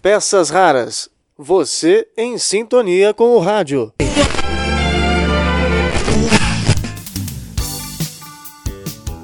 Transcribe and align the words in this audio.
Peças 0.00 0.50
raras. 0.50 1.08
Você 1.36 2.06
em 2.16 2.38
sintonia 2.38 3.12
com 3.12 3.30
o 3.34 3.40
rádio. 3.40 3.92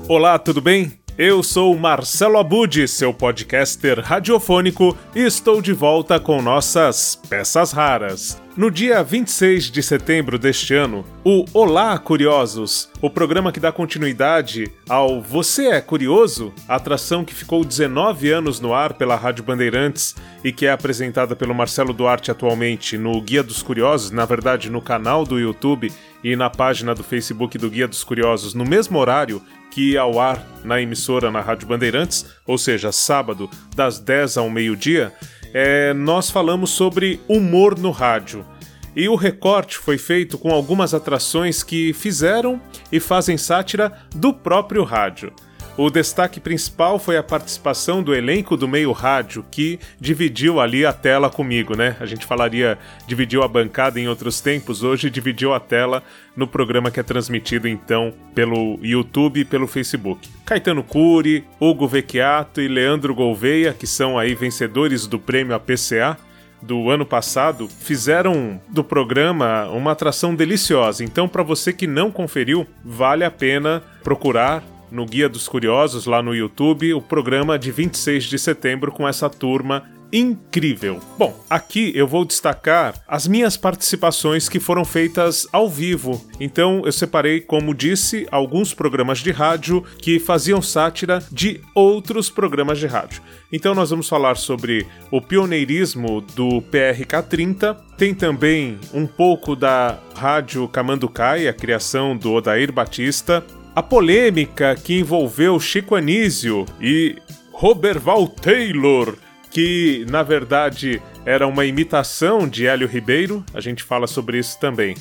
Olá, 0.08 0.38
tudo 0.38 0.61
bem? 0.61 1.01
Eu 1.18 1.42
sou 1.42 1.76
Marcelo 1.76 2.38
Abud, 2.38 2.88
seu 2.88 3.12
podcaster 3.12 4.00
radiofônico, 4.00 4.96
e 5.14 5.20
estou 5.20 5.60
de 5.60 5.74
volta 5.74 6.18
com 6.18 6.40
nossas 6.40 7.16
peças 7.28 7.70
raras. 7.70 8.40
No 8.56 8.70
dia 8.70 9.02
26 9.02 9.70
de 9.70 9.82
setembro 9.82 10.38
deste 10.38 10.74
ano, 10.74 11.04
o 11.22 11.45
Olá 11.52 11.98
Curiosos, 11.98 12.90
o 13.00 13.10
programa 13.10 13.52
que 13.52 13.60
dá 13.60 13.70
continuidade 13.70 14.70
ao 14.88 15.20
Você 15.20 15.68
é 15.68 15.80
Curioso, 15.82 16.52
atração 16.66 17.26
que 17.26 17.34
ficou 17.34 17.62
19 17.62 18.30
anos 18.30 18.58
no 18.58 18.72
ar 18.72 18.94
pela 18.94 19.16
Rádio 19.16 19.44
Bandeirantes 19.44 20.14
e 20.42 20.50
que 20.50 20.66
é 20.66 20.72
apresentada 20.72 21.37
pelo 21.37 21.54
Marcelo 21.54 21.92
Duarte 21.92 22.30
atualmente 22.30 22.96
no 22.96 23.20
Guia 23.20 23.42
dos 23.42 23.62
Curiosos, 23.62 24.10
na 24.10 24.24
verdade 24.24 24.70
no 24.70 24.80
canal 24.80 25.24
do 25.24 25.38
YouTube 25.38 25.92
e 26.24 26.37
na 26.37 26.48
página 26.48 26.95
do 26.95 27.04
Facebook 27.04 27.56
do 27.59 27.70
Guia 27.70 27.88
dos 27.88 28.04
Curiosos, 28.04 28.54
no 28.54 28.65
mesmo 28.65 28.98
horário 28.98 29.42
que 29.72 29.92
ia 29.92 30.02
ao 30.02 30.20
ar 30.20 30.46
na 30.62 30.80
emissora 30.80 31.30
na 31.30 31.40
Rádio 31.40 31.66
Bandeirantes, 31.66 32.26
ou 32.46 32.56
seja, 32.56 32.92
sábado, 32.92 33.50
das 33.74 33.98
10 33.98 34.36
ao 34.36 34.50
meio-dia, 34.50 35.12
é, 35.52 35.92
nós 35.95 36.30
falamos 36.30 36.70
sobre 36.70 37.20
humor 37.26 37.78
no 37.78 37.90
rádio. 37.90 38.46
E 38.95 39.08
o 39.08 39.14
recorte 39.14 39.78
foi 39.78 39.96
feito 39.96 40.36
com 40.36 40.50
algumas 40.50 40.92
atrações 40.92 41.62
que 41.62 41.95
fizeram 41.95 42.60
e 42.92 43.00
fazem 43.00 43.38
sátira 43.38 43.92
do 44.14 44.34
próprio 44.34 44.84
rádio. 44.84 45.32
O 45.74 45.88
destaque 45.88 46.38
principal 46.38 46.98
foi 46.98 47.16
a 47.16 47.22
participação 47.22 48.02
do 48.02 48.14
elenco 48.14 48.58
do 48.58 48.68
meio 48.68 48.92
rádio, 48.92 49.42
que 49.50 49.80
dividiu 49.98 50.60
ali 50.60 50.84
a 50.84 50.92
tela 50.92 51.30
comigo, 51.30 51.74
né? 51.74 51.96
A 51.98 52.04
gente 52.04 52.26
falaria 52.26 52.78
dividiu 53.06 53.42
a 53.42 53.48
bancada 53.48 53.98
em 53.98 54.06
outros 54.06 54.38
tempos, 54.42 54.82
hoje 54.82 55.09
dividiu 55.09 55.54
a 55.54 55.59
tela 55.59 56.02
no 56.37 56.46
programa 56.46 56.90
que 56.90 57.01
é 57.01 57.02
transmitido 57.02 57.66
então 57.66 58.12
pelo 58.34 58.79
YouTube 58.82 59.40
e 59.40 59.45
pelo 59.46 59.66
Facebook. 59.66 60.29
Caetano 60.45 60.84
Cury, 60.84 61.42
Hugo 61.59 61.88
Vecchiato 61.88 62.60
e 62.60 62.68
Leandro 62.68 63.14
Gouveia, 63.14 63.73
que 63.73 63.86
são 63.86 64.19
aí 64.19 64.34
vencedores 64.34 65.06
do 65.06 65.19
prêmio 65.19 65.56
APCA, 65.56 66.19
do 66.60 66.91
ano 66.91 67.04
passado 67.04 67.66
fizeram 67.66 68.60
do 68.69 68.84
programa 68.84 69.69
uma 69.70 69.92
atração 69.92 70.34
deliciosa. 70.34 71.03
Então, 71.03 71.26
para 71.26 71.42
você 71.42 71.72
que 71.72 71.86
não 71.86 72.10
conferiu, 72.10 72.66
vale 72.84 73.25
a 73.25 73.31
pena 73.31 73.82
procurar 74.04 74.62
no 74.93 75.06
Guia 75.06 75.28
dos 75.28 75.48
Curiosos, 75.48 76.06
lá 76.06 76.22
no 76.22 76.34
YouTube, 76.34 76.93
o 76.93 77.00
programa 77.00 77.59
de 77.59 77.72
26 77.72 78.25
de 78.25 78.38
setembro 78.38 78.93
com 78.93 79.09
essa 79.09 79.28
turma 79.28 79.82
incrível. 80.12 81.00
Bom, 81.19 81.34
aqui 81.48 81.91
eu 81.94 82.06
vou 82.06 82.25
destacar 82.25 82.94
as 83.09 83.26
minhas 83.26 83.56
participações 83.56 84.48
que 84.48 84.60
foram 84.60 84.84
feitas 84.84 85.48
ao 85.50 85.69
vivo. 85.69 86.22
Então 86.38 86.82
eu 86.84 86.93
separei, 86.93 87.41
como 87.41 87.75
disse, 87.75 88.26
alguns 88.31 88.75
programas 88.75 89.20
de 89.20 89.31
rádio 89.31 89.82
que 89.98 90.20
faziam 90.20 90.60
sátira 90.60 91.25
de 91.32 91.60
outros 91.75 92.28
programas 92.28 92.78
de 92.78 92.87
rádio. 92.87 93.22
Então 93.50 93.75
nós 93.75 93.88
vamos 93.88 94.09
falar 94.09 94.37
sobre 94.37 94.87
o 95.10 95.20
pioneirismo 95.20 96.20
do 96.20 96.60
PRK-30, 96.60 97.76
tem 97.97 98.15
também 98.15 98.78
um 98.93 99.06
pouco 99.06 99.56
da 99.56 99.98
Rádio 100.15 100.69
Camanducai, 100.69 101.48
a 101.48 101.54
criação 101.54 102.16
do 102.16 102.32
Odair 102.32 102.70
Batista, 102.70 103.43
a 103.75 103.82
polêmica 103.82 104.75
que 104.75 104.98
envolveu 104.98 105.59
Chico 105.59 105.94
Anísio 105.94 106.66
e 106.81 107.16
Roberval 107.53 108.28
Taylor, 108.28 109.16
que 109.50 110.04
na 110.10 110.22
verdade 110.22 111.00
era 111.25 111.47
uma 111.47 111.64
imitação 111.64 112.47
de 112.48 112.66
Hélio 112.66 112.87
Ribeiro, 112.87 113.44
a 113.54 113.60
gente 113.60 113.82
fala 113.82 114.06
sobre 114.06 114.38
isso 114.38 114.59
também. 114.59 114.94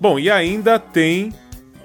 Bom, 0.00 0.18
e 0.18 0.30
ainda 0.30 0.78
tem 0.78 1.32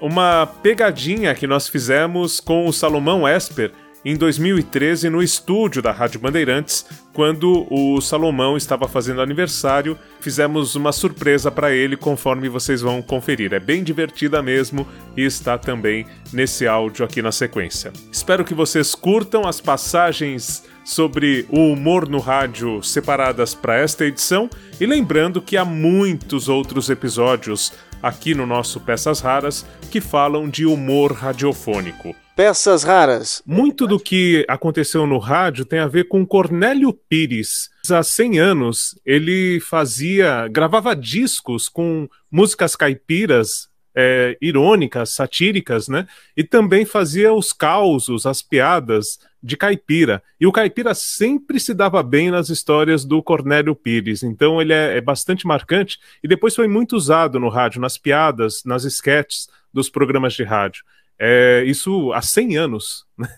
uma 0.00 0.46
pegadinha 0.46 1.34
que 1.34 1.46
nós 1.46 1.68
fizemos 1.68 2.40
com 2.40 2.66
o 2.66 2.72
Salomão 2.72 3.28
Esper 3.28 3.70
em 4.04 4.16
2013 4.16 5.08
no 5.08 5.22
estúdio 5.22 5.80
da 5.80 5.90
Rádio 5.90 6.20
Bandeirantes, 6.20 6.84
quando 7.12 7.66
o 7.70 8.00
Salomão 8.00 8.56
estava 8.56 8.86
fazendo 8.86 9.22
aniversário. 9.22 9.98
Fizemos 10.20 10.74
uma 10.74 10.92
surpresa 10.92 11.50
para 11.50 11.72
ele, 11.72 11.96
conforme 11.96 12.48
vocês 12.48 12.82
vão 12.82 13.00
conferir. 13.00 13.54
É 13.54 13.60
bem 13.60 13.82
divertida 13.82 14.42
mesmo 14.42 14.86
e 15.16 15.22
está 15.22 15.56
também 15.56 16.06
nesse 16.32 16.66
áudio 16.66 17.04
aqui 17.04 17.22
na 17.22 17.32
sequência. 17.32 17.92
Espero 18.12 18.44
que 18.44 18.52
vocês 18.52 18.94
curtam 18.94 19.46
as 19.46 19.60
passagens 19.60 20.64
sobre 20.84 21.46
o 21.48 21.72
humor 21.72 22.08
no 22.08 22.18
rádio 22.18 22.82
separadas 22.82 23.54
para 23.54 23.76
esta 23.76 24.04
edição 24.04 24.50
e 24.78 24.84
lembrando 24.84 25.40
que 25.40 25.56
há 25.56 25.64
muitos 25.64 26.48
outros 26.48 26.90
episódios 26.90 27.72
aqui 28.04 28.34
no 28.34 28.44
nosso 28.44 28.78
Peças 28.80 29.20
Raras 29.20 29.64
que 29.90 29.98
falam 29.98 30.48
de 30.48 30.66
humor 30.66 31.12
radiofônico. 31.12 32.14
Peças 32.36 32.82
raras. 32.82 33.42
Muito 33.46 33.86
do 33.86 33.98
que 33.98 34.44
aconteceu 34.48 35.06
no 35.06 35.18
rádio 35.18 35.64
tem 35.64 35.78
a 35.78 35.86
ver 35.86 36.08
com 36.08 36.26
Cornélio 36.26 36.92
Pires. 36.92 37.70
Há 37.88 38.02
100 38.02 38.40
anos, 38.40 39.00
ele 39.06 39.60
fazia, 39.60 40.48
gravava 40.48 40.96
discos 40.96 41.68
com 41.68 42.08
músicas 42.30 42.74
caipiras 42.74 43.68
é, 43.94 44.36
irônicas, 44.40 45.10
satíricas, 45.10 45.88
né? 45.88 46.06
E 46.36 46.42
também 46.42 46.84
fazia 46.84 47.32
os 47.32 47.52
causos, 47.52 48.26
as 48.26 48.42
piadas 48.42 49.18
de 49.42 49.56
caipira. 49.56 50.22
E 50.40 50.46
o 50.46 50.52
caipira 50.52 50.94
sempre 50.94 51.60
se 51.60 51.74
dava 51.74 52.02
bem 52.02 52.30
nas 52.30 52.48
histórias 52.48 53.04
do 53.04 53.22
Cornélio 53.22 53.74
Pires. 53.74 54.22
Então 54.22 54.60
ele 54.60 54.72
é, 54.72 54.96
é 54.96 55.00
bastante 55.00 55.46
marcante 55.46 55.98
e 56.22 56.28
depois 56.28 56.54
foi 56.56 56.66
muito 56.66 56.96
usado 56.96 57.38
no 57.38 57.48
rádio, 57.48 57.80
nas 57.80 57.98
piadas, 57.98 58.62
nas 58.64 58.84
sketches 58.84 59.48
dos 59.72 59.90
programas 59.90 60.32
de 60.32 60.42
rádio. 60.42 60.82
É, 61.18 61.62
isso 61.66 62.12
há 62.12 62.22
100 62.22 62.56
anos. 62.56 63.04
Né? 63.16 63.28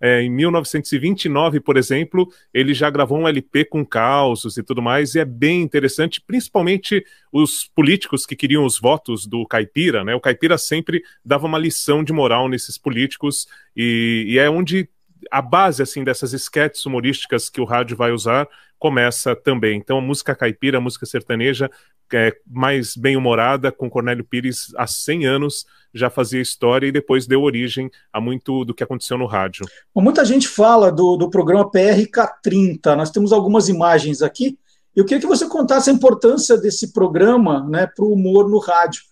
É, 0.00 0.22
em 0.22 0.28
1929, 0.28 1.60
por 1.60 1.76
exemplo, 1.76 2.28
ele 2.52 2.74
já 2.74 2.90
gravou 2.90 3.16
um 3.16 3.28
LP 3.28 3.64
com 3.64 3.86
causos 3.86 4.56
e 4.56 4.62
tudo 4.62 4.82
mais, 4.82 5.14
e 5.14 5.20
é 5.20 5.24
bem 5.24 5.62
interessante, 5.62 6.20
principalmente 6.20 7.04
os 7.30 7.70
políticos 7.72 8.26
que 8.26 8.34
queriam 8.34 8.64
os 8.64 8.80
votos 8.80 9.28
do 9.28 9.46
Caipira. 9.46 10.02
Né? 10.02 10.16
O 10.16 10.20
Caipira 10.20 10.58
sempre 10.58 11.04
dava 11.24 11.46
uma 11.46 11.58
lição 11.58 12.02
de 12.02 12.12
moral 12.12 12.48
nesses 12.48 12.76
políticos, 12.76 13.46
e, 13.76 14.24
e 14.30 14.38
é 14.38 14.50
onde 14.50 14.88
a 15.30 15.40
base 15.40 15.80
assim 15.80 16.02
dessas 16.02 16.32
esquetes 16.32 16.84
humorísticas 16.84 17.48
que 17.48 17.60
o 17.60 17.64
rádio 17.64 17.96
vai 17.96 18.10
usar 18.10 18.48
começa 18.80 19.36
também. 19.36 19.76
Então, 19.76 19.98
a 19.98 20.00
música 20.00 20.34
caipira, 20.34 20.78
a 20.78 20.80
música 20.80 21.04
sertaneja, 21.06 21.70
é, 22.12 22.34
mais 22.44 22.96
bem-humorada, 22.96 23.70
com 23.70 23.90
Cornélio 23.90 24.24
Pires 24.24 24.72
há 24.76 24.86
100 24.86 25.26
anos, 25.26 25.66
já 25.94 26.08
fazia 26.08 26.40
história 26.40 26.86
e 26.86 26.92
depois 26.92 27.26
deu 27.26 27.42
origem 27.42 27.90
a 28.12 28.20
muito 28.20 28.64
do 28.64 28.74
que 28.74 28.82
aconteceu 28.82 29.18
no 29.18 29.26
rádio. 29.26 29.66
Bom, 29.94 30.00
muita 30.00 30.24
gente 30.24 30.48
fala 30.48 30.90
do, 30.90 31.16
do 31.16 31.30
programa 31.30 31.70
PRK30, 31.70 32.96
nós 32.96 33.10
temos 33.10 33.32
algumas 33.32 33.68
imagens 33.68 34.22
aqui. 34.22 34.58
Eu 34.96 35.04
queria 35.04 35.20
que 35.20 35.26
você 35.26 35.46
contasse 35.46 35.90
a 35.90 35.92
importância 35.92 36.56
desse 36.56 36.92
programa 36.92 37.64
né, 37.68 37.86
para 37.86 38.04
o 38.04 38.12
humor 38.12 38.48
no 38.48 38.58
rádio. 38.58 39.02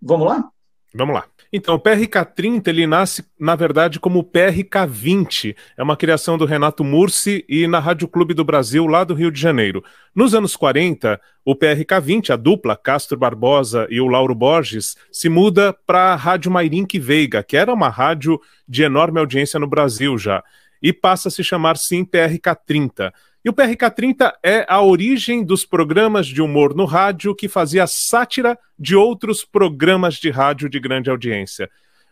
Vamos 0.00 0.28
lá? 0.28 0.48
Vamos 0.94 1.14
lá. 1.14 1.24
Então, 1.56 1.76
o 1.76 1.78
PRK30 1.78 2.66
ele 2.66 2.84
nasce, 2.84 3.24
na 3.38 3.54
verdade, 3.54 4.00
como 4.00 4.18
o 4.18 4.24
PRK20. 4.24 5.54
É 5.76 5.84
uma 5.84 5.96
criação 5.96 6.36
do 6.36 6.44
Renato 6.44 6.82
Mursi 6.82 7.44
e 7.48 7.68
na 7.68 7.78
Rádio 7.78 8.08
Clube 8.08 8.34
do 8.34 8.44
Brasil, 8.44 8.88
lá 8.88 9.04
do 9.04 9.14
Rio 9.14 9.30
de 9.30 9.40
Janeiro. 9.40 9.80
Nos 10.12 10.34
anos 10.34 10.56
40, 10.56 11.20
o 11.44 11.54
PRK20, 11.54 12.30
a 12.30 12.36
dupla 12.36 12.76
Castro 12.76 13.16
Barbosa 13.16 13.86
e 13.88 14.00
o 14.00 14.08
Lauro 14.08 14.34
Borges, 14.34 14.96
se 15.12 15.28
muda 15.28 15.72
para 15.86 16.12
a 16.12 16.16
Rádio 16.16 16.50
Mairink 16.50 16.98
Veiga, 16.98 17.40
que 17.40 17.56
era 17.56 17.72
uma 17.72 17.88
rádio 17.88 18.40
de 18.66 18.82
enorme 18.82 19.20
audiência 19.20 19.60
no 19.60 19.68
Brasil 19.68 20.18
já, 20.18 20.42
e 20.82 20.92
passa 20.92 21.28
a 21.28 21.30
se 21.30 21.44
chamar 21.44 21.76
sim 21.76 22.04
PRK30. 22.04 23.12
E 23.44 23.50
o 23.50 23.52
PRK30 23.52 24.32
é 24.42 24.64
a 24.66 24.80
origem 24.80 25.44
dos 25.44 25.66
programas 25.66 26.26
de 26.26 26.40
humor 26.40 26.74
no 26.74 26.86
rádio 26.86 27.34
que 27.34 27.46
fazia 27.46 27.86
sátira 27.86 28.58
de 28.78 28.96
outros 28.96 29.44
programas 29.44 30.14
de 30.14 30.30
rádio 30.30 30.66
de 30.66 30.80
grande 30.80 31.10
audiência. 31.10 31.68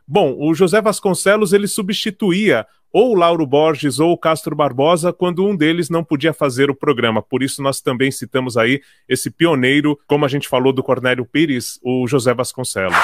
Bom, 0.07 0.37
o 0.39 0.55
José 0.55 0.83
Vasconcelos 0.83 1.55
ele 1.55 1.67
substituía 1.67 2.67
ou 2.93 3.13
o 3.13 3.15
Lauro 3.15 3.47
Borges 3.47 3.99
ou 3.99 4.13
o 4.13 4.19
Castro 4.19 4.55
Barbosa 4.55 5.11
quando 5.11 5.47
um 5.47 5.57
deles 5.57 5.89
não 5.89 6.05
podia 6.05 6.35
fazer 6.35 6.71
o 6.71 6.75
programa. 6.75 7.23
Por 7.23 7.43
isso 7.43 7.63
nós 7.63 7.81
também 7.81 8.11
citamos 8.11 8.59
aí 8.59 8.83
esse 9.09 9.31
pioneiro, 9.31 9.99
como 10.07 10.27
a 10.27 10.29
gente 10.29 10.47
falou 10.47 10.71
do 10.71 10.83
Cornélio 10.83 11.25
Pires, 11.25 11.81
o 11.83 12.07
José 12.07 12.35
Vasconcelos. 12.35 12.95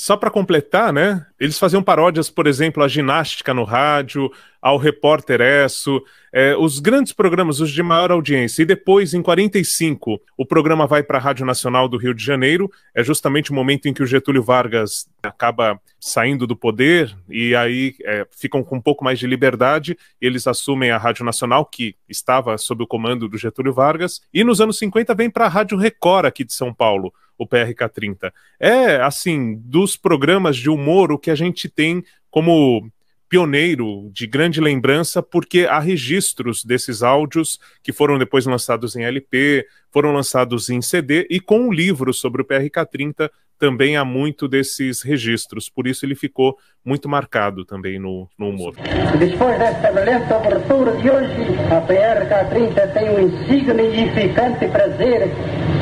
Só 0.00 0.16
para 0.16 0.30
completar, 0.30 0.94
né? 0.94 1.26
Eles 1.38 1.58
faziam 1.58 1.82
paródias, 1.82 2.30
por 2.30 2.46
exemplo, 2.46 2.82
a 2.82 2.88
ginástica 2.88 3.52
no 3.52 3.64
rádio, 3.64 4.32
ao 4.58 4.78
Repórter 4.78 5.42
Esso, 5.42 6.02
é, 6.32 6.56
os 6.56 6.78
grandes 6.78 7.12
programas, 7.12 7.60
os 7.60 7.70
de 7.70 7.82
maior 7.82 8.10
audiência. 8.10 8.62
E 8.62 8.64
depois, 8.64 9.12
em 9.12 9.20
45, 9.20 10.18
o 10.38 10.46
programa 10.46 10.86
vai 10.86 11.02
para 11.02 11.18
a 11.18 11.20
Rádio 11.20 11.44
Nacional 11.44 11.86
do 11.86 11.98
Rio 11.98 12.14
de 12.14 12.24
Janeiro. 12.24 12.72
É 12.94 13.04
justamente 13.04 13.50
o 13.50 13.54
momento 13.54 13.88
em 13.88 13.92
que 13.92 14.02
o 14.02 14.06
Getúlio 14.06 14.42
Vargas 14.42 15.06
acaba 15.22 15.78
saindo 16.00 16.46
do 16.46 16.56
poder 16.56 17.14
e 17.28 17.54
aí 17.54 17.94
é, 18.02 18.26
ficam 18.30 18.64
com 18.64 18.76
um 18.76 18.80
pouco 18.80 19.04
mais 19.04 19.18
de 19.18 19.26
liberdade. 19.26 19.98
eles 20.18 20.46
assumem 20.46 20.90
a 20.90 20.96
Rádio 20.96 21.26
Nacional, 21.26 21.66
que 21.66 21.94
estava 22.08 22.56
sob 22.56 22.84
o 22.84 22.86
comando 22.86 23.28
do 23.28 23.36
Getúlio 23.36 23.74
Vargas. 23.74 24.22
E 24.32 24.42
nos 24.42 24.62
anos 24.62 24.78
50 24.78 25.14
vem 25.14 25.28
para 25.28 25.44
a 25.44 25.48
Rádio 25.48 25.76
Record 25.76 26.24
aqui 26.24 26.42
de 26.42 26.54
São 26.54 26.72
Paulo 26.72 27.12
o 27.40 27.46
PRK30. 27.46 28.30
É, 28.60 28.96
assim, 28.96 29.56
dos 29.64 29.96
programas 29.96 30.58
de 30.58 30.68
humor, 30.68 31.10
o 31.10 31.18
que 31.18 31.30
a 31.30 31.34
gente 31.34 31.70
tem 31.70 32.04
como 32.30 32.86
pioneiro 33.30 34.10
de 34.12 34.26
grande 34.26 34.60
lembrança, 34.60 35.22
porque 35.22 35.60
há 35.60 35.78
registros 35.78 36.62
desses 36.62 37.02
áudios 37.02 37.58
que 37.82 37.92
foram 37.94 38.18
depois 38.18 38.44
lançados 38.44 38.94
em 38.94 39.04
LP, 39.04 39.66
foram 39.90 40.12
lançados 40.12 40.68
em 40.68 40.82
CD 40.82 41.26
e 41.30 41.40
com 41.40 41.60
um 41.60 41.72
livro 41.72 42.12
sobre 42.12 42.42
o 42.42 42.44
PRK-30 42.44 43.30
também 43.58 43.96
há 43.96 44.04
muito 44.04 44.48
desses 44.48 45.02
registros, 45.02 45.68
por 45.68 45.86
isso 45.86 46.04
ele 46.06 46.14
ficou 46.14 46.56
muito 46.82 47.08
marcado 47.08 47.64
também 47.64 47.98
no, 47.98 48.26
no 48.38 48.48
humor. 48.48 48.74
Depois 49.18 49.58
desta 49.58 49.92
brilhante 49.92 50.32
abertura 50.32 50.96
de 50.96 51.10
hoje, 51.10 51.58
a 51.70 51.80
PRK-30 51.82 52.92
tem 52.94 53.10
o 53.10 53.20
insignificante 53.20 54.66
prazer 54.68 55.30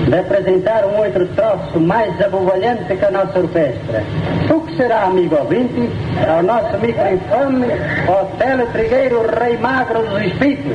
de 0.08 0.18
apresentar 0.18 0.84
um 0.86 0.98
outro 0.98 1.26
troço 1.28 1.78
mais 1.78 2.20
abobalhante 2.20 2.96
que 2.96 3.04
a 3.04 3.10
nossa 3.10 3.38
orquestra. 3.38 4.02
O 4.50 4.60
que 4.60 4.76
será, 4.76 5.04
amigo 5.04 5.36
ouvinte, 5.36 5.90
ao 6.26 6.42
nosso 6.42 6.78
micro-infame, 6.78 7.66
Otelo 8.08 8.66
Trigueiro, 8.72 9.26
Rei 9.38 9.58
Magro 9.58 10.02
dos 10.06 10.22
Espíritos. 10.22 10.72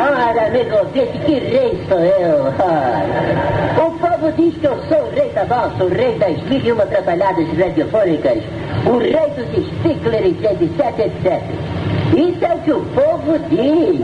Ora, 0.00 0.46
amigo 0.46 0.76
ouvinte, 0.76 1.18
que 1.26 1.32
rei 1.34 1.78
sou 1.88 2.00
eu. 2.00 2.44
Ora. 2.58 3.86
O 3.86 3.90
povo 3.98 4.32
diz 4.36 4.56
que 4.58 4.66
eu 4.66 4.78
sou 4.88 5.02
o 5.02 5.10
rei 5.10 5.30
da 5.30 5.44
valsa, 5.44 5.84
o 5.84 5.88
rei 5.88 6.18
das 6.18 6.42
mil 6.44 6.60
e 6.60 6.72
uma 6.72 6.84
atrapalhadas 6.84 7.46
radiofônicas, 7.58 8.42
o 8.86 8.98
rei 8.98 9.30
dos 9.36 9.64
Stickler, 9.80 10.26
etc, 10.26 10.98
etc. 10.98 11.79
Isso 12.16 12.44
é 12.44 12.54
o 12.54 12.58
que 12.60 12.72
o 12.72 12.84
povo 12.86 13.38
diz. 13.48 14.00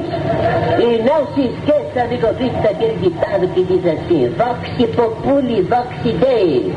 E 0.78 1.02
não 1.02 1.26
se 1.34 1.46
esqueça, 1.46 2.02
amigo 2.02 2.26
ouvinte, 2.26 2.56
daquele 2.62 2.96
ditado 2.98 3.48
que 3.48 3.64
diz 3.64 3.84
assim, 3.86 4.28
vox 4.36 4.94
populi, 4.94 5.62
vox 5.62 5.88
dei. 6.02 6.72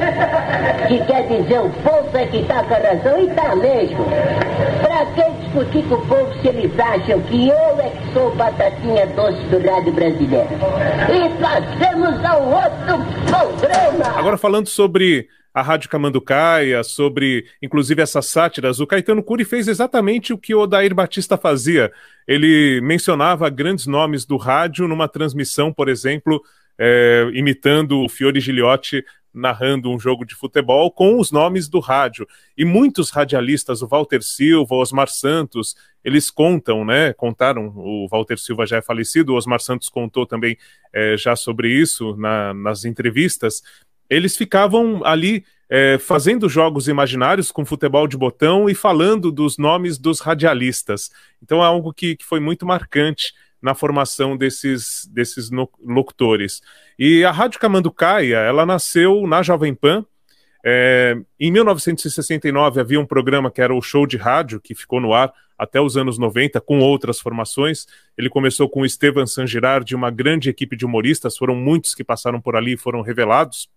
Que 0.87 1.05
quer 1.05 1.27
dizer, 1.27 1.59
o 1.59 1.69
povo 1.69 2.17
é 2.17 2.25
que 2.25 2.37
está 2.37 2.63
com 2.63 2.73
a 2.73 2.77
razão 2.77 3.19
e 3.19 3.27
está 3.27 3.55
mesmo. 3.55 4.05
Para 4.81 5.05
que 5.05 5.29
discutir 5.43 5.83
com 5.87 5.95
o 5.95 6.07
povo 6.07 6.41
se 6.41 6.47
eles 6.47 6.79
acham 6.79 7.19
que 7.21 7.49
eu 7.49 7.79
é 7.79 7.89
que 7.89 8.13
sou 8.13 8.35
batatinha 8.35 9.05
doce 9.07 9.41
do 9.43 9.59
rádio 9.69 9.93
brasileiro? 9.93 10.47
E 11.09 11.29
passamos 11.41 12.25
ao 12.25 12.43
outro 12.43 13.05
programa. 13.27 14.17
Agora 14.17 14.37
falando 14.37 14.67
sobre 14.67 15.27
a 15.53 15.61
Rádio 15.61 15.89
Camanducaia, 15.89 16.83
sobre 16.83 17.45
inclusive 17.61 18.01
essas 18.01 18.27
sátiras, 18.27 18.79
o 18.79 18.87
Caetano 18.87 19.23
Cury 19.23 19.43
fez 19.43 19.67
exatamente 19.67 20.31
o 20.31 20.37
que 20.37 20.53
o 20.53 20.61
Odair 20.61 20.93
Batista 20.93 21.37
fazia. 21.37 21.91
Ele 22.27 22.79
mencionava 22.81 23.49
grandes 23.49 23.87
nomes 23.87 24.25
do 24.25 24.37
rádio 24.37 24.87
numa 24.87 25.07
transmissão, 25.07 25.73
por 25.73 25.89
exemplo, 25.89 26.41
é, 26.77 27.29
imitando 27.33 27.99
o 28.03 28.09
Fiore 28.09 28.39
Giliotti 28.39 29.03
narrando 29.33 29.91
um 29.91 29.99
jogo 29.99 30.25
de 30.25 30.33
futebol 30.33 30.91
com 30.91 31.19
os 31.19 31.31
nomes 31.31 31.67
do 31.67 31.79
rádio. 31.79 32.27
E 32.57 32.65
muitos 32.65 33.11
radialistas, 33.11 33.81
o 33.81 33.87
Walter 33.87 34.23
Silva, 34.23 34.75
o 34.75 34.79
Osmar 34.79 35.07
Santos, 35.07 35.75
eles 36.03 36.31
contam, 36.31 36.83
né? 36.83 37.13
Contaram, 37.13 37.71
o 37.75 38.07
Walter 38.09 38.37
Silva 38.39 38.65
já 38.65 38.77
é 38.77 38.81
falecido, 38.81 39.33
o 39.33 39.35
Osmar 39.35 39.59
Santos 39.59 39.89
contou 39.89 40.25
também 40.25 40.57
é, 40.91 41.15
já 41.17 41.35
sobre 41.35 41.69
isso 41.69 42.15
na, 42.15 42.53
nas 42.53 42.85
entrevistas 42.85 43.61
eles 44.09 44.35
ficavam 44.35 45.01
ali 45.05 45.43
é, 45.69 45.97
fazendo 45.99 46.49
jogos 46.49 46.87
imaginários 46.87 47.51
com 47.51 47.63
futebol 47.63 48.07
de 48.07 48.17
botão 48.17 48.69
e 48.69 48.73
falando 48.73 49.31
dos 49.31 49.57
nomes 49.57 49.97
dos 49.99 50.19
radialistas. 50.19 51.11
Então 51.41 51.61
é 51.61 51.65
algo 51.65 51.93
que, 51.93 52.15
que 52.15 52.25
foi 52.25 52.39
muito 52.39 52.65
marcante 52.65 53.33
na 53.61 53.75
formação 53.75 54.35
desses, 54.35 55.07
desses 55.11 55.49
locutores. 55.83 56.61
E 56.97 57.23
a 57.23 57.31
Rádio 57.31 57.59
Camanducaia, 57.59 58.37
ela 58.37 58.65
nasceu 58.65 59.27
na 59.27 59.43
Jovem 59.43 59.75
Pan. 59.75 60.05
É, 60.65 61.15
em 61.39 61.51
1969 61.51 62.81
havia 62.81 62.99
um 62.99 63.05
programa 63.05 63.51
que 63.51 63.61
era 63.61 63.73
o 63.73 63.81
Show 63.81 64.07
de 64.07 64.17
Rádio, 64.17 64.59
que 64.59 64.73
ficou 64.73 64.99
no 64.99 65.13
ar 65.13 65.31
até 65.57 65.79
os 65.79 65.97
anos 65.97 66.17
90, 66.17 66.59
com 66.61 66.79
outras 66.79 67.19
formações. 67.19 67.85
Ele 68.17 68.29
começou 68.29 68.69
com 68.69 68.81
o 68.81 68.85
Estevan 68.85 69.25
Girardi, 69.45 69.93
uma 69.93 70.09
grande 70.09 70.49
equipe 70.49 70.75
de 70.75 70.85
humoristas, 70.85 71.37
foram 71.37 71.55
muitos 71.55 71.93
que 71.93 72.03
passaram 72.03 72.39
por 72.39 72.55
ali 72.55 72.73
e 72.73 72.77
foram 72.77 73.01
revelados. 73.01 73.69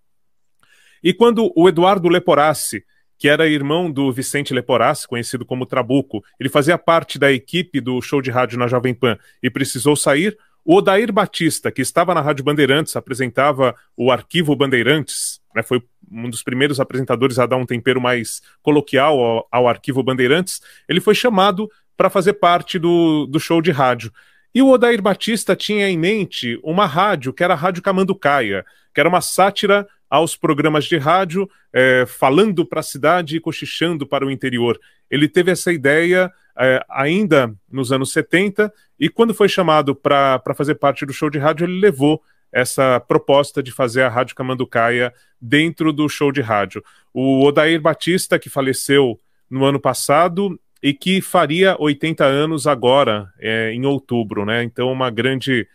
E 1.02 1.12
quando 1.12 1.52
o 1.56 1.68
Eduardo 1.68 2.08
Leporassi, 2.08 2.84
que 3.18 3.28
era 3.28 3.48
irmão 3.48 3.90
do 3.90 4.12
Vicente 4.12 4.52
Leporassi, 4.52 5.06
conhecido 5.06 5.44
como 5.44 5.66
Trabuco, 5.66 6.24
ele 6.40 6.48
fazia 6.48 6.76
parte 6.76 7.18
da 7.18 7.30
equipe 7.30 7.80
do 7.80 8.00
show 8.02 8.20
de 8.20 8.30
rádio 8.30 8.58
na 8.58 8.66
Jovem 8.66 8.94
Pan 8.94 9.16
e 9.42 9.48
precisou 9.48 9.94
sair, 9.94 10.36
o 10.64 10.76
Odair 10.76 11.12
Batista, 11.12 11.72
que 11.72 11.82
estava 11.82 12.14
na 12.14 12.20
Rádio 12.20 12.44
Bandeirantes, 12.44 12.94
apresentava 12.94 13.74
o 13.96 14.12
Arquivo 14.12 14.54
Bandeirantes, 14.54 15.40
né, 15.54 15.62
foi 15.62 15.82
um 16.10 16.30
dos 16.30 16.42
primeiros 16.42 16.78
apresentadores 16.78 17.38
a 17.38 17.46
dar 17.46 17.56
um 17.56 17.66
tempero 17.66 18.00
mais 18.00 18.40
coloquial 18.62 19.18
ao, 19.18 19.48
ao 19.50 19.68
Arquivo 19.68 20.02
Bandeirantes, 20.02 20.60
ele 20.88 21.00
foi 21.00 21.14
chamado 21.14 21.70
para 21.96 22.10
fazer 22.10 22.34
parte 22.34 22.78
do, 22.78 23.26
do 23.26 23.40
show 23.40 23.60
de 23.60 23.70
rádio. 23.70 24.12
E 24.54 24.60
o 24.60 24.68
Odair 24.68 25.00
Batista 25.00 25.56
tinha 25.56 25.88
em 25.88 25.98
mente 25.98 26.60
uma 26.62 26.86
rádio, 26.86 27.32
que 27.32 27.42
era 27.42 27.54
a 27.54 27.56
Rádio 27.56 27.82
Camanducaia, 27.82 28.64
que 28.92 29.00
era 29.00 29.08
uma 29.08 29.20
sátira 29.20 29.86
aos 30.12 30.36
programas 30.36 30.84
de 30.84 30.98
rádio, 30.98 31.48
é, 31.72 32.04
falando 32.06 32.66
para 32.66 32.80
a 32.80 32.82
cidade 32.82 33.34
e 33.34 33.40
cochichando 33.40 34.06
para 34.06 34.26
o 34.26 34.30
interior. 34.30 34.78
Ele 35.10 35.26
teve 35.26 35.50
essa 35.50 35.72
ideia 35.72 36.30
é, 36.54 36.84
ainda 36.90 37.50
nos 37.70 37.90
anos 37.90 38.12
70 38.12 38.70
e 39.00 39.08
quando 39.08 39.32
foi 39.32 39.48
chamado 39.48 39.94
para 39.94 40.38
fazer 40.54 40.74
parte 40.74 41.06
do 41.06 41.14
show 41.14 41.30
de 41.30 41.38
rádio, 41.38 41.64
ele 41.64 41.80
levou 41.80 42.22
essa 42.52 43.00
proposta 43.00 43.62
de 43.62 43.72
fazer 43.72 44.02
a 44.02 44.10
Rádio 44.10 44.36
Camanducaia 44.36 45.14
dentro 45.40 45.94
do 45.94 46.06
show 46.10 46.30
de 46.30 46.42
rádio. 46.42 46.84
O 47.14 47.46
Odair 47.46 47.80
Batista, 47.80 48.38
que 48.38 48.50
faleceu 48.50 49.18
no 49.48 49.64
ano 49.64 49.80
passado 49.80 50.60
e 50.82 50.92
que 50.92 51.22
faria 51.22 51.74
80 51.78 52.22
anos 52.22 52.66
agora, 52.66 53.32
é, 53.40 53.72
em 53.72 53.86
outubro, 53.86 54.44
né? 54.44 54.62
Então, 54.62 54.92
uma 54.92 55.08
grande 55.08 55.66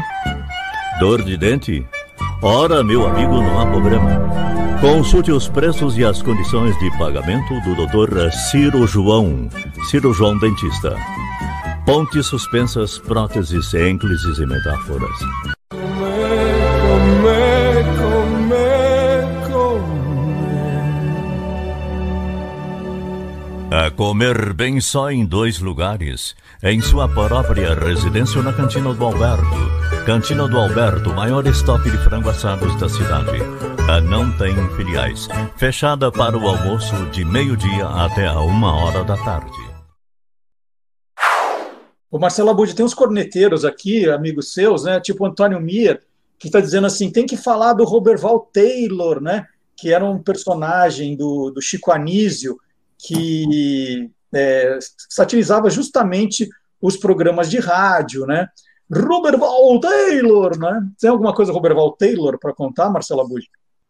Dor 0.99 1.23
de 1.23 1.35
dente? 1.35 1.83
Ora, 2.43 2.83
meu 2.83 3.07
amigo, 3.07 3.41
não 3.41 3.59
há 3.59 3.65
problema. 3.65 4.21
Consulte 4.79 5.31
os 5.31 5.49
preços 5.49 5.97
e 5.97 6.05
as 6.05 6.21
condições 6.21 6.77
de 6.77 6.95
pagamento 6.99 7.59
do 7.61 7.73
Dr. 7.73 8.29
Ciro 8.51 8.85
João, 8.85 9.49
Ciro 9.89 10.13
João 10.13 10.37
Dentista. 10.37 10.95
Pontes 11.87 12.27
suspensas, 12.27 12.99
próteses, 12.99 13.73
ênclises 13.73 14.37
e 14.37 14.45
metáforas. 14.45 15.56
A 23.79 23.91
comer 23.91 24.53
bem 24.53 24.81
só 24.81 25.12
em 25.12 25.24
dois 25.24 25.60
lugares. 25.60 26.36
Em 26.63 26.81
sua 26.81 27.07
própria 27.07 27.75
residência 27.75 28.39
ou 28.39 28.43
na 28.43 28.51
Cantina 28.51 28.91
do 28.91 29.05
Alberto. 29.05 29.46
Cantina 30.03 30.48
do 30.48 30.57
Alberto, 30.57 31.13
maior 31.13 31.46
estoque 31.46 31.91
de 31.91 31.98
frango 32.00 32.27
assados 32.27 32.75
da 32.79 32.89
cidade. 32.89 33.38
A 33.88 34.01
não 34.01 34.36
tem 34.36 34.55
filiais. 34.75 35.27
Fechada 35.57 36.12
para 36.12 36.36
o 36.36 36.48
almoço 36.48 36.96
de 37.12 37.24
meio-dia 37.24 37.86
até 37.86 38.25
a 38.25 38.41
uma 38.41 38.75
hora 38.84 39.03
da 39.03 39.15
tarde. 39.15 39.51
O 42.10 42.17
Marcelo 42.17 42.50
Abud 42.50 42.74
tem 42.74 42.84
uns 42.84 42.96
corneteiros 42.96 43.63
aqui, 43.63 44.10
amigos 44.10 44.53
seus, 44.53 44.86
né? 44.86 45.00
Tipo 45.00 45.24
Antônio 45.24 45.62
Mir, 45.62 46.01
que 46.39 46.48
está 46.48 46.60
dizendo 46.60 46.88
assim: 46.88 47.12
tem 47.12 47.27
que 47.27 47.38
falar 47.38 47.74
do 47.74 47.84
Roberval 47.84 48.39
Taylor, 48.51 49.22
né? 49.22 49.46
Que 49.75 49.93
era 49.93 50.03
um 50.03 50.17
personagem 50.17 51.15
do, 51.15 51.51
do 51.51 51.62
Chico 51.62 51.91
Anísio 51.91 52.57
que 52.98 54.10
é, 54.34 54.80
satirizava 55.10 55.70
justamente 55.70 56.48
os 56.82 56.98
programas 56.98 57.50
de 57.50 57.60
rádio, 57.60 58.25
né? 58.25 58.48
Robert 58.92 59.38
Val 59.38 59.80
Taylor, 59.80 60.58
né? 60.58 60.82
Tem 61.00 61.10
alguma 61.10 61.34
coisa 61.34 61.51
Robert 61.51 61.75
Val 61.75 61.92
Taylor 61.94 62.39
para 62.39 62.54
contar, 62.54 62.89
Marcelo 62.89 63.22
Abud? 63.22 63.46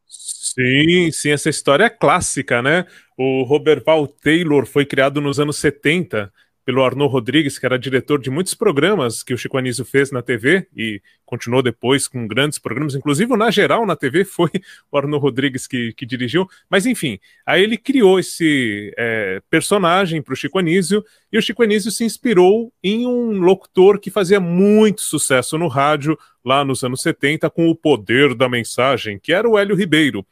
Sim, 0.08 1.12
sim, 1.12 1.32
essa 1.32 1.50
história 1.50 1.84
é 1.84 1.90
clássica, 1.90 2.62
né? 2.62 2.86
O 3.18 3.44
Robert 3.44 3.84
Val 3.86 4.08
Taylor 4.08 4.66
foi 4.66 4.86
criado 4.86 5.22
nos 5.22 5.40
anos 5.40 5.58
70 5.58 6.32
pelo 6.67 6.83
Arnaud 6.83 7.09
Rodrigues, 7.09 7.57
que 7.57 7.65
era 7.65 7.79
diretor 7.79 8.19
de 8.19 8.29
muitos 8.29 8.53
programas 8.53 9.24
que 9.24 9.33
o 9.33 9.38
Chico 9.38 9.57
Anísio 9.57 9.86
fez 9.86 10.12
na 10.12 10.21
TV 10.21 10.67
e 10.75 11.01
continuou 11.25 11.63
depois 11.63 12.09
com 12.09 12.27
grandes 12.27 12.59
programas, 12.59 12.93
inclusive 12.93 13.38
Na 13.38 13.50
Geral 13.50 13.86
na 13.86 13.95
TV 13.95 14.25
foi 14.27 14.50
o 14.91 14.97
Arnaud 14.97 15.24
Rodrigues 15.24 15.65
que, 15.65 15.93
que 15.93 16.05
dirigiu. 16.05 16.45
Mas 16.69 16.86
enfim, 16.86 17.21
aí 17.45 17.63
ele 17.63 17.77
criou 17.77 18.19
esse 18.19 18.93
é, 18.97 19.41
personagem 19.50 20.21
para 20.21 20.33
o 20.33 20.36
Chico 20.36 20.59
Anísio 20.59 21.05
e 21.31 21.38
o 21.38 21.41
Chico 21.41 21.63
Anísio 21.63 21.89
se 21.89 22.03
inspirou 22.03 22.69
em 22.83 23.07
um 23.07 23.39
locutor 23.39 23.97
que 23.97 24.12
fazia 24.12 24.41
muito 24.41 25.03
sucesso 25.03 25.57
no 25.57 25.69
rádio 25.69 26.19
lá 26.43 26.65
nos 26.65 26.83
anos 26.83 27.01
70 27.01 27.50
com 27.50 27.69
o 27.69 27.75
poder 27.75 28.36
da 28.36 28.50
mensagem, 28.50 29.17
que 29.17 29.31
era 29.31 29.47
o 29.47 29.57
Hélio 29.57 29.74
Ribeiro. 29.74 30.27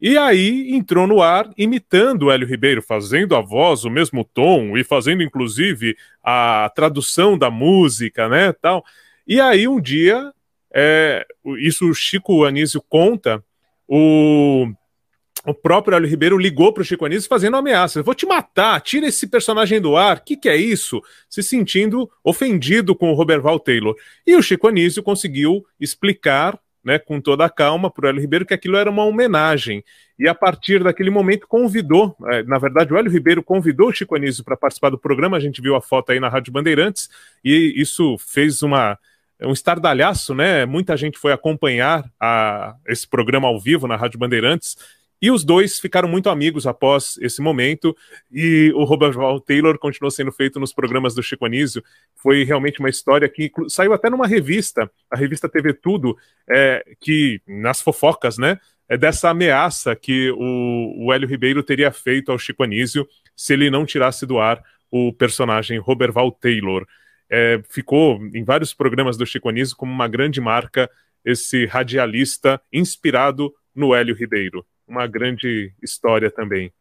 E 0.00 0.18
aí 0.18 0.74
entrou 0.74 1.06
no 1.06 1.22
ar 1.22 1.50
imitando 1.56 2.24
o 2.24 2.30
Hélio 2.30 2.46
Ribeiro, 2.46 2.82
fazendo 2.82 3.34
a 3.34 3.40
voz, 3.40 3.84
o 3.84 3.90
mesmo 3.90 4.24
tom 4.24 4.76
e 4.76 4.84
fazendo 4.84 5.22
inclusive 5.22 5.96
a 6.22 6.70
tradução 6.74 7.38
da 7.38 7.50
música, 7.50 8.28
né, 8.28 8.52
tal. 8.52 8.84
E 9.26 9.40
aí 9.40 9.66
um 9.66 9.80
dia, 9.80 10.32
é, 10.72 11.26
isso 11.58 11.88
o 11.88 11.94
Chico 11.94 12.44
Anísio 12.44 12.82
conta, 12.86 13.42
o, 13.88 14.68
o 15.46 15.54
próprio 15.54 15.96
Hélio 15.96 16.08
Ribeiro 16.08 16.36
ligou 16.36 16.74
para 16.74 16.82
o 16.82 16.84
Chico 16.84 17.06
Anísio 17.06 17.28
fazendo 17.28 17.56
ameaças. 17.56 18.04
Vou 18.04 18.14
te 18.14 18.26
matar, 18.26 18.80
tira 18.82 19.06
esse 19.06 19.26
personagem 19.26 19.80
do 19.80 19.96
ar, 19.96 20.18
o 20.18 20.24
que, 20.24 20.36
que 20.36 20.48
é 20.48 20.56
isso? 20.56 21.00
Se 21.28 21.42
sentindo 21.42 22.10
ofendido 22.22 22.94
com 22.94 23.10
o 23.10 23.14
Robert 23.14 23.40
Val 23.40 23.58
Taylor. 23.58 23.96
E 24.26 24.36
o 24.36 24.42
Chico 24.42 24.68
Anísio 24.68 25.02
conseguiu 25.02 25.64
explicar 25.80 26.58
né, 26.86 27.00
com 27.00 27.20
toda 27.20 27.44
a 27.44 27.50
calma 27.50 27.90
para 27.90 28.06
o 28.06 28.08
Hélio 28.08 28.20
Ribeiro 28.20 28.46
que 28.46 28.54
aquilo 28.54 28.76
era 28.76 28.88
uma 28.88 29.04
homenagem. 29.04 29.82
E 30.16 30.28
a 30.28 30.34
partir 30.34 30.84
daquele 30.84 31.10
momento 31.10 31.48
convidou, 31.48 32.16
é, 32.28 32.44
na 32.44 32.58
verdade, 32.58 32.94
o 32.94 32.96
Hélio 32.96 33.10
Ribeiro 33.10 33.42
convidou 33.42 33.88
o 33.88 33.92
Chico 33.92 34.14
Anísio 34.14 34.44
para 34.44 34.56
participar 34.56 34.90
do 34.90 34.98
programa. 34.98 35.36
A 35.36 35.40
gente 35.40 35.60
viu 35.60 35.74
a 35.74 35.82
foto 35.82 36.12
aí 36.12 36.20
na 36.20 36.28
Rádio 36.28 36.52
Bandeirantes, 36.52 37.10
e 37.44 37.74
isso 37.76 38.16
fez 38.18 38.62
uma, 38.62 38.96
um 39.42 39.52
estardalhaço, 39.52 40.32
né? 40.32 40.64
Muita 40.64 40.96
gente 40.96 41.18
foi 41.18 41.32
acompanhar 41.32 42.08
a, 42.20 42.76
esse 42.86 43.06
programa 43.06 43.48
ao 43.48 43.58
vivo 43.58 43.88
na 43.88 43.96
Rádio 43.96 44.20
Bandeirantes. 44.20 44.76
E 45.20 45.30
os 45.30 45.44
dois 45.44 45.78
ficaram 45.78 46.08
muito 46.08 46.28
amigos 46.28 46.66
após 46.66 47.16
esse 47.22 47.40
momento, 47.40 47.96
e 48.30 48.70
o 48.74 48.84
Robert 48.84 49.12
Val 49.12 49.40
Taylor 49.40 49.78
continuou 49.78 50.10
sendo 50.10 50.30
feito 50.30 50.60
nos 50.60 50.74
programas 50.74 51.14
do 51.14 51.22
Chico 51.22 51.46
Anísio. 51.46 51.82
Foi 52.16 52.44
realmente 52.44 52.80
uma 52.80 52.90
história 52.90 53.28
que 53.28 53.50
saiu 53.68 53.94
até 53.94 54.10
numa 54.10 54.26
revista, 54.26 54.90
a 55.10 55.16
revista 55.16 55.48
TV 55.48 55.72
Tudo, 55.72 56.16
é, 56.48 56.84
que 57.00 57.40
nas 57.46 57.80
fofocas, 57.80 58.36
né? 58.36 58.58
É 58.88 58.96
dessa 58.96 59.30
ameaça 59.30 59.96
que 59.96 60.30
o, 60.30 61.06
o 61.06 61.12
Hélio 61.12 61.28
Ribeiro 61.28 61.62
teria 61.62 61.90
feito 61.90 62.30
ao 62.30 62.38
Chico 62.38 62.62
Anísio 62.62 63.08
se 63.34 63.54
ele 63.54 63.70
não 63.70 63.84
tirasse 63.84 64.26
do 64.26 64.38
ar 64.38 64.62
o 64.90 65.12
personagem 65.12 65.78
Robert 65.78 66.12
Val 66.12 66.30
Taylor. 66.30 66.86
É, 67.28 67.60
ficou 67.68 68.20
em 68.32 68.44
vários 68.44 68.72
programas 68.72 69.16
do 69.16 69.26
Chico 69.26 69.48
Anísio 69.48 69.76
como 69.76 69.90
uma 69.90 70.06
grande 70.06 70.40
marca 70.40 70.88
esse 71.24 71.66
radialista 71.66 72.60
inspirado 72.72 73.52
no 73.74 73.92
Hélio 73.92 74.14
Ribeiro 74.14 74.64
uma 74.86 75.06
grande 75.06 75.72
história 75.82 76.30
também. 76.30 76.72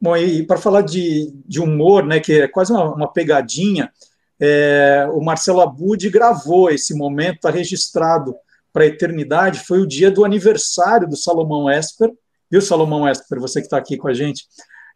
Bom, 0.00 0.16
e 0.16 0.44
para 0.44 0.56
falar 0.56 0.82
de, 0.82 1.32
de 1.46 1.60
humor, 1.60 2.04
né, 2.04 2.18
que 2.18 2.40
é 2.40 2.48
quase 2.48 2.72
uma, 2.72 2.92
uma 2.92 3.12
pegadinha, 3.12 3.92
é, 4.40 5.06
o 5.12 5.20
Marcelo 5.20 5.60
Abud 5.60 6.10
gravou 6.10 6.68
esse 6.68 6.92
momento, 6.92 7.36
está 7.36 7.50
registrado 7.50 8.34
para 8.72 8.82
a 8.82 8.86
eternidade, 8.86 9.64
foi 9.64 9.80
o 9.80 9.86
dia 9.86 10.10
do 10.10 10.24
aniversário 10.24 11.08
do 11.08 11.16
Salomão 11.16 11.70
Esper, 11.70 12.10
viu, 12.50 12.60
Salomão 12.60 13.08
Esper, 13.08 13.38
você 13.38 13.60
que 13.60 13.66
está 13.66 13.76
aqui 13.76 13.96
com 13.96 14.08
a 14.08 14.14
gente, 14.14 14.44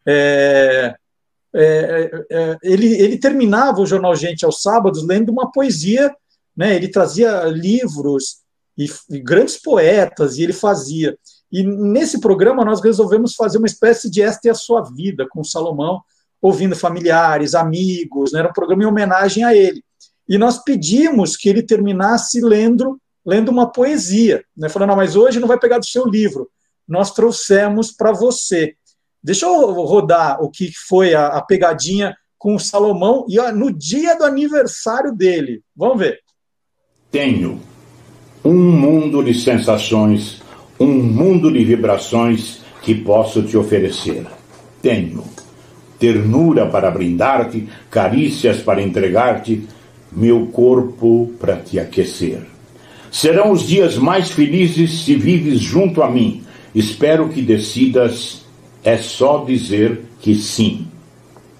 é, 0.05 0.93
é, 1.55 2.25
é, 2.29 2.57
ele, 2.61 2.93
ele 3.01 3.17
terminava 3.17 3.79
o 3.79 3.85
Jornal 3.85 4.15
Gente 4.15 4.43
aos 4.43 4.61
sábados 4.61 5.07
lendo 5.07 5.31
uma 5.31 5.49
poesia, 5.51 6.13
né, 6.55 6.75
ele 6.75 6.89
trazia 6.89 7.43
livros 7.45 8.41
e, 8.77 8.85
e 9.09 9.19
grandes 9.19 9.57
poetas, 9.61 10.37
e 10.37 10.43
ele 10.43 10.53
fazia. 10.53 11.17
E 11.51 11.63
nesse 11.63 12.19
programa 12.19 12.63
nós 12.63 12.81
resolvemos 12.81 13.33
fazer 13.33 13.57
uma 13.57 13.67
espécie 13.67 14.09
de 14.09 14.21
Esta 14.21 14.49
é 14.49 14.51
a 14.51 14.55
Sua 14.55 14.81
Vida, 14.81 15.25
com 15.29 15.43
Salomão, 15.43 16.01
ouvindo 16.41 16.75
familiares, 16.75 17.55
amigos, 17.55 18.31
né? 18.31 18.39
era 18.39 18.49
um 18.49 18.53
programa 18.53 18.83
em 18.83 18.85
homenagem 18.85 19.43
a 19.43 19.55
ele. 19.55 19.83
E 20.29 20.37
nós 20.37 20.61
pedimos 20.63 21.35
que 21.35 21.49
ele 21.49 21.63
terminasse 21.63 22.41
lendo, 22.41 22.99
lendo 23.25 23.49
uma 23.49 23.71
poesia, 23.71 24.43
né? 24.55 24.69
falando, 24.69 24.95
mas 24.95 25.15
hoje 25.15 25.39
não 25.39 25.47
vai 25.47 25.57
pegar 25.57 25.79
do 25.79 25.85
seu 25.85 26.05
livro, 26.05 26.49
nós 26.87 27.11
trouxemos 27.11 27.91
para 27.91 28.11
você. 28.11 28.75
Deixa 29.23 29.45
eu 29.45 29.71
rodar 29.71 30.41
o 30.43 30.49
que 30.49 30.71
foi 30.87 31.15
a, 31.15 31.27
a 31.27 31.41
pegadinha 31.41 32.15
com 32.37 32.55
o 32.55 32.59
Salomão 32.59 33.25
e 33.27 33.39
ó, 33.39 33.51
no 33.51 33.73
dia 33.73 34.15
do 34.15 34.23
aniversário 34.23 35.11
dele. 35.11 35.63
Vamos 35.75 35.99
ver. 35.99 36.19
Tenho 37.09 37.59
um 38.47 38.71
mundo 38.71 39.21
de 39.21 39.33
sensações, 39.33 40.41
um 40.79 40.87
mundo 40.87 41.51
de 41.51 41.65
vibrações 41.65 42.61
que 42.81 42.95
posso 42.95 43.43
te 43.43 43.57
oferecer. 43.57 44.25
Tenho 44.81 45.21
ternura 45.99 46.65
para 46.65 46.89
brindar-te, 46.89 47.67
carícias 47.91 48.61
para 48.61 48.81
entregar-te, 48.81 49.67
meu 50.09 50.45
corpo 50.45 51.33
para 51.37 51.57
te 51.57 51.77
aquecer. 51.77 52.39
Serão 53.11 53.51
os 53.51 53.67
dias 53.67 53.97
mais 53.97 54.31
felizes 54.31 55.01
se 55.01 55.13
vives 55.15 55.59
junto 55.59 56.01
a 56.01 56.09
mim. 56.09 56.41
Espero 56.73 57.27
que 57.27 57.41
decidas, 57.41 58.45
é 58.81 58.95
só 58.95 59.43
dizer 59.43 60.05
que 60.21 60.35
sim. 60.35 60.87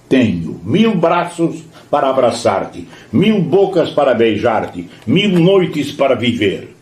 Tenho 0.07 0.61
mil 0.63 0.95
braços 0.95 1.65
para 1.91 2.09
abraçar-te, 2.09 2.87
mil 3.11 3.41
bocas 3.41 3.89
para 3.89 4.13
beijar-te, 4.13 4.87
mil 5.05 5.31
noites 5.37 5.91
para 5.91 6.15
viver. 6.15 6.76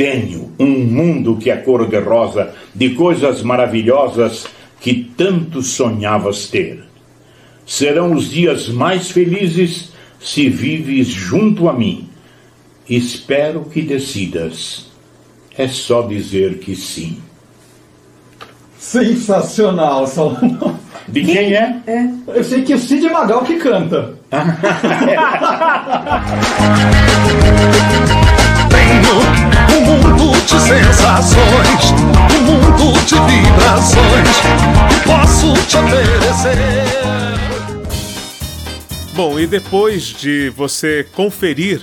Tenho 0.00 0.50
um 0.58 0.66
mundo 0.66 1.36
que 1.36 1.50
é 1.50 1.56
cor-de-rosa, 1.58 2.54
de 2.74 2.94
coisas 2.94 3.42
maravilhosas 3.42 4.46
que 4.80 5.12
tanto 5.14 5.60
sonhavas 5.60 6.48
ter. 6.48 6.84
Serão 7.66 8.14
os 8.14 8.30
dias 8.30 8.70
mais 8.70 9.10
felizes 9.10 9.92
se 10.18 10.48
vives 10.48 11.08
junto 11.08 11.68
a 11.68 11.74
mim. 11.74 12.08
Espero 12.88 13.66
que 13.66 13.82
decidas. 13.82 14.86
É 15.54 15.68
só 15.68 16.00
dizer 16.00 16.60
que 16.60 16.74
sim. 16.74 17.18
Sensacional, 18.78 20.06
Salomão. 20.06 20.80
De 21.08 21.26
quem 21.26 21.52
é? 21.52 21.78
é? 21.86 22.08
Eu 22.26 22.42
sei 22.42 22.62
que 22.62 22.72
é 22.72 22.76
o 22.76 22.78
Cid 22.78 23.06
Magal 23.10 23.44
que 23.44 23.58
canta. 23.58 24.14
Tenho 28.90 29.14
um 29.78 29.84
mundo 29.84 30.32
de 30.40 30.60
sensações, 30.60 31.92
um 32.36 32.42
mundo 32.42 32.92
de 33.04 33.14
vibrações 33.14 34.40
que 34.88 34.98
posso 35.08 35.52
te 35.68 35.76
oferecer. 35.76 36.58
Bom, 39.14 39.38
e 39.38 39.46
depois 39.46 40.02
de 40.02 40.50
você 40.50 41.06
conferir 41.14 41.82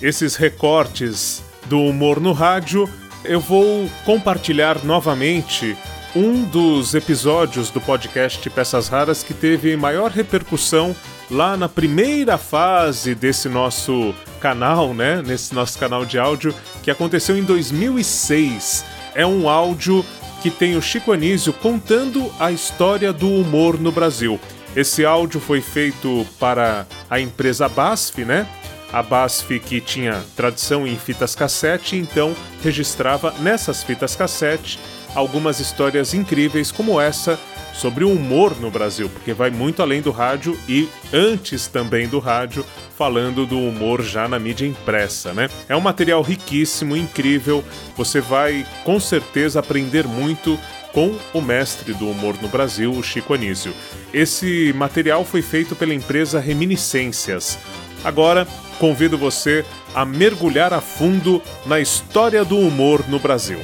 esses 0.00 0.34
recortes 0.34 1.44
do 1.66 1.78
humor 1.80 2.18
no 2.18 2.32
rádio, 2.32 2.88
eu 3.24 3.38
vou 3.38 3.88
compartilhar 4.04 4.84
novamente 4.84 5.76
um 6.14 6.44
dos 6.44 6.94
episódios 6.94 7.70
do 7.70 7.80
podcast 7.80 8.48
Peças 8.50 8.88
Raras 8.88 9.22
que 9.22 9.32
teve 9.32 9.74
maior 9.76 10.10
repercussão 10.10 10.94
lá 11.30 11.56
na 11.56 11.68
primeira 11.68 12.36
fase 12.36 13.14
desse 13.14 13.48
nosso 13.48 14.14
canal, 14.38 14.92
né? 14.92 15.22
Nesse 15.24 15.54
nosso 15.54 15.78
canal 15.78 16.04
de 16.04 16.18
áudio, 16.18 16.54
que 16.82 16.90
aconteceu 16.90 17.36
em 17.36 17.42
2006. 17.42 18.84
É 19.14 19.26
um 19.26 19.48
áudio 19.48 20.04
que 20.42 20.50
tem 20.50 20.76
o 20.76 20.82
Chico 20.82 21.12
Anísio 21.12 21.52
contando 21.52 22.30
a 22.38 22.52
história 22.52 23.12
do 23.12 23.28
humor 23.28 23.80
no 23.80 23.90
Brasil. 23.90 24.38
Esse 24.76 25.04
áudio 25.04 25.40
foi 25.40 25.62
feito 25.62 26.26
para 26.38 26.86
a 27.08 27.20
empresa 27.20 27.68
BASF, 27.68 28.24
né? 28.24 28.46
A 28.92 29.02
BASF 29.02 29.58
que 29.60 29.80
tinha 29.80 30.22
tradição 30.36 30.86
em 30.86 30.96
fitas 30.98 31.34
cassete, 31.34 31.96
então 31.96 32.34
registrava 32.62 33.32
nessas 33.40 33.82
fitas 33.82 34.14
cassete 34.14 34.78
algumas 35.14 35.60
histórias 35.60 36.14
incríveis 36.14 36.70
como 36.70 37.00
essa 37.00 37.38
sobre 37.72 38.04
o 38.04 38.12
humor 38.12 38.58
no 38.60 38.70
Brasil, 38.70 39.08
porque 39.08 39.32
vai 39.32 39.50
muito 39.50 39.82
além 39.82 40.02
do 40.02 40.10
rádio 40.10 40.58
e 40.68 40.88
antes 41.12 41.66
também 41.66 42.06
do 42.06 42.18
rádio, 42.18 42.64
falando 42.96 43.46
do 43.46 43.58
humor 43.58 44.02
já 44.02 44.28
na 44.28 44.38
mídia 44.38 44.66
impressa, 44.66 45.32
né? 45.32 45.48
É 45.68 45.74
um 45.74 45.80
material 45.80 46.22
riquíssimo, 46.22 46.96
incrível. 46.96 47.64
Você 47.96 48.20
vai 48.20 48.66
com 48.84 49.00
certeza 49.00 49.60
aprender 49.60 50.06
muito 50.06 50.58
com 50.92 51.16
o 51.32 51.40
mestre 51.40 51.94
do 51.94 52.08
humor 52.08 52.36
no 52.40 52.48
Brasil, 52.48 52.92
o 52.92 53.02
Chico 53.02 53.34
Anísio. 53.34 53.72
Esse 54.12 54.72
material 54.76 55.24
foi 55.24 55.40
feito 55.40 55.74
pela 55.74 55.94
empresa 55.94 56.38
Reminiscências. 56.38 57.58
Agora, 58.04 58.46
convido 58.78 59.16
você 59.16 59.64
a 59.94 60.04
mergulhar 60.04 60.72
a 60.72 60.80
fundo 60.80 61.40
na 61.64 61.80
história 61.80 62.44
do 62.44 62.58
humor 62.58 63.04
no 63.08 63.18
Brasil. 63.18 63.58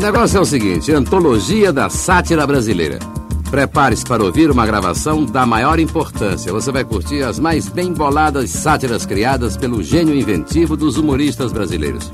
O 0.00 0.02
negócio 0.02 0.38
é 0.38 0.40
o 0.40 0.46
seguinte: 0.46 0.90
Antologia 0.92 1.70
da 1.70 1.90
Sátira 1.90 2.46
Brasileira. 2.46 2.98
Prepare-se 3.50 4.02
para 4.02 4.24
ouvir 4.24 4.50
uma 4.50 4.64
gravação 4.64 5.26
da 5.26 5.44
maior 5.44 5.78
importância. 5.78 6.50
Você 6.54 6.72
vai 6.72 6.84
curtir 6.84 7.22
as 7.22 7.38
mais 7.38 7.68
bem 7.68 7.92
boladas 7.92 8.48
sátiras 8.48 9.04
criadas 9.04 9.58
pelo 9.58 9.82
gênio 9.82 10.14
inventivo 10.14 10.74
dos 10.74 10.96
humoristas 10.96 11.52
brasileiros. 11.52 12.10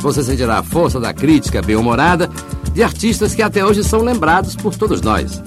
Você 0.00 0.22
sentirá 0.22 0.58
a 0.58 0.62
força 0.62 1.00
da 1.00 1.14
crítica 1.14 1.62
bem-humorada 1.62 2.28
de 2.74 2.82
artistas 2.82 3.34
que 3.34 3.40
até 3.40 3.64
hoje 3.64 3.82
são 3.82 4.02
lembrados 4.02 4.54
por 4.54 4.76
todos 4.76 5.00
nós. 5.00 5.42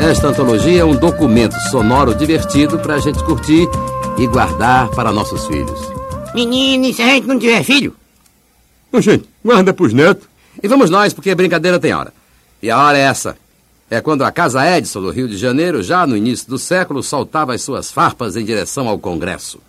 Esta 0.00 0.26
antologia 0.26 0.80
é 0.80 0.84
um 0.84 0.96
documento 0.96 1.54
sonoro 1.70 2.12
divertido 2.12 2.76
para 2.80 2.96
a 2.96 2.98
gente 2.98 3.22
curtir 3.22 3.68
e 4.18 4.26
guardar 4.26 4.88
para 4.88 5.12
nossos 5.12 5.46
filhos. 5.46 5.80
Menino, 6.34 6.86
e 6.86 6.92
se 6.92 7.02
a 7.02 7.06
gente 7.06 7.28
não 7.28 7.38
tiver 7.38 7.62
filho? 7.62 8.01
Ô, 8.92 9.00
gente, 9.00 9.26
guarda 9.42 9.72
pros 9.72 9.94
netos. 9.94 10.28
E 10.62 10.68
vamos 10.68 10.90
nós, 10.90 11.14
porque 11.14 11.34
brincadeira 11.34 11.78
tem 11.78 11.94
hora. 11.94 12.12
E 12.62 12.70
a 12.70 12.78
hora 12.78 12.98
é 12.98 13.02
essa. 13.02 13.36
É 13.90 14.00
quando 14.00 14.22
a 14.22 14.30
Casa 14.30 14.64
Edson, 14.76 15.00
do 15.00 15.10
Rio 15.10 15.26
de 15.26 15.36
Janeiro, 15.36 15.82
já 15.82 16.06
no 16.06 16.16
início 16.16 16.48
do 16.48 16.58
século, 16.58 17.02
soltava 17.02 17.54
as 17.54 17.62
suas 17.62 17.90
farpas 17.90 18.36
em 18.36 18.44
direção 18.44 18.88
ao 18.88 18.98
Congresso. 18.98 19.60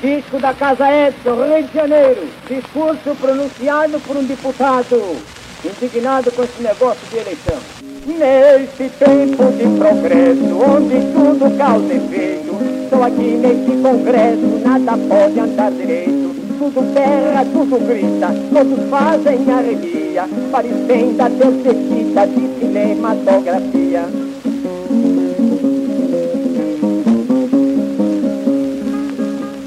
Disco 0.00 0.38
da 0.38 0.52
Casa 0.52 0.86
Edson, 0.90 1.34
Rio 1.34 1.66
de 1.66 1.72
Janeiro. 1.72 2.28
Discurso 2.48 3.16
pronunciado 3.20 4.00
por 4.00 4.16
um 4.16 4.24
deputado 4.24 5.16
indignado 5.64 6.30
com 6.32 6.42
esse 6.42 6.62
negócio 6.62 7.06
de 7.08 7.16
eleição. 7.16 7.58
Nesse 8.06 8.90
tempo 8.98 9.52
de 9.52 9.78
progresso, 9.78 10.58
onde 10.62 11.00
tudo 11.12 11.58
causa 11.58 11.94
efeito, 11.94 12.56
só 12.90 13.02
aqui 13.04 13.36
nesse 13.36 13.82
congresso 13.82 14.60
nada 14.64 14.92
pode 15.08 15.40
andar 15.40 15.72
direito. 15.72 16.35
Tudo 16.58 16.80
berra, 16.94 17.44
tudo 17.52 17.78
grita, 17.86 18.28
todos 18.50 18.88
fazem 18.88 19.50
arrepia, 19.52 20.24
parecendo 20.50 21.22
a 21.22 21.28
teotetita 21.28 22.26
de 22.28 22.48
cinematografia. 22.58 24.04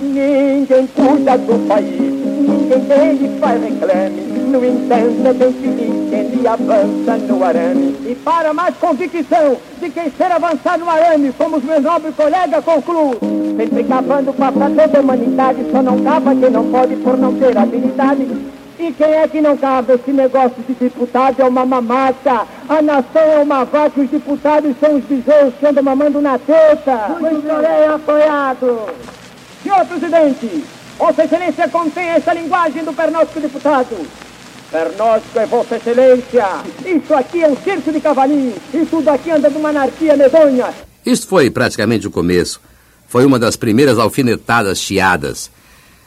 Ninguém 0.02 0.88
cuida 0.88 1.38
do 1.38 1.68
país, 1.68 2.00
ninguém 2.00 2.80
dele 2.80 3.40
faz 3.40 3.62
reclame. 3.62 4.22
No 4.52 4.66
entanto, 4.66 5.28
é 5.28 5.34
bem 5.34 5.54
lhe 6.40 6.48
avança 6.48 7.18
no 7.18 7.44
arame. 7.44 7.96
E 8.06 8.16
para 8.24 8.54
mais 8.54 8.76
convicção 8.78 9.58
de 9.80 9.90
quem 9.90 10.10
ser 10.12 10.32
avançar 10.32 10.78
no 10.78 10.90
arame, 10.90 11.34
como 11.34 11.58
os 11.58 11.64
meus 11.64 11.84
nobres 11.84 12.16
colegas 12.16 12.64
concluo. 12.64 13.18
Sempre 13.58 13.84
cavando 13.84 14.34
para 14.34 14.52
toda 14.52 14.98
a 14.98 15.02
humanidade, 15.02 15.66
só 15.72 15.82
não 15.82 16.02
cava 16.04 16.36
quem 16.36 16.50
não 16.50 16.72
pode 16.72 16.96
por 16.98 17.18
não 17.18 17.34
ter 17.36 17.58
habilidade. 17.58 18.28
E 18.80 18.94
quem 18.94 19.12
é 19.12 19.28
que 19.28 19.42
não 19.42 19.58
cabe 19.58 19.94
esse 19.94 20.12
negócio 20.12 20.56
de 20.66 20.74
deputado 20.74 21.42
é 21.42 21.46
uma 21.46 21.66
mamata. 21.66 22.48
A 22.70 22.82
nação 22.82 23.22
é 23.22 23.40
uma 23.40 23.66
vaca 23.66 24.00
e 24.00 24.06
os 24.06 24.10
deputados 24.10 24.74
são 24.80 24.96
os 24.96 25.04
besouros 25.04 25.54
que 25.60 25.66
andam 25.66 25.84
mamando 25.84 26.22
na 26.22 26.40
teta. 26.40 27.18
Muito 27.20 27.44
bem 27.44 27.88
apoiado. 27.94 28.88
Senhor 29.62 29.86
presidente, 29.86 30.64
Vossa 30.98 31.26
Excelência 31.26 31.68
contém 31.68 32.08
essa 32.08 32.34
linguagem 32.34 32.84
do 32.86 32.94
pernóstico 32.94 33.42
deputado. 33.42 33.98
Pernóstico 34.72 35.40
é 35.40 35.46
Vossa 35.48 35.78
Excelência. 35.78 36.48
Isso 36.86 37.14
aqui 37.14 37.44
é 37.44 37.48
um 37.48 37.58
circo 37.58 37.92
de 37.92 38.00
cavalinhos. 38.00 38.60
E 38.74 38.86
tudo 38.86 39.10
aqui 39.10 39.32
anda 39.32 39.50
de 39.50 39.58
uma 39.58 39.70
anarquia 39.70 40.16
medonha. 40.16 40.74
Isto 41.06 41.28
foi 41.28 41.50
praticamente 41.50 42.08
o 42.08 42.12
começo. 42.12 42.62
Foi 43.08 43.26
uma 43.26 43.40
das 43.40 43.56
primeiras 43.56 43.98
alfinetadas 43.98 44.78
chiadas. 44.80 45.50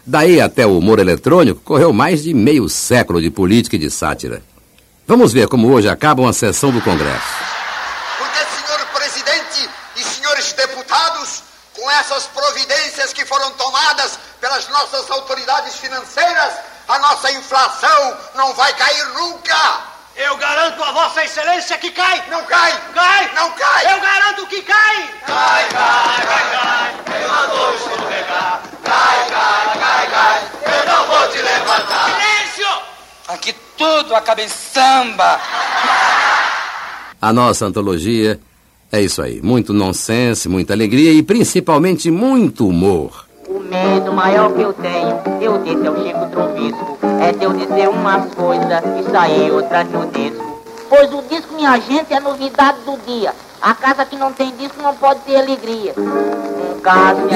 Daí 0.06 0.40
até 0.40 0.64
o 0.64 0.78
humor 0.78 1.00
eletrônico 1.00 1.60
correu 1.60 1.92
mais 1.92 2.22
de 2.22 2.32
meio 2.32 2.68
século 2.68 3.20
de 3.20 3.30
política 3.30 3.74
e 3.74 3.78
de 3.78 3.90
sátira. 3.90 4.42
Vamos 5.06 5.32
ver 5.32 5.48
como 5.48 5.72
hoje 5.72 5.88
acaba 5.88 6.22
uma 6.22 6.32
sessão 6.32 6.70
do 6.70 6.80
Congresso. 6.80 7.26
Porque, 8.18 8.38
senhor 8.38 8.86
presidente 8.94 9.68
e 9.96 10.04
senhores 10.04 10.52
deputados, 10.52 11.42
com 11.76 11.90
essas 11.90 12.26
providências 12.28 13.12
que 13.12 13.26
foram 13.26 13.50
tomadas 13.52 14.18
pelas 14.40 14.68
nossas 14.68 15.10
autoridades 15.10 15.74
financeiras, 15.76 16.54
a 16.88 16.98
nossa 16.98 17.30
inflação 17.32 18.16
não 18.34 18.52
vai 18.54 18.72
cair 18.74 19.04
nunca. 19.14 19.92
Eu 20.14 20.36
garanto 20.36 20.82
a 20.82 20.92
Vossa 20.92 21.24
Excelência 21.24 21.78
que 21.78 21.90
cai! 21.90 22.22
Não 22.30 22.44
cai! 22.44 22.72
Cai! 22.94 23.34
Não 23.34 23.50
cai! 23.52 23.94
Eu 23.94 24.00
garanto 24.00 24.46
que 24.46 24.60
cai! 24.62 25.10
Cai, 25.26 25.68
cai, 25.70 26.26
cai, 26.26 26.50
cai! 26.52 27.22
Eu 27.22 27.28
não 27.28 27.48
vou 27.48 27.74
escorregar! 27.74 28.62
Cai, 28.84 29.26
cai, 29.30 29.78
cai, 29.78 30.10
cai! 30.10 30.42
Eu 30.64 30.86
não 30.86 31.06
vou 31.06 31.28
te 31.28 31.38
levantar! 31.38 32.10
Silêncio! 32.10 32.82
Aqui 33.28 33.54
tudo 33.78 34.14
acaba 34.14 34.42
em 34.42 34.48
samba! 34.48 35.40
A 37.20 37.32
nossa 37.32 37.64
antologia 37.66 38.38
é 38.90 39.00
isso 39.00 39.22
aí. 39.22 39.40
Muito 39.40 39.72
nonsense, 39.72 40.48
muita 40.48 40.74
alegria 40.74 41.12
e 41.12 41.22
principalmente 41.22 42.10
muito 42.10 42.68
humor. 42.68 43.26
O 43.52 43.60
medo 43.60 44.14
maior 44.14 44.50
que 44.54 44.62
eu 44.62 44.72
tenho, 44.72 45.20
eu 45.38 45.58
disse 45.58 45.86
ao 45.86 45.94
Chico 45.94 46.26
Trombisco, 46.30 46.98
é 47.20 47.32
de 47.32 47.44
eu 47.44 47.52
dizer 47.52 47.86
umas 47.90 48.34
coisas 48.34 48.82
e 48.98 49.10
sair 49.10 49.50
outras 49.50 49.86
no 49.90 50.06
disco. 50.06 50.62
Pois 50.88 51.12
o 51.12 51.20
disco, 51.28 51.54
minha 51.54 51.78
gente, 51.78 52.14
é 52.14 52.16
a 52.16 52.20
novidade 52.20 52.78
do 52.86 52.96
dia. 53.06 53.34
A 53.60 53.74
casa 53.74 54.06
que 54.06 54.16
não 54.16 54.32
tem 54.32 54.56
disco 54.56 54.82
não 54.82 54.94
pode 54.96 55.20
ter 55.20 55.36
alegria. 55.36 55.94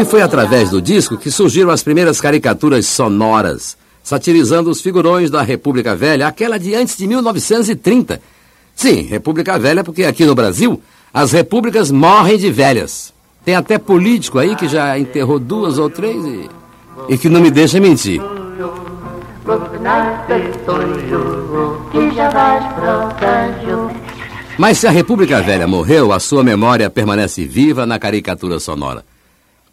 E 0.01 0.05
foi 0.07 0.23
através 0.23 0.71
do 0.71 0.81
disco 0.81 1.19
que 1.19 1.31
surgiram 1.31 1.69
as 1.69 1.83
primeiras 1.83 2.19
caricaturas 2.19 2.87
sonoras, 2.87 3.77
satirizando 4.03 4.71
os 4.71 4.81
figurões 4.81 5.31
da 5.31 5.43
República 5.43 5.95
Velha, 5.95 6.29
aquela 6.29 6.59
de 6.59 6.75
antes 6.75 6.97
de 6.97 7.07
1930. 7.07 8.23
Sim, 8.75 9.03
República 9.03 9.59
Velha, 9.59 9.85
porque 9.85 10.05
aqui 10.05 10.25
no 10.25 10.35
Brasil 10.35 10.81
as 11.13 11.33
repúblicas 11.33 11.91
morrem 11.91 12.39
de 12.39 12.51
velhas. 12.51 13.15
Tem 13.47 13.55
até 13.55 13.79
político 13.79 14.41
aí 14.41 14.57
que 14.57 14.67
já 14.67 14.99
enterrou 14.99 15.39
duas 15.39 15.79
ou 15.79 15.89
três 15.89 16.17
e, 16.27 16.51
e 17.09 17.17
que 17.17 17.29
não 17.29 17.41
me 17.41 17.49
deixa 17.49 17.79
mentir. 17.79 18.21
Mas 24.59 24.79
se 24.79 24.89
a 24.89 24.91
República 24.91 25.41
Velha 25.43 25.69
morreu, 25.69 26.13
a 26.13 26.19
sua 26.19 26.43
memória 26.43 26.91
permanece 26.91 27.47
viva 27.47 27.87
na 27.87 28.01
caricatura 28.01 28.59
sonora. 28.59 29.05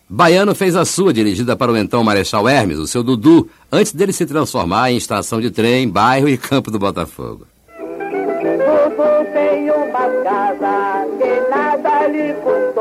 Baiano 0.08 0.54
fez 0.54 0.76
a 0.76 0.86
sua, 0.86 1.12
dirigida 1.12 1.56
para 1.56 1.72
o 1.72 1.78
então 1.78 2.04
Marechal 2.04 2.48
Hermes, 2.48 2.78
o 2.78 2.86
seu 2.86 3.02
Dudu, 3.02 3.50
antes 3.72 3.92
dele 3.92 4.14
se 4.14 4.28
transformar 4.28 4.92
em 4.92 4.98
estação 4.98 5.42
de 5.42 5.50
trem, 5.50 5.90
bairro 5.90 6.30
e 6.30 6.38
campo 6.38 6.70
do 6.70 6.78
Botafogo. 6.78 7.48
Dudu 7.80 9.34
tem 9.34 9.72
uma 9.72 10.08
casa 10.24 11.08
que 11.18 11.50
nada 11.50 12.08
lhe 12.08 12.34
custou, 12.34 12.73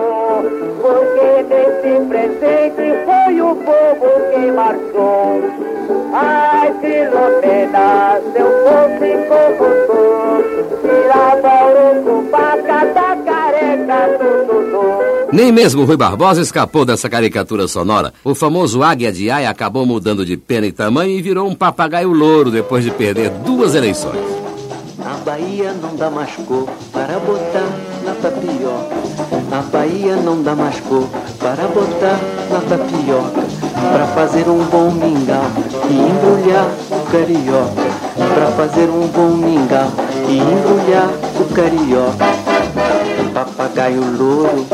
marchou. 4.63 5.43
Ai, 6.15 6.73
Filomena, 6.81 8.21
se 8.33 8.39
eu 8.39 8.49
fosse 8.65 9.11
como 9.29 9.67
tu, 9.87 9.99
tirava 10.83 11.55
o 11.73 12.03
cubaca 12.05 12.87
da 12.95 13.17
careca 13.17 14.19
do 14.19 14.47
Dudu. 14.47 15.33
Nem 15.33 15.51
mesmo 15.51 15.85
Rui 15.85 15.97
Barbosa 15.97 16.43
escapou 16.43 16.85
dessa 16.85 17.09
caricatura 17.09 17.67
sonora. 17.67 18.13
O 18.23 18.35
famoso 18.35 18.83
Águia 18.83 19.11
de 19.11 19.31
Ai 19.31 19.47
acabou 19.47 19.85
mudando 19.87 20.25
de 20.25 20.37
pena 20.37 20.67
e 20.67 20.73
tamanho 20.73 21.11
e 21.11 21.23
virou 21.23 21.49
um 21.49 21.55
papagaio 21.55 22.13
louro 22.13 22.51
depois 22.51 22.85
de 22.85 22.91
perder 22.91 23.31
duas 23.31 23.75
eleições. 23.75 24.21
A 25.05 25.17
Bahia 25.25 25.73
não 25.73 25.97
dá 25.97 26.11
mais 26.11 26.35
cor 26.37 26.69
para 26.93 27.19
botar 27.19 27.69
na 28.05 28.15
tapioca. 28.15 28.97
A 29.51 29.63
Bahia 29.63 30.17
não 30.17 30.43
dá 30.43 30.55
mais 30.55 30.79
cor 30.81 31.09
para 31.39 31.67
botar 31.69 32.21
na 32.51 32.61
tapioca. 32.61 33.42
Pra 33.91 34.07
fazer 34.15 34.49
um 34.49 34.65
bom 34.65 34.91
mingau 34.91 35.45
e 35.91 35.95
embrulhar 35.95 36.69
o 36.91 37.11
carioca. 37.11 37.83
Pra 38.35 38.47
fazer 38.53 38.89
um 38.89 39.07
bom 39.09 39.31
mingau 39.37 39.91
e 40.29 40.39
embrulhar 40.39 41.11
o 41.41 41.55
carioca. 41.55 42.53
Papagaio 43.35 44.03
louro 44.19 44.67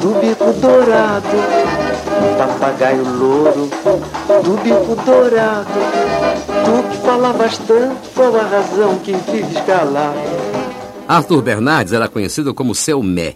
do 0.00 0.20
bico 0.20 0.52
dourado. 0.60 1.26
Papagaio 2.38 3.02
louro 3.02 3.68
do 4.44 4.56
bico 4.62 4.96
dourado. 5.04 5.68
Tu 6.64 6.88
que 6.90 6.96
falavas 6.98 7.58
tanto, 7.58 7.96
qual 8.14 8.36
a 8.36 8.42
razão 8.42 8.98
que 8.98 9.12
vives 9.12 9.60
calado? 9.66 10.18
Arthur 11.08 11.42
Bernardes 11.42 11.92
era 11.92 12.08
conhecido 12.08 12.54
como 12.54 12.74
seu 12.74 13.02
Mé. 13.02 13.34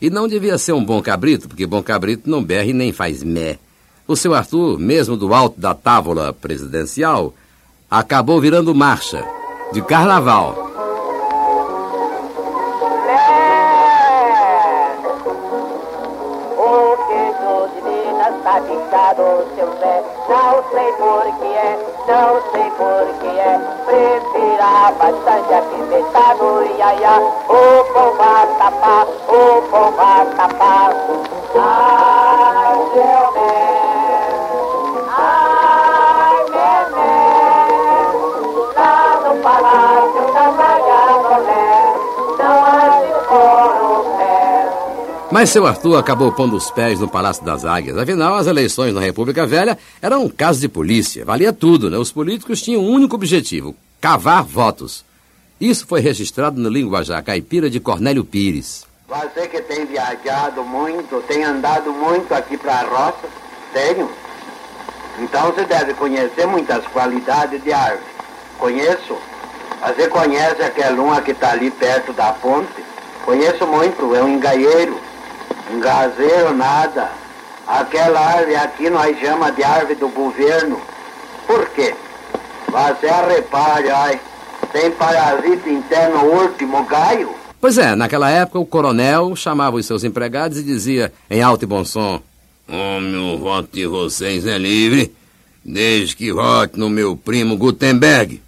E 0.00 0.10
não 0.10 0.28
devia 0.28 0.58
ser 0.58 0.72
um 0.72 0.84
bom 0.84 1.00
cabrito, 1.00 1.48
porque 1.48 1.66
bom 1.66 1.82
cabrito 1.82 2.28
não 2.28 2.42
berre 2.42 2.72
nem 2.72 2.92
faz 2.92 3.22
mé. 3.22 3.58
O 4.08 4.14
seu 4.14 4.34
Arthur, 4.34 4.78
mesmo 4.78 5.16
do 5.16 5.34
alto 5.34 5.60
da 5.60 5.74
távola 5.74 6.32
presidencial, 6.32 7.34
acabou 7.90 8.40
virando 8.40 8.74
marcha, 8.74 9.24
de 9.72 9.82
carnaval. 9.82 10.66
Tá 18.44 18.58
é, 18.58 18.70
que 23.20 23.26
é. 23.26 23.58
Prefira 23.86 24.92
bastante 24.98 25.56
ia. 26.74 27.20
O 27.48 27.84
povo 27.92 28.22
a 28.22 28.46
tapar, 28.58 29.06
o 29.28 29.62
povo 29.62 30.00
a 30.00 30.24
tapar. 30.36 30.90
Ai, 31.58 32.76
seu 32.92 33.32
mé, 33.32 33.65
Mas 45.36 45.50
seu 45.50 45.66
Arthur 45.66 45.98
acabou 45.98 46.32
pondo 46.32 46.56
os 46.56 46.70
pés 46.70 46.98
no 46.98 47.06
Palácio 47.06 47.44
das 47.44 47.62
Águias. 47.62 47.98
Afinal, 47.98 48.36
as 48.36 48.46
eleições 48.46 48.94
na 48.94 49.02
República 49.02 49.46
Velha 49.46 49.78
eram 50.00 50.24
um 50.24 50.30
caso 50.30 50.58
de 50.58 50.66
polícia. 50.66 51.26
Valia 51.26 51.52
tudo, 51.52 51.90
né? 51.90 51.98
Os 51.98 52.10
políticos 52.10 52.62
tinham 52.62 52.80
um 52.80 52.88
único 52.88 53.16
objetivo: 53.16 53.76
cavar 54.00 54.42
votos. 54.42 55.04
Isso 55.60 55.86
foi 55.86 56.00
registrado 56.00 56.58
no 56.58 56.70
linguajar 56.70 57.22
caipira 57.22 57.68
de 57.68 57.78
Cornélio 57.78 58.24
Pires. 58.24 58.86
Você 59.06 59.46
que 59.46 59.60
tem 59.60 59.84
viajado 59.84 60.64
muito, 60.64 61.22
tem 61.28 61.44
andado 61.44 61.92
muito 61.92 62.32
aqui 62.32 62.56
para 62.56 62.72
a 62.72 62.84
roça? 62.84 63.28
Tenho. 63.74 64.10
Então 65.18 65.52
você 65.52 65.66
deve 65.66 65.92
conhecer 65.92 66.46
muitas 66.46 66.86
qualidades 66.86 67.62
de 67.62 67.74
árvore. 67.74 68.06
Conheço. 68.58 69.18
Você 69.86 70.08
conhece 70.08 70.62
aquela 70.62 71.02
uma 71.02 71.20
que 71.20 71.32
está 71.32 71.50
ali 71.50 71.70
perto 71.70 72.14
da 72.14 72.32
ponte? 72.32 72.82
Conheço 73.26 73.66
muito, 73.66 74.14
é 74.14 74.24
um 74.24 74.30
engaieiro. 74.30 75.05
Gazeiro 75.80 76.54
nada. 76.54 77.10
Aquela 77.66 78.20
árvore 78.20 78.56
aqui 78.56 78.88
nós 78.88 79.18
chama 79.18 79.50
de 79.50 79.64
árvore 79.64 79.96
do 79.96 80.08
governo. 80.08 80.80
Por 81.46 81.68
quê? 81.70 81.94
Você 82.68 83.06
repare, 83.34 83.90
ai, 83.90 84.20
tem 84.72 84.90
parasita 84.92 85.68
interno 85.68 86.24
último 86.24 86.84
gaio? 86.84 87.34
Pois 87.60 87.78
é, 87.78 87.94
naquela 87.94 88.30
época 88.30 88.58
o 88.58 88.66
coronel 88.66 89.34
chamava 89.34 89.76
os 89.76 89.86
seus 89.86 90.04
empregados 90.04 90.58
e 90.58 90.62
dizia, 90.62 91.12
em 91.30 91.42
alto 91.42 91.64
e 91.64 91.66
bom 91.66 91.84
som: 91.84 92.20
o 92.68 93.38
voto 93.38 93.70
de 93.72 93.86
vocês 93.86 94.46
é 94.46 94.58
livre, 94.58 95.12
desde 95.64 96.14
que 96.14 96.32
vote 96.32 96.78
no 96.78 96.88
meu 96.88 97.16
primo 97.16 97.56
Gutenberg. 97.56 98.42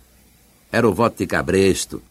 Era 0.71 0.89
o 0.89 0.95
voto 0.95 1.19
de 1.19 1.27
cabresto. 1.27 2.03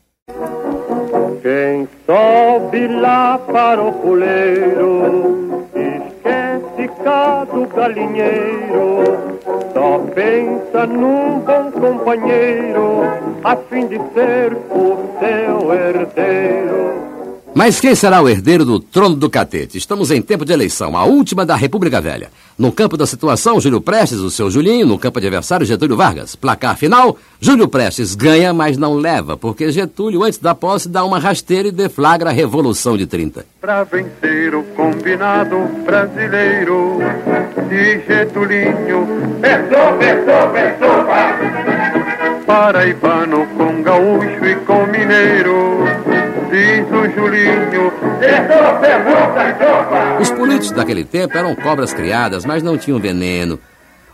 Quem 1.41 1.87
sobe 2.05 2.87
lá 2.87 3.37
para 3.37 3.81
o 3.81 3.91
puleiro 3.91 5.59
esquece 5.75 6.87
cá 7.03 7.43
do 7.45 7.67
galinheiro. 7.67 9.37
Só 9.73 9.99
pensa 10.13 10.85
num 10.87 11.39
bom 11.39 11.71
companheiro 11.71 13.03
a 13.43 13.55
fim 13.55 13.87
de 13.87 13.97
ser 14.13 14.53
o 14.71 14.97
seu 15.19 15.73
herdeiro. 15.73 17.16
Mas 17.57 17.79
quem 17.79 17.95
será 17.95 18.21
o 18.21 18.29
herdeiro 18.29 18.63
do 18.63 18.79
trono 18.79 19.15
do 19.15 19.31
catete? 19.31 19.79
Estamos 19.79 20.11
em 20.11 20.21
tempo 20.21 20.45
de 20.45 20.53
eleição, 20.53 20.95
a 20.95 21.05
última 21.05 21.43
da 21.43 21.55
República 21.55 21.99
Velha. 21.99 22.29
No 22.55 22.71
campo 22.71 22.95
da 22.95 23.07
situação, 23.07 23.59
Júlio 23.59 23.81
Prestes, 23.81 24.19
o 24.19 24.29
seu 24.29 24.51
Julinho. 24.51 24.85
No 24.85 24.99
campo 24.99 25.17
adversário, 25.17 25.65
Getúlio 25.65 25.97
Vargas. 25.97 26.35
Placar 26.35 26.77
final, 26.77 27.17
Júlio 27.41 27.67
Prestes 27.67 28.13
ganha, 28.13 28.53
mas 28.53 28.77
não 28.77 28.93
leva, 28.93 29.35
porque 29.35 29.71
Getúlio, 29.71 30.21
antes 30.21 30.37
da 30.37 30.53
posse, 30.53 30.87
dá 30.87 31.03
uma 31.03 31.17
rasteira 31.17 31.69
e 31.69 31.71
deflagra 31.71 32.29
a 32.29 32.31
Revolução 32.31 32.95
de 32.95 33.07
30. 33.07 33.43
Pra 33.59 33.83
vencer 33.85 34.53
o 34.53 34.61
combinado 34.75 35.57
brasileiro 35.83 36.99
de 37.67 38.01
Getulinho. 38.05 39.07
Pensou, 39.41 39.97
pensou, 39.97 40.49
pensou, 40.53 41.07
Paraibano 42.45 43.47
com 43.57 43.81
gaúcho 43.81 44.45
e 44.45 44.55
com 44.57 44.85
mineiro. 44.85 46.06
Diz 46.49 46.87
o 46.91 47.09
Julinho. 47.13 47.91
Pensou, 48.19 48.79
pensou, 48.81 49.33
pensou, 49.33 50.21
Os 50.21 50.31
políticos 50.31 50.71
daquele 50.71 51.03
tempo 51.03 51.37
eram 51.37 51.55
cobras 51.55 51.93
criadas, 51.93 52.45
mas 52.45 52.63
não 52.63 52.77
tinham 52.77 52.99
veneno. 52.99 53.59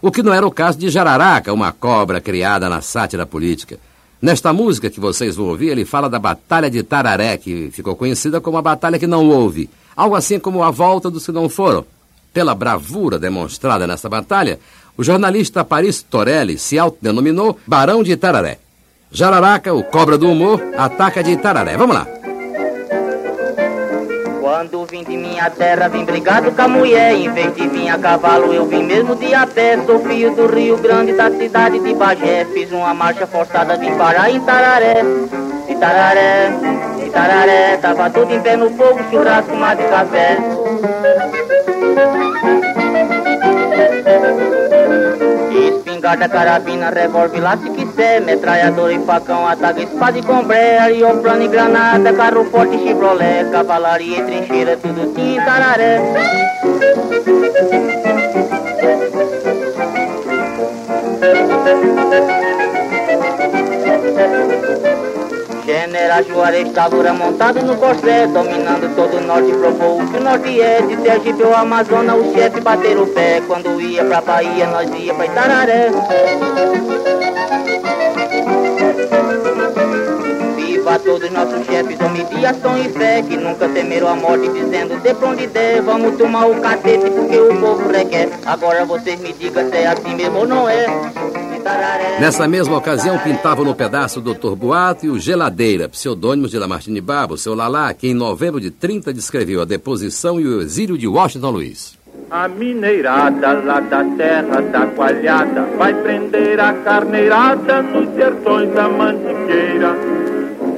O 0.01 0.11
que 0.11 0.23
não 0.23 0.33
era 0.33 0.45
o 0.45 0.51
caso 0.51 0.77
de 0.77 0.89
Jararaca, 0.89 1.53
uma 1.53 1.71
cobra 1.71 2.19
criada 2.19 2.67
na 2.67 2.81
sátira 2.81 3.25
política. 3.25 3.79
Nesta 4.21 4.51
música 4.53 4.89
que 4.89 4.99
vocês 4.99 5.35
vão 5.35 5.47
ouvir, 5.47 5.69
ele 5.69 5.85
fala 5.85 6.09
da 6.09 6.17
Batalha 6.19 6.69
de 6.69 6.81
Tararé, 6.81 7.37
que 7.37 7.69
ficou 7.71 7.95
conhecida 7.95 8.41
como 8.41 8.57
a 8.57 8.61
Batalha 8.61 8.99
que 8.99 9.07
não 9.07 9.29
houve. 9.29 9.69
Algo 9.95 10.15
assim 10.15 10.39
como 10.39 10.63
a 10.63 10.71
volta 10.71 11.09
dos 11.09 11.25
que 11.25 11.31
não 11.31 11.47
foram. 11.47 11.85
Pela 12.33 12.55
bravura 12.55 13.19
demonstrada 13.19 13.85
nessa 13.85 14.09
batalha, 14.09 14.59
o 14.97 15.03
jornalista 15.03 15.63
Paris 15.63 16.01
Torelli 16.01 16.57
se 16.57 16.79
autodenominou 16.79 17.59
Barão 17.67 18.01
de 18.01 18.11
Itararé. 18.11 18.59
Jararaca, 19.11 19.73
o 19.73 19.83
cobra 19.83 20.17
do 20.17 20.29
humor, 20.29 20.61
ataca 20.75 21.23
de 21.23 21.31
Itararé. 21.31 21.77
Vamos 21.77 21.95
lá. 21.95 22.07
Quando 24.63 24.85
vim 24.85 25.03
de 25.03 25.17
minha 25.17 25.49
terra, 25.49 25.89
vim 25.89 26.05
brigado 26.05 26.49
com 26.49 26.61
a 26.61 26.67
mulher. 26.69 27.13
Em 27.13 27.29
vez 27.33 27.53
de 27.53 27.67
vir 27.67 27.89
a 27.89 27.97
cavalo, 27.97 28.53
eu 28.53 28.65
vim 28.65 28.81
mesmo 28.81 29.13
de 29.13 29.33
a 29.33 29.45
pé. 29.45 29.77
Sou 29.85 29.99
filho 29.99 30.33
do 30.37 30.47
Rio 30.47 30.77
Grande, 30.77 31.11
da 31.11 31.29
cidade 31.29 31.79
de 31.79 31.93
Bagé. 31.93 32.45
Fiz 32.45 32.71
uma 32.71 32.93
marcha 32.93 33.27
forçada, 33.27 33.75
vim 33.75 33.93
parar 33.97 34.29
em 34.29 34.39
Tararé. 34.39 35.03
Itararé, 35.67 36.49
Itararé. 37.05 37.75
Tava 37.75 38.09
tudo 38.09 38.33
em 38.33 38.39
pé 38.39 38.55
no 38.55 38.69
fogo, 38.69 39.01
churrasco, 39.11 39.53
mar 39.53 39.75
de 39.75 39.83
café. 39.83 40.37
Espingarda, 46.03 46.27
carabina, 46.27 46.89
revólver, 46.89 47.39
lá 47.39 47.55
se 47.55 47.69
quiser 47.69 48.19
Metralhador 48.19 48.91
e 48.91 48.99
facão, 49.05 49.47
adaga, 49.47 49.81
espada 49.81 50.19
e 50.19 50.21
combré 50.21 50.77
Arioplano 50.77 51.43
e 51.43 51.47
granada, 51.47 52.11
carro 52.11 52.43
forte, 52.51 52.77
chevrolet 52.77 53.49
Cavalaria 53.49 54.19
e 54.19 54.23
trincheira, 54.23 54.75
tudo 54.75 55.13
tinha 55.13 55.45
Tararé 55.45 56.01
General 65.65 66.21
Juarez 66.23 66.67
estava 66.67 67.13
montado 67.13 67.63
no 67.63 67.77
corsé 67.77 68.27
Dominando 68.27 68.93
todo 68.95 69.17
o 69.17 69.21
norte, 69.21 69.51
provou 69.53 70.05
que 70.05 70.17
o 70.17 70.21
norte 70.21 70.61
é 70.61 70.81
De 70.81 71.01
Sergipe 71.01 71.41
ou 71.41 71.55
Amazonas, 71.55 72.17
o 72.17 72.33
chefe 72.33 72.59
bater 72.59 72.97
o 72.97 73.07
pé. 73.07 73.41
Quando 73.47 73.79
ia 73.79 74.03
pra 74.03 74.21
Bahia, 74.21 74.67
nós 74.67 74.89
ia 74.93 75.13
pra 75.13 75.25
Itararé. 75.25 75.89
Viva 80.57 80.99
todos 80.99 81.31
nossos 81.31 81.65
chefes, 81.65 81.99
homem 82.01 82.25
de 82.25 82.45
ação 82.45 82.77
e 82.77 82.89
fé 82.89 83.21
Que 83.21 83.37
nunca 83.37 83.69
temeram 83.69 84.09
a 84.09 84.15
morte, 84.15 84.49
dizendo 84.49 84.99
de 85.01 85.13
pra 85.13 85.29
onde 85.29 85.47
der 85.47 85.81
Vamos 85.81 86.17
tomar 86.17 86.45
o 86.45 86.59
catete 86.59 87.09
porque 87.09 87.37
o 87.37 87.59
povo 87.59 87.89
requer. 87.89 88.29
Agora 88.45 88.83
vocês 88.85 89.17
me 89.21 89.31
digam 89.31 89.69
se 89.69 89.77
é 89.77 89.87
assim 89.87 90.13
mesmo 90.15 90.39
ou 90.39 90.47
não 90.47 90.67
é 90.67 90.85
Nessa 92.19 92.47
mesma 92.47 92.77
ocasião, 92.77 93.17
pintavam 93.19 93.65
no 93.65 93.75
pedaço 93.75 94.19
o 94.19 94.21
Dr. 94.21 94.55
Boato 94.55 95.05
e 95.05 95.09
o 95.09 95.19
Geladeira, 95.19 95.89
pseudônimos 95.89 96.51
de 96.51 96.59
Lamartine 96.59 97.01
Babo, 97.01 97.37
seu 97.37 97.55
Lalá, 97.55 97.93
que 97.93 98.07
em 98.07 98.13
novembro 98.13 98.59
de 98.59 98.69
30 98.71 99.13
descreveu 99.13 99.61
a 99.61 99.65
deposição 99.65 100.39
e 100.39 100.47
o 100.47 100.61
exílio 100.61 100.97
de 100.97 101.07
Washington 101.07 101.49
Luiz. 101.49 101.97
A 102.29 102.47
mineirada 102.47 103.53
lá 103.53 103.79
da 103.79 104.03
terra 104.03 104.61
da 104.61 104.85
coalhada 104.87 105.67
vai 105.77 105.93
prender 105.93 106.59
a 106.59 106.73
carneirada 106.73 107.81
nos 107.81 108.13
sertões 108.15 108.73
da 108.73 108.87
mantiqueira. 108.87 109.95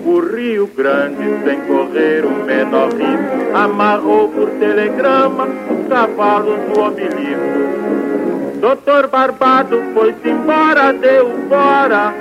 O 0.06 0.20
Rio 0.20 0.68
Grande, 0.76 1.24
sem 1.44 1.62
correr 1.62 2.26
o 2.26 2.46
menor 2.46 2.90
risco, 2.90 3.56
amarrou 3.56 4.30
por 4.30 4.50
telegrama 4.52 5.48
os 5.70 5.88
cavalos 5.88 6.60
no 6.70 6.88
obelisco. 6.88 8.05
Doutor 8.60 9.08
Barbado 9.08 9.78
foi-se 9.94 10.30
embora, 10.30 10.94
deu 10.94 11.48
fora. 11.48 12.14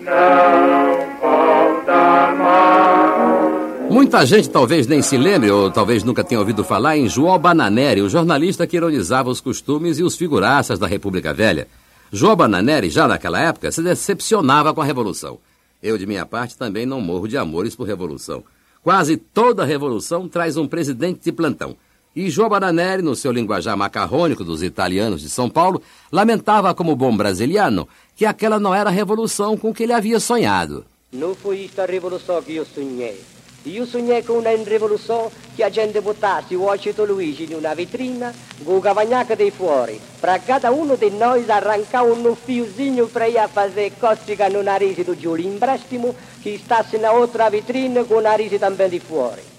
Não 0.00 1.20
volta 1.20 2.34
mais. 2.36 3.92
Muita 3.92 4.24
gente 4.24 4.48
talvez 4.48 4.86
nem 4.86 5.02
se 5.02 5.16
lembre 5.16 5.50
ou 5.50 5.70
talvez 5.70 6.02
nunca 6.02 6.24
tenha 6.24 6.40
ouvido 6.40 6.64
falar 6.64 6.96
em 6.96 7.08
João 7.08 7.38
Bananeri, 7.38 8.00
o 8.00 8.08
jornalista 8.08 8.66
que 8.66 8.76
ironizava 8.76 9.28
os 9.28 9.40
costumes 9.40 9.98
e 9.98 10.02
os 10.02 10.16
figuraças 10.16 10.78
da 10.78 10.86
República 10.86 11.34
Velha. 11.34 11.68
João 12.10 12.36
Bananeri, 12.36 12.88
já 12.88 13.06
naquela 13.06 13.40
época, 13.40 13.70
se 13.70 13.82
decepcionava 13.82 14.72
com 14.72 14.80
a 14.80 14.84
Revolução. 14.84 15.38
Eu, 15.82 15.98
de 15.98 16.06
minha 16.06 16.24
parte, 16.24 16.56
também 16.56 16.86
não 16.86 17.00
morro 17.00 17.28
de 17.28 17.36
amores 17.36 17.74
por 17.74 17.86
Revolução. 17.86 18.42
Quase 18.82 19.16
toda 19.16 19.64
revolução 19.64 20.28
traz 20.28 20.56
um 20.56 20.66
presidente 20.66 21.20
de 21.22 21.30
plantão. 21.30 21.76
E 22.14 22.28
João 22.28 22.48
Bananeri, 22.48 23.00
no 23.02 23.16
seu 23.16 23.32
linguajar 23.32 23.74
macarrônico 23.74 24.44
dos 24.44 24.62
italianos 24.62 25.22
de 25.22 25.30
São 25.30 25.48
Paulo, 25.48 25.80
lamentava 26.10 26.74
como 26.74 26.94
bom 26.94 27.16
brasiliano 27.16 27.88
que 28.14 28.26
aquela 28.26 28.60
não 28.60 28.74
era 28.74 28.90
a 28.90 28.92
revolução 28.92 29.56
com 29.56 29.72
que 29.72 29.84
ele 29.84 29.94
havia 29.94 30.20
sonhado. 30.20 30.84
Não 31.10 31.34
foi 31.34 31.64
esta 31.64 31.86
revolução 31.86 32.42
que 32.42 32.56
eu 32.56 32.66
sonhei. 32.66 33.18
Io 33.64 33.86
sognai 33.86 34.24
con 34.24 34.38
una 34.38 34.50
rivoluzione 34.50 35.30
che 35.54 35.62
a 35.62 35.70
gente 35.70 36.00
buttasse 36.00 36.56
o 36.56 36.64
Ocito 36.64 37.04
Luigi 37.04 37.44
in 37.44 37.54
una 37.54 37.74
vetrina 37.74 38.32
con 38.64 38.80
cavagnaca 38.80 39.36
dei 39.36 39.52
fuori. 39.52 40.00
Fra 40.18 40.38
cada 40.40 40.70
uno 40.70 40.96
di 40.96 41.10
noi 41.10 41.44
arrancava 41.46 42.12
un 42.12 42.34
fiozinho 42.34 43.06
para 43.06 43.28
ir 43.28 43.38
a 43.38 43.46
fazer 43.46 43.92
cócega 44.00 44.48
no 44.48 44.62
nariz 44.62 45.04
do 45.04 45.16
Giulio 45.16 45.46
in 45.48 45.58
prestimo 45.58 46.12
che 46.42 46.58
stasse 46.58 46.98
na 46.98 47.12
outra 47.12 47.48
vitrina 47.50 48.02
con 48.02 48.16
o 48.16 48.20
nariz 48.20 48.58
também 48.58 48.90
de 48.90 48.98
fuori. 48.98 49.51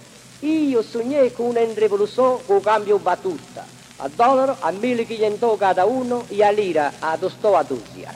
Io 0.43 0.81
sognai 0.81 1.31
con 1.31 1.45
una 1.45 1.61
rivoluzione 1.73 2.39
con 2.45 2.59
cambio 2.59 2.97
battuta. 2.97 3.65
A 3.95 4.09
dollaro 4.13 4.57
a 4.59 4.71
1500 4.71 5.55
cada 5.55 5.85
uno 5.85 6.25
e 6.27 6.43
a 6.43 6.51
lira 6.51 6.91
a 6.99 7.15
200 7.15 7.55
a 7.55 7.63
dúzia. 7.63 8.13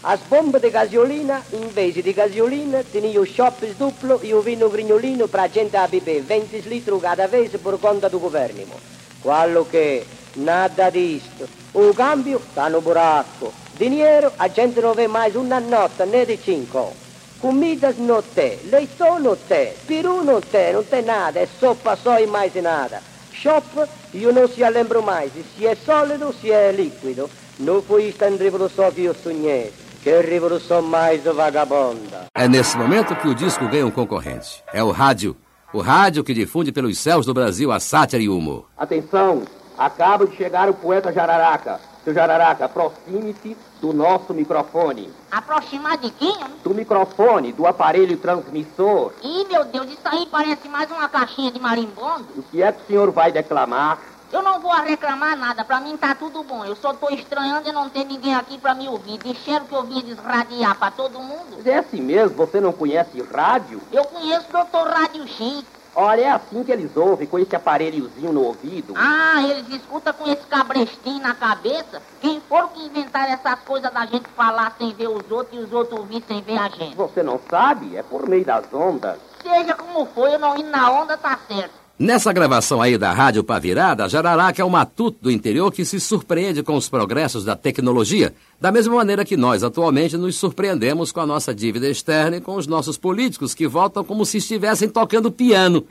As 0.00 0.20
bombas 0.30 0.62
de 0.62 0.70
gasolina, 0.70 1.42
in 1.50 1.70
vez 1.74 2.02
de 2.02 2.12
gasolina, 2.14 2.82
tinham 2.90 3.22
shoppes 3.26 3.76
duplo 3.76 4.18
e 4.22 4.32
o 4.32 4.40
vinho 4.40 4.70
grignolino 4.70 5.28
para 5.28 5.42
a 5.42 5.48
gente 5.48 5.76
a 5.76 5.86
beber 5.86 6.22
20 6.22 6.66
litros 6.68 7.02
cada 7.02 7.26
vez 7.26 7.54
por 7.60 7.78
conta 7.78 8.08
do 8.08 8.18
governo. 8.18 8.80
Quello 9.20 9.66
che, 9.68 10.06
nada 10.36 10.88
disto. 10.88 11.46
O 11.72 11.92
cambio 11.92 12.40
sta 12.50 12.70
no 12.70 12.80
buraco. 12.80 13.52
Dinheiro, 13.76 14.32
a 14.38 14.48
gente 14.48 14.80
não 14.80 14.94
vê 14.94 15.06
mais 15.06 15.36
uma 15.36 15.60
nota, 15.60 16.06
nem 16.06 16.24
de 16.24 16.38
cinco. 16.38 17.07
Comidas 17.40 17.96
não 17.98 18.20
tem, 18.20 18.58
leitão 18.64 19.20
não 19.20 19.36
tem, 19.36 19.72
peru 19.86 20.24
não 20.24 20.40
tem, 20.40 20.72
não 20.72 20.82
tem 20.82 21.02
nada, 21.02 21.38
é 21.38 21.46
sopa 21.46 21.94
só 21.94 22.18
e 22.18 22.26
mais 22.26 22.52
nada. 22.54 23.00
Shop, 23.32 23.64
io 24.12 24.32
non 24.32 24.48
si 24.48 24.68
lembro 24.68 25.00
mais 25.00 25.30
se 25.56 25.64
é 25.64 25.76
sólido, 25.76 26.34
se 26.40 26.50
é 26.50 26.72
líquido. 26.72 27.30
Não 27.60 27.80
foi 27.80 28.08
esta 28.08 28.28
revolução 28.28 28.90
que 28.90 29.04
eu 29.04 29.14
sonhei. 29.14 29.72
Que 30.02 30.20
revolução 30.20 30.82
mais 30.82 31.22
vagabunda. 31.22 32.26
É 32.34 32.48
nesse 32.48 32.76
momento 32.76 33.14
que 33.14 33.28
o 33.28 33.34
disco 33.34 33.68
ganha 33.68 33.86
um 33.86 33.90
concorrente. 33.92 34.64
É 34.72 34.82
o 34.82 34.90
rádio. 34.90 35.36
O 35.72 35.80
rádio 35.80 36.24
que 36.24 36.34
difunde 36.34 36.72
pelos 36.72 36.98
céus 36.98 37.26
do 37.26 37.34
Brasil 37.34 37.70
a 37.70 37.78
sátira 37.78 38.22
e 38.22 38.28
o 38.28 38.36
humor. 38.36 38.66
Atenção, 38.76 39.42
acaba 39.76 40.26
de 40.26 40.36
chegar 40.36 40.68
o 40.68 40.74
poeta 40.74 41.12
Jararaca. 41.12 41.78
Seu 42.08 42.14
Jararaca, 42.14 42.64
aproxime-se 42.64 43.54
do 43.82 43.92
nosso 43.92 44.32
microfone. 44.32 45.12
Aproximar 45.30 45.98
de 45.98 46.10
quem? 46.12 46.34
Do 46.64 46.70
microfone, 46.74 47.52
do 47.52 47.66
aparelho 47.66 48.16
transmissor. 48.16 49.12
Ih, 49.22 49.44
meu 49.44 49.62
Deus, 49.66 49.88
isso 49.88 50.00
aí 50.06 50.24
parece 50.24 50.70
mais 50.70 50.90
uma 50.90 51.06
caixinha 51.06 51.52
de 51.52 51.60
marimbondo. 51.60 52.24
O 52.34 52.42
que 52.44 52.62
é 52.62 52.72
que 52.72 52.80
o 52.82 52.86
senhor 52.86 53.10
vai 53.10 53.30
declamar? 53.30 53.98
Eu 54.32 54.40
não 54.40 54.58
vou 54.58 54.72
reclamar 54.72 55.36
nada, 55.36 55.62
pra 55.66 55.80
mim 55.80 55.98
tá 55.98 56.14
tudo 56.14 56.42
bom. 56.42 56.64
Eu 56.64 56.76
só 56.76 56.94
tô 56.94 57.10
estranhando 57.10 57.68
e 57.68 57.72
não 57.72 57.90
ter 57.90 58.04
ninguém 58.04 58.34
aqui 58.34 58.56
pra 58.56 58.74
me 58.74 58.88
ouvir. 58.88 59.18
Disseram 59.18 59.66
que 59.66 59.74
eu 59.74 59.82
vim 59.82 60.00
desradiar 60.00 60.78
pra 60.78 60.90
todo 60.90 61.20
mundo. 61.20 61.56
Mas 61.58 61.66
é 61.66 61.76
assim 61.76 62.00
mesmo? 62.00 62.38
Você 62.38 62.58
não 62.58 62.72
conhece 62.72 63.20
rádio? 63.20 63.82
Eu 63.92 64.04
conheço 64.04 64.46
o 64.48 64.52
doutor 64.52 64.88
Rádio 64.88 65.28
X. 65.28 65.62
Olha, 66.00 66.20
é 66.20 66.30
assim 66.30 66.62
que 66.62 66.70
eles 66.70 66.96
ouvem, 66.96 67.26
com 67.26 67.40
esse 67.40 67.56
aparelhozinho 67.56 68.32
no 68.32 68.44
ouvido. 68.44 68.94
Ah, 68.96 69.42
eles 69.42 69.68
escutam 69.68 70.12
com 70.12 70.30
esse 70.30 70.46
cabrestinho 70.46 71.20
na 71.20 71.34
cabeça. 71.34 72.00
Quem 72.20 72.40
for 72.42 72.68
que 72.68 72.86
inventaram 72.86 73.32
essas 73.32 73.58
coisas 73.62 73.92
da 73.92 74.06
gente 74.06 74.26
falar 74.36 74.76
sem 74.78 74.92
ver 74.92 75.08
os 75.08 75.28
outros 75.28 75.60
e 75.60 75.64
os 75.64 75.72
outros 75.72 75.98
ouvir 75.98 76.22
sem 76.28 76.40
ver 76.40 76.56
a 76.56 76.68
gente? 76.68 76.94
Você 76.94 77.20
não 77.20 77.40
sabe? 77.50 77.96
É 77.96 78.02
por 78.04 78.28
meio 78.28 78.44
das 78.44 78.72
ondas. 78.72 79.18
Seja 79.42 79.74
como 79.74 80.06
for, 80.06 80.30
eu 80.30 80.38
não 80.38 80.56
indo 80.56 80.70
na 80.70 80.88
onda, 80.88 81.16
tá 81.16 81.36
certo. 81.48 81.87
Nessa 81.98 82.32
gravação 82.32 82.80
aí 82.80 82.96
da 82.96 83.12
Rádio 83.12 83.42
Pavirada, 83.42 84.08
Jararaca 84.08 84.62
é 84.62 84.64
o 84.64 84.70
matuto 84.70 85.18
do 85.20 85.32
interior 85.32 85.72
que 85.72 85.84
se 85.84 85.98
surpreende 85.98 86.62
com 86.62 86.76
os 86.76 86.88
progressos 86.88 87.44
da 87.44 87.56
tecnologia, 87.56 88.32
da 88.60 88.70
mesma 88.70 88.94
maneira 88.94 89.24
que 89.24 89.36
nós 89.36 89.64
atualmente 89.64 90.16
nos 90.16 90.36
surpreendemos 90.36 91.10
com 91.10 91.18
a 91.18 91.26
nossa 91.26 91.52
dívida 91.52 91.88
externa 91.88 92.36
e 92.36 92.40
com 92.40 92.54
os 92.54 92.68
nossos 92.68 92.96
políticos 92.96 93.52
que 93.52 93.66
votam 93.66 94.04
como 94.04 94.24
se 94.24 94.38
estivessem 94.38 94.88
tocando 94.88 95.32
piano. 95.32 95.84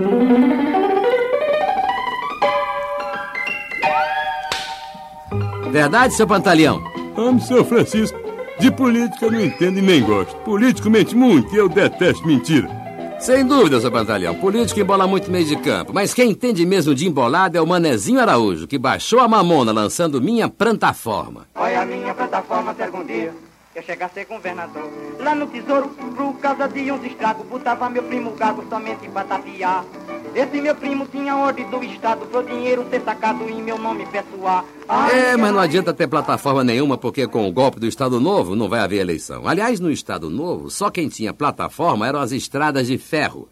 Verdade, 5.70 6.13
seu 6.13 6.26
Pantaleão? 6.26 6.82
Amo, 7.17 7.41
seu 7.41 7.65
Francisco. 7.65 8.17
De 8.62 8.72
política 8.72 9.30
não 9.30 9.41
entendo 9.41 9.80
e 9.80 9.82
nem 9.82 10.02
gosto. 10.02 10.38
Político 10.38 10.89
mente 10.89 11.13
muito 11.13 11.54
e 11.54 11.58
eu 11.58 11.67
detesto 11.67 12.26
mentira. 12.26 12.87
Sem 13.19 13.45
dúvida, 13.45 13.82
seu 13.82 13.91
Pantaleão. 13.91 14.36
Político 14.36 14.80
embola 14.80 15.08
muito 15.08 15.32
meio 15.32 15.45
de 15.45 15.56
campo. 15.58 15.91
Mas 15.93 16.13
quem 16.13 16.32
entende 16.32 16.65
mesmo 16.65 16.93
de 16.93 17.08
embolada 17.08 17.58
é 17.58 17.62
o 17.62 17.67
Manezinho 17.67 18.19
Araújo, 18.19 18.67
que 18.67 18.77
baixou 18.77 19.19
a 19.19 19.27
mamona 19.27 19.71
lançando 19.71 20.21
Minha 20.21 20.47
Plantaforma. 20.47 21.47
Olha 21.56 21.82
a 21.82 21.86
minha 21.86 22.13
plataforma 22.13 22.71
até 22.71 22.86
algum 22.86 23.03
dia 23.03 23.34
que 23.77 23.79
eu 23.79 23.83
chegar 23.83 24.07
a 24.07 24.09
ser 24.09 24.25
governador. 24.25 24.89
Lá 25.19 25.35
no 25.35 25.45
tesouro, 25.45 25.89
por 25.89 26.39
causa 26.39 26.67
de 26.67 26.91
uns 26.91 27.03
estragos, 27.05 27.45
botava 27.45 27.87
meu 27.89 28.01
primo 28.03 28.31
Gago 28.31 28.65
somente 28.67 29.07
pra 29.09 29.23
tapiar. 29.23 29.85
Esse 30.33 30.59
meu 30.59 30.75
primo 30.75 31.05
tinha 31.07 31.35
ordem 31.35 31.69
do 31.69 31.83
Estado 31.83 32.25
pro 32.25 32.43
dinheiro 32.43 32.85
ser 32.89 33.01
sacado 33.01 33.47
em 33.47 33.61
meu 33.61 33.77
nome 33.77 34.05
pessoal. 34.07 34.65
É, 35.13 35.37
mas 35.37 35.53
não 35.53 35.59
adianta 35.59 35.93
ter 35.93 36.07
plataforma 36.07 36.63
nenhuma, 36.63 36.97
porque 36.97 37.27
com 37.27 37.47
o 37.47 37.51
golpe 37.51 37.79
do 37.79 37.87
Estado 37.87 38.19
Novo 38.19 38.55
não 38.55 38.67
vai 38.67 38.79
haver 38.79 38.99
eleição. 38.99 39.47
Aliás, 39.47 39.79
no 39.79 39.91
Estado 39.91 40.29
Novo, 40.29 40.69
só 40.71 40.89
quem 40.89 41.07
tinha 41.07 41.33
plataforma 41.33 42.07
eram 42.07 42.19
as 42.19 42.31
estradas 42.31 42.87
de 42.87 42.97
ferro. 42.97 43.47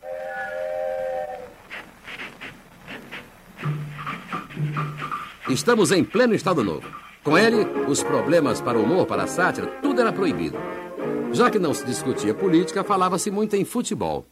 Estamos 5.49 5.91
em 5.91 6.03
pleno 6.03 6.33
Estado 6.33 6.63
Novo. 6.63 7.04
Com 7.25 7.35
ele, 7.35 7.65
os 7.87 8.03
problemas 8.03 8.61
para 8.61 8.77
o 8.77 8.83
humor, 8.83 9.07
para 9.07 9.23
a 9.23 9.27
sátira, 9.27 9.65
tudo 9.81 9.99
era 9.99 10.13
proibido. 10.13 10.59
Já 11.33 11.49
que 11.49 11.57
não 11.57 11.73
se 11.73 11.83
discutia 11.83 12.35
política, 12.35 12.83
falava-se 12.83 13.31
muito 13.31 13.55
em 13.55 13.65
futebol. 13.65 14.27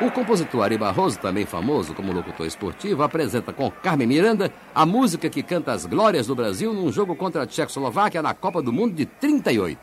O 0.00 0.08
compositor 0.12 0.62
Ari 0.62 0.78
Barroso, 0.78 1.18
também 1.18 1.44
famoso 1.44 1.94
como 1.94 2.12
locutor 2.12 2.46
esportivo, 2.46 3.02
apresenta 3.02 3.52
com 3.52 3.72
Carmen 3.72 4.06
Miranda 4.06 4.52
a 4.72 4.86
música 4.86 5.28
que 5.28 5.42
canta 5.42 5.72
as 5.72 5.84
glórias 5.84 6.28
do 6.28 6.36
Brasil 6.36 6.72
num 6.72 6.92
jogo 6.92 7.16
contra 7.16 7.42
a 7.42 7.46
Tchecoslováquia 7.46 8.22
na 8.22 8.32
Copa 8.32 8.62
do 8.62 8.72
Mundo 8.72 8.94
de 8.94 9.04
38. 9.04 9.80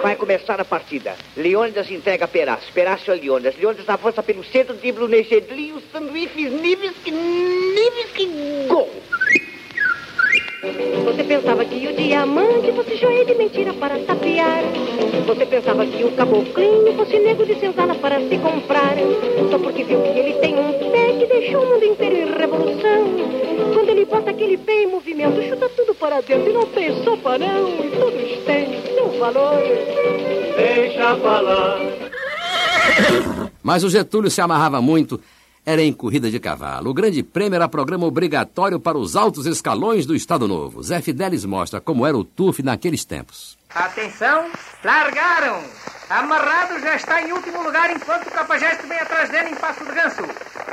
Vai 0.00 0.14
começar 0.14 0.60
a 0.60 0.64
partida. 0.64 1.16
Leônidas 1.36 1.90
entrega 1.90 2.26
a 2.26 2.28
Perácio. 2.28 2.72
Perácio 2.72 3.12
a 3.12 3.16
Leônidas. 3.16 3.56
Leônidas 3.56 3.88
avança 3.88 4.22
pelo 4.22 4.44
centro, 4.44 4.76
dribla 4.76 5.06
o 5.06 5.80
sanduíches, 5.90 6.52
níveis 6.52 6.94
que... 7.02 7.10
níveis 7.10 8.12
que... 8.12 8.68
Gol! 8.68 8.88
Você 10.60 11.22
pensava 11.22 11.64
que 11.64 11.86
o 11.86 11.94
diamante 11.94 12.72
fosse 12.72 12.96
joia 12.96 13.24
de 13.24 13.32
mentira 13.34 13.72
para 13.74 13.96
tapear. 14.00 14.64
Você 15.24 15.46
pensava 15.46 15.86
que 15.86 16.02
o 16.02 16.10
caboclinho 16.12 16.96
fosse 16.96 17.16
nego 17.20 17.46
de 17.46 17.60
senzala 17.60 17.94
para 17.94 18.18
se 18.18 18.36
comprar. 18.38 18.96
Só 19.50 19.58
porque 19.58 19.84
viu 19.84 20.02
que 20.02 20.18
ele 20.18 20.32
tem 20.40 20.58
um 20.58 20.72
pé 20.90 21.12
que 21.12 21.26
deixou 21.26 21.62
o 21.62 21.66
mundo 21.66 21.84
inteiro 21.84 22.16
em 22.16 22.36
revolução. 22.36 23.04
Quando 23.72 23.88
ele 23.88 24.04
bota 24.04 24.30
aquele 24.30 24.58
pé 24.58 24.82
em 24.82 24.88
movimento, 24.88 25.40
chuta 25.48 25.68
tudo 25.68 25.94
para 25.94 26.20
dentro 26.22 26.50
e 26.50 26.52
não 26.52 26.66
tem 26.66 27.04
sopa 27.04 27.38
não. 27.38 27.68
E 27.84 27.90
todos 27.90 28.44
têm 28.44 28.82
seu 28.94 29.10
valor. 29.20 29.62
Deixa 30.56 31.16
falar. 31.18 31.78
Mas 33.62 33.84
o 33.84 33.90
Getúlio 33.90 34.28
se 34.28 34.40
amarrava 34.40 34.82
muito 34.82 35.20
era 35.68 35.82
em 35.82 35.92
corrida 35.92 36.30
de 36.30 36.40
cavalo. 36.40 36.88
O 36.88 36.94
Grande 36.94 37.22
Prêmio 37.22 37.54
era 37.54 37.68
programa 37.68 38.06
obrigatório 38.06 38.80
para 38.80 38.96
os 38.96 39.14
altos 39.14 39.44
escalões 39.44 40.06
do 40.06 40.16
Estado 40.16 40.48
Novo. 40.48 40.82
Zé 40.82 41.02
Fidelis 41.02 41.44
mostra 41.44 41.78
como 41.78 42.06
era 42.06 42.16
o 42.16 42.24
TUF 42.24 42.62
naqueles 42.62 43.04
tempos. 43.04 43.57
Atenção, 43.74 44.50
largaram! 44.82 45.62
Amarrado 46.08 46.80
já 46.80 46.96
está 46.96 47.20
em 47.20 47.32
último 47.32 47.62
lugar 47.62 47.90
enquanto 47.90 48.26
o 48.28 48.30
Capajeste 48.30 48.86
vem 48.86 48.98
atrás 48.98 49.28
dele 49.28 49.50
em 49.50 49.54
passo 49.54 49.84
de 49.84 49.92
ganso. 49.92 50.22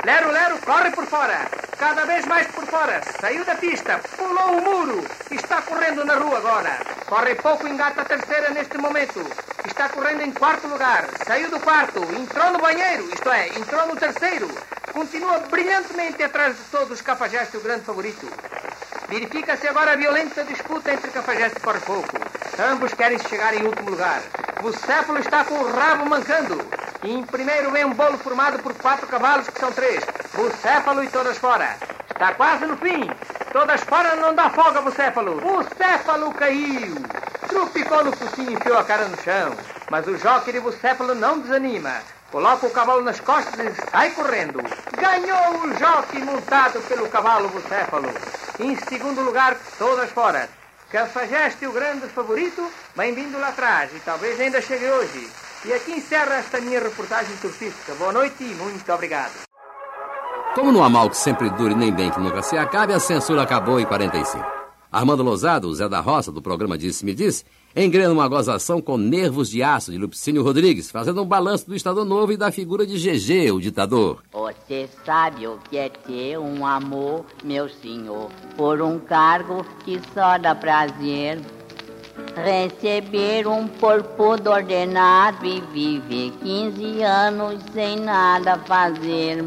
Lero 0.02 0.30
Lero 0.30 0.58
corre 0.62 0.90
por 0.92 1.04
fora, 1.04 1.46
cada 1.78 2.06
vez 2.06 2.24
mais 2.24 2.46
por 2.46 2.64
fora. 2.64 3.02
Saiu 3.20 3.44
da 3.44 3.54
pista, 3.56 4.00
pulou 4.16 4.56
o 4.56 4.62
muro, 4.62 5.06
está 5.30 5.60
correndo 5.60 6.06
na 6.06 6.14
rua 6.14 6.38
agora. 6.38 6.78
Corre 7.04 7.34
pouco, 7.34 7.68
engata 7.68 8.00
a 8.00 8.04
terceira 8.06 8.48
neste 8.48 8.78
momento. 8.78 9.20
Está 9.66 9.90
correndo 9.90 10.22
em 10.22 10.32
quarto 10.32 10.66
lugar, 10.66 11.06
saiu 11.26 11.50
do 11.50 11.60
quarto, 11.60 12.02
entrou 12.14 12.50
no 12.52 12.58
banheiro, 12.58 13.10
isto 13.12 13.30
é, 13.30 13.48
entrou 13.48 13.86
no 13.88 13.96
terceiro. 13.96 14.48
Continua 14.90 15.40
brilhantemente 15.40 16.22
atrás 16.22 16.56
de 16.56 16.64
todos, 16.70 17.02
Capajeste, 17.02 17.58
o 17.58 17.60
grande 17.60 17.84
favorito. 17.84 18.26
Verifica-se 19.08 19.68
agora 19.68 19.92
a 19.92 19.96
violenta 19.96 20.42
disputa 20.42 20.92
entre 20.92 21.12
Cafajeste 21.12 21.58
e 21.58 21.60
Corpouco. 21.60 22.18
Ambos 22.58 22.92
querem 22.92 23.18
chegar 23.20 23.54
em 23.54 23.64
último 23.64 23.90
lugar. 23.90 24.20
Bucéfalo 24.60 25.20
está 25.20 25.44
com 25.44 25.54
o 25.54 25.70
rabo 25.70 26.06
mancando. 26.06 26.60
E 27.04 27.12
em 27.12 27.22
primeiro 27.22 27.70
vem 27.70 27.84
um 27.84 27.92
bolo 27.92 28.18
formado 28.18 28.58
por 28.58 28.74
quatro 28.74 29.06
cavalos, 29.06 29.48
que 29.48 29.60
são 29.60 29.70
três. 29.70 30.04
Bucéfalo 30.34 31.04
e 31.04 31.08
todas 31.08 31.38
fora. 31.38 31.76
Está 32.10 32.34
quase 32.34 32.66
no 32.66 32.76
fim. 32.78 33.08
Todas 33.52 33.80
fora 33.82 34.16
não 34.16 34.34
dá 34.34 34.50
folga, 34.50 34.80
Bucéfalo. 34.80 35.40
Bucéfalo 35.40 36.32
caiu. 36.32 36.96
Trupicou 37.48 38.04
no 38.04 38.12
focinho 38.12 38.50
e 38.50 38.54
enfiou 38.54 38.78
a 38.78 38.84
cara 38.84 39.06
no 39.06 39.16
chão. 39.22 39.54
Mas 39.88 40.08
o 40.08 40.18
jockey 40.18 40.50
de 40.50 40.58
Bucéfalo 40.60 41.14
não 41.14 41.38
desanima. 41.38 42.02
Coloca 42.36 42.66
o 42.66 42.70
cavalo 42.70 43.02
nas 43.02 43.18
costas 43.18 43.58
e 43.58 43.90
sai 43.90 44.10
correndo. 44.10 44.60
Ganhou 44.92 45.64
o 45.64 45.78
jockey 45.78 46.22
montado 46.22 46.78
pelo 46.86 47.08
cavalo 47.08 47.48
Bucéfalo. 47.48 48.10
Em 48.60 48.76
segundo 48.76 49.22
lugar, 49.22 49.56
todas 49.78 50.10
fora. 50.10 50.46
Cafajeste, 50.90 51.66
o 51.66 51.72
grande 51.72 52.06
favorito, 52.08 52.70
vem 52.94 53.14
vindo 53.14 53.38
lá 53.38 53.48
atrás 53.48 53.90
e 53.96 54.00
talvez 54.00 54.38
ainda 54.38 54.60
chegue 54.60 54.84
hoje. 54.84 55.30
E 55.64 55.72
aqui 55.72 55.92
encerra 55.92 56.34
esta 56.34 56.60
minha 56.60 56.78
reportagem 56.78 57.34
surfística. 57.38 57.94
Boa 57.94 58.12
noite 58.12 58.44
e 58.44 58.54
muito 58.54 58.92
obrigado. 58.92 59.32
Como 60.54 60.70
não 60.70 60.84
há 60.84 60.90
mal 60.90 61.08
que 61.08 61.16
sempre 61.16 61.48
dure 61.48 61.74
nem 61.74 61.90
bem 61.90 62.10
que 62.10 62.20
nunca 62.20 62.42
se 62.42 62.58
acabe, 62.58 62.92
a 62.92 63.00
censura 63.00 63.44
acabou 63.44 63.80
em 63.80 63.86
45. 63.86 64.44
Armando 64.92 65.22
Lozado, 65.22 65.68
o 65.68 65.74
Zé 65.74 65.88
da 65.88 66.00
Roça, 66.00 66.30
do 66.30 66.42
programa 66.42 66.76
Disse-me 66.76 67.14
Disse, 67.14 67.46
engrena 67.84 68.12
uma 68.12 68.26
gozação 68.26 68.80
com 68.80 68.96
nervos 68.96 69.50
de 69.50 69.62
aço 69.62 69.92
de 69.92 69.98
Lupicínio 69.98 70.42
Rodrigues, 70.42 70.90
fazendo 70.90 71.22
um 71.22 71.26
balanço 71.26 71.66
do 71.66 71.76
Estado 71.76 72.04
Novo 72.04 72.32
e 72.32 72.36
da 72.36 72.50
figura 72.50 72.86
de 72.86 72.96
GG, 72.96 73.52
o 73.52 73.60
ditador. 73.60 74.22
Você 74.32 74.88
sabe 75.04 75.46
o 75.46 75.58
que 75.68 75.76
é 75.76 75.90
ter 75.90 76.38
um 76.38 76.64
amor, 76.64 77.26
meu 77.44 77.68
senhor, 77.68 78.30
por 78.56 78.80
um 78.80 78.98
cargo 78.98 79.64
que 79.84 80.00
só 80.14 80.38
dá 80.38 80.54
prazer. 80.54 81.38
Receber 82.34 83.46
um 83.46 83.68
porpudo 83.68 84.50
ordenado 84.50 85.44
e 85.44 85.60
viver 85.60 86.32
15 86.42 87.02
anos 87.02 87.62
sem 87.74 88.00
nada 88.00 88.58
fazer. 88.60 89.44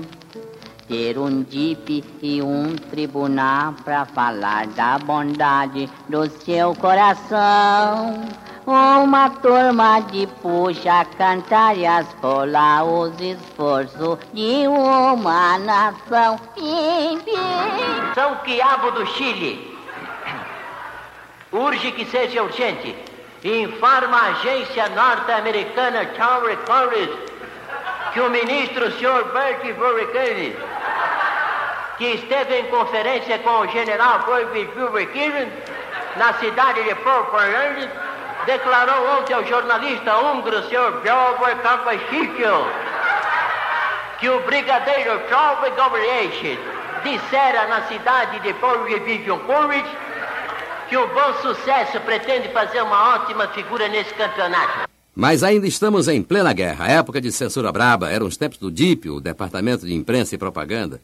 Ter 0.90 1.20
um 1.20 1.44
DIP 1.44 2.04
e 2.20 2.42
um 2.42 2.76
tribunal 2.76 3.76
para 3.86 4.06
falar 4.06 4.66
da 4.70 4.98
bondade 4.98 5.88
do 6.10 6.28
seu 6.28 6.74
coração. 6.74 8.28
Uma 8.66 9.30
turma 9.30 10.00
de 10.00 10.26
puxa 10.42 11.06
cantar 11.16 11.78
e 11.78 11.86
asfolar 11.86 12.84
os 12.86 13.22
esforços 13.22 14.18
de 14.34 14.68
uma 14.68 15.60
nação. 15.60 16.40
Pim, 16.56 17.20
pim. 17.24 18.14
São 18.16 18.38
Quiabo 18.38 18.90
do 18.90 19.06
Chile. 19.06 19.78
Urge 21.52 21.92
que 21.92 22.06
seja 22.06 22.42
urgente. 22.42 22.96
Informa 23.44 24.18
a 24.18 24.30
agência 24.30 24.90
norte-americana 24.90 26.08
Tower 26.18 26.58
College 26.66 27.30
que 28.14 28.20
o 28.20 28.30
ministro 28.30 28.92
Sr. 28.92 29.32
Bert 29.32 29.62
Burricane, 29.76 30.56
que 32.00 32.06
esteve 32.16 32.58
em 32.58 32.66
conferência 32.68 33.38
com 33.40 33.60
o 33.60 33.68
general 33.68 34.24
Floyd 34.24 34.70
Burricane 34.74 35.52
na 36.16 36.34
cidade 36.36 36.82
de 36.82 36.96
Portland, 36.96 37.90
declarou 38.46 39.20
ontem 39.20 39.34
ao 39.34 39.46
jornalista 39.46 40.18
húngaro 40.18 40.64
Sr. 40.64 41.02
Björn 41.04 41.62
Kavashikel 41.62 42.66
que 44.20 44.30
o 44.30 44.40
brigadeiro 44.42 45.22
Charles 45.30 45.76
Gabriel 45.76 46.58
dissera 47.04 47.68
na 47.68 47.82
cidade 47.88 48.40
de 48.40 48.54
Portland 48.54 49.86
que 50.88 50.98
o 50.98 51.08
bom 51.08 51.34
sucesso 51.42 52.00
pretende 52.00 52.48
fazer 52.50 52.82
uma 52.82 53.16
ótima 53.16 53.48
figura 53.50 53.88
nesse 53.90 54.14
campeonato. 54.14 54.90
Mas 55.16 55.44
ainda 55.44 55.68
estamos 55.68 56.08
em 56.08 56.24
plena 56.24 56.54
guerra. 56.54 56.88
Época 56.88 57.20
de 57.20 57.32
censura 57.32 57.72
braba 57.72 58.10
eram 58.10 58.26
os 58.26 58.38
tempos 58.38 58.58
do 58.58 58.72
DIP, 58.72 59.10
o 59.10 59.20
Departamento 59.20 59.86
de 59.86 59.94
Imprensa 59.94 60.34
e 60.34 60.38
Propaganda. 60.38 61.02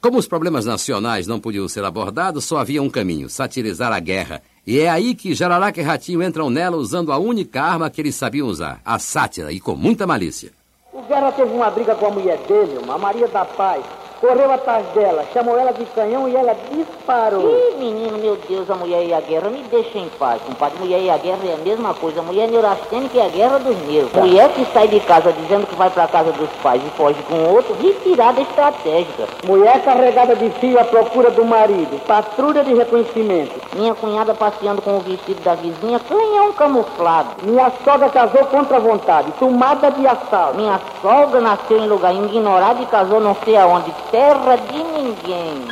Como 0.00 0.16
os 0.16 0.28
problemas 0.28 0.64
nacionais 0.64 1.26
não 1.26 1.40
podiam 1.40 1.66
ser 1.66 1.84
abordados, 1.84 2.44
só 2.44 2.58
havia 2.58 2.80
um 2.80 2.88
caminho: 2.88 3.28
satirizar 3.28 3.92
a 3.92 3.98
guerra. 3.98 4.40
E 4.64 4.78
é 4.78 4.88
aí 4.88 5.12
que 5.12 5.34
Jararaca 5.34 5.80
e 5.80 5.84
Ratinho 5.84 6.22
entram 6.22 6.48
nela 6.48 6.76
usando 6.76 7.10
a 7.10 7.18
única 7.18 7.60
arma 7.60 7.90
que 7.90 8.00
eles 8.00 8.14
sabiam 8.14 8.46
usar, 8.46 8.80
a 8.84 8.98
sátira, 8.98 9.50
e 9.50 9.58
com 9.58 9.74
muita 9.74 10.06
malícia. 10.06 10.52
O 10.92 11.02
Guerra 11.02 11.32
teve 11.32 11.50
uma 11.52 11.70
briga 11.70 11.96
com 11.96 12.06
a 12.06 12.10
mulher 12.10 12.38
dele, 12.46 12.78
uma 12.78 12.96
Maria 12.96 13.26
da 13.26 13.44
Paz. 13.44 13.84
Correu 14.20 14.50
atrás 14.52 14.84
dela, 14.88 15.24
chamou 15.32 15.56
ela 15.56 15.72
de 15.72 15.84
canhão 15.86 16.28
e 16.28 16.34
ela 16.34 16.52
disparou. 16.72 17.50
Ih, 17.50 17.76
menino, 17.78 18.18
meu 18.18 18.36
Deus, 18.48 18.68
a 18.68 18.74
mulher 18.74 19.04
e 19.04 19.14
a 19.14 19.20
guerra, 19.20 19.48
me 19.48 19.62
deixa 19.70 19.96
em 19.96 20.08
paz, 20.18 20.42
compadre. 20.42 20.76
Mulher 20.80 21.00
e 21.00 21.08
a 21.08 21.16
guerra 21.16 21.38
é 21.44 21.54
a 21.54 21.58
mesma 21.58 21.94
coisa. 21.94 22.18
A 22.18 22.22
mulher 22.24 22.48
neurastênica 22.48 23.16
é 23.16 23.26
a 23.26 23.28
guerra 23.28 23.58
dos 23.60 23.76
nervos. 23.86 24.12
Mulher 24.14 24.48
que 24.50 24.64
sai 24.72 24.88
de 24.88 24.98
casa 25.00 25.32
dizendo 25.32 25.68
que 25.68 25.76
vai 25.76 25.88
pra 25.90 26.08
casa 26.08 26.32
dos 26.32 26.50
pais 26.62 26.82
e 26.84 26.90
foge 26.96 27.22
com 27.28 27.54
outro, 27.54 27.76
retirada 27.80 28.40
estratégica. 28.40 29.28
Mulher 29.44 29.84
carregada 29.84 30.34
de 30.34 30.50
fio 30.58 30.80
à 30.80 30.84
procura 30.84 31.30
do 31.30 31.44
marido, 31.44 32.00
patrulha 32.04 32.64
de 32.64 32.74
reconhecimento. 32.74 33.54
Minha 33.76 33.94
cunhada 33.94 34.34
passeando 34.34 34.82
com 34.82 34.96
o 34.96 35.00
vestido 35.00 35.40
da 35.44 35.54
vizinha, 35.54 36.00
canhão 36.00 36.52
camuflado. 36.54 37.28
Minha 37.44 37.70
sogra 37.84 38.08
casou 38.08 38.44
contra 38.46 38.78
a 38.78 38.80
vontade, 38.80 39.30
tomada 39.38 39.92
de 39.92 40.04
assalto. 40.08 40.56
Minha 40.56 40.80
sogra 41.00 41.40
nasceu 41.40 41.78
em 41.78 41.86
lugar 41.86 42.12
ignorado 42.12 42.82
e 42.82 42.86
casou 42.86 43.20
não 43.20 43.36
sei 43.44 43.56
aonde, 43.56 43.92
terra 44.10 44.56
de 44.56 44.78
ninguém. 44.78 45.68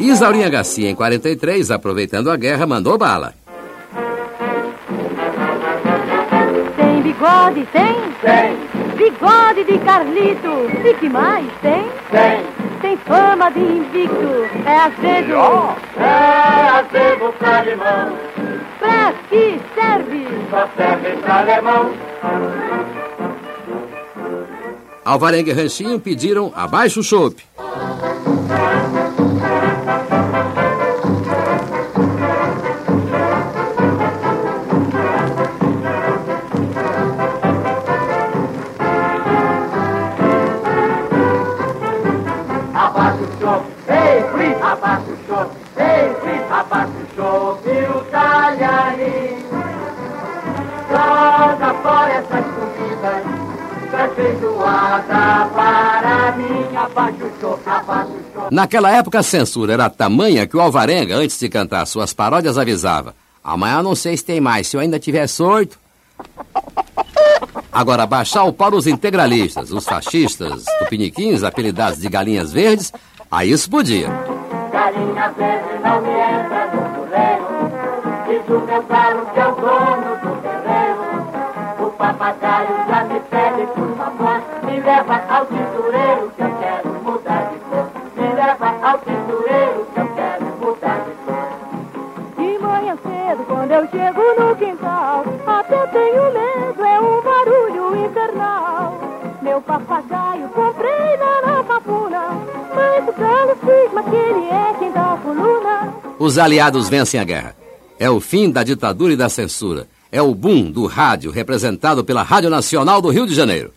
Isaurinha 0.00 0.48
Garcia, 0.48 0.90
em 0.90 0.94
43, 0.94 1.70
aproveitando 1.70 2.30
a 2.30 2.36
guerra, 2.36 2.66
mandou 2.66 2.96
bala. 2.96 3.34
Tem 6.76 7.02
bigode, 7.02 7.66
tem? 7.72 7.96
Tem. 8.20 8.56
Bigode 8.96 9.64
de 9.64 9.78
Carlito. 9.78 10.70
E 10.84 10.94
que 10.94 11.08
mais 11.08 11.46
tem? 11.60 11.90
Tem. 12.10 12.40
Tem 12.80 12.96
fama 12.98 13.50
de 13.50 13.60
invicto. 13.60 14.48
É 14.66 14.76
azedo. 14.76 15.34
É 15.98 16.68
azedo 16.78 17.34
pra 17.38 17.62
limão. 17.62 18.18
Pra 18.78 19.12
que 19.28 19.60
serve? 19.74 20.26
Só 20.50 20.68
serve 20.76 21.16
pra 21.22 21.38
alemão. 21.38 21.92
Alvarenga 25.04 25.50
e 25.50 25.54
Ranchinho 25.54 26.00
pediram 26.00 26.52
abaixo 26.54 27.00
o 27.00 27.02
chope. 27.02 27.42
Naquela 58.54 58.88
época, 58.92 59.18
a 59.18 59.22
censura 59.24 59.72
era 59.72 59.90
tamanha 59.90 60.46
que 60.46 60.56
o 60.56 60.60
Alvarenga, 60.60 61.16
antes 61.16 61.36
de 61.40 61.48
cantar 61.48 61.84
suas 61.88 62.12
paródias, 62.12 62.56
avisava: 62.56 63.12
Amanhã 63.42 63.82
não 63.82 63.96
sei 63.96 64.16
se 64.16 64.24
tem 64.24 64.40
mais, 64.40 64.68
se 64.68 64.76
eu 64.76 64.80
ainda 64.80 64.96
tiver 64.96 65.26
sorte. 65.26 65.76
Agora, 67.72 68.06
baixar 68.06 68.44
o 68.44 68.52
pau 68.52 68.70
dos 68.70 68.86
integralistas, 68.86 69.72
os 69.72 69.84
fascistas, 69.84 70.62
tupiniquins, 70.78 71.42
apelidados 71.42 71.98
de 71.98 72.08
galinhas 72.08 72.52
verdes, 72.52 72.92
aí 73.28 73.50
isso 73.50 73.68
podia. 73.68 74.06
Galinha 74.70 75.30
verde 75.30 75.74
não 75.82 76.00
me 76.00 76.12
entra 76.12 76.70
no 76.72 76.94
fuleiro. 76.94 77.44
Diz 78.28 78.48
o 78.48 78.60
meu 78.66 78.82
galo 78.84 79.26
que 79.34 79.40
é 79.40 79.46
o 79.48 79.54
dono 79.56 80.16
do 80.22 80.42
terreiro. 80.42 81.88
O 81.88 81.90
papagaio 81.90 82.68
já 82.88 83.02
me 83.02 83.18
pede 83.18 83.66
por 83.74 83.96
favor. 83.96 84.40
Me 84.62 84.80
leva 84.80 85.24
ao 85.28 85.44
tintureiro 85.46 86.32
que 86.36 86.42
eu 86.42 86.56
quero 86.60 86.93
ao 88.84 88.98
tintureiro 88.98 89.86
que 89.94 90.00
eu 90.00 90.08
quero 90.14 90.44
mudar 90.60 91.04
de 91.06 91.12
cor. 91.24 91.48
De 92.36 92.58
manhã 92.58 92.98
cedo, 93.02 93.44
quando 93.46 93.70
eu 93.70 93.88
chego 93.88 94.22
no 94.38 94.56
quintal, 94.56 95.24
até 95.46 95.86
tenho 95.86 96.24
medo, 96.24 96.84
é 96.84 97.00
um 97.00 97.22
barulho 97.22 98.04
infernal. 98.04 99.00
Meu 99.40 99.60
papagaio 99.62 100.48
comprei 100.50 101.16
na 101.16 101.64
papuna, 101.64 102.28
mas 102.74 103.08
o 103.08 103.12
galo 103.12 103.56
cisma 103.64 104.02
que 104.02 104.14
ele 104.14 104.48
é 104.50 104.74
quem 104.78 104.92
dá 104.92 105.14
a 105.14 105.16
coluna. 105.16 105.94
Os 106.18 106.36
aliados 106.36 106.88
vencem 106.88 107.18
a 107.18 107.24
guerra. 107.24 107.56
É 107.98 108.10
o 108.10 108.20
fim 108.20 108.50
da 108.50 108.62
ditadura 108.62 109.14
e 109.14 109.16
da 109.16 109.30
censura. 109.30 109.86
É 110.12 110.20
o 110.20 110.34
boom 110.34 110.70
do 110.70 110.86
rádio, 110.86 111.30
representado 111.30 112.04
pela 112.04 112.22
Rádio 112.22 112.50
Nacional 112.50 113.00
do 113.00 113.08
Rio 113.08 113.26
de 113.26 113.34
Janeiro. 113.34 113.72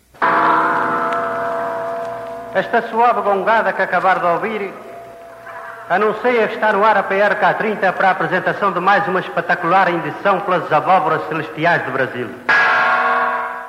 Esta 2.53 2.89
suave 2.89 3.22
gongada 3.22 3.72
que 3.72 3.82
acabar 3.82 4.20
de 4.20 4.26
ouvir 4.26 4.74
Anuncia 5.90 6.50
que 6.50 6.56
está 6.56 6.74
no 6.74 6.84
ar 6.84 6.98
a 6.98 7.04
PRK-30 7.04 7.94
para 7.94 8.10
a 8.10 8.12
apresentação 8.12 8.74
de 8.74 8.80
mais 8.82 9.08
uma 9.08 9.22
espetacular 9.22 9.88
edição 9.88 10.42
pelas 10.42 10.70
abóboras 10.70 11.26
celestiais 11.30 11.86
do 11.86 11.92
Brasil. 11.92 12.30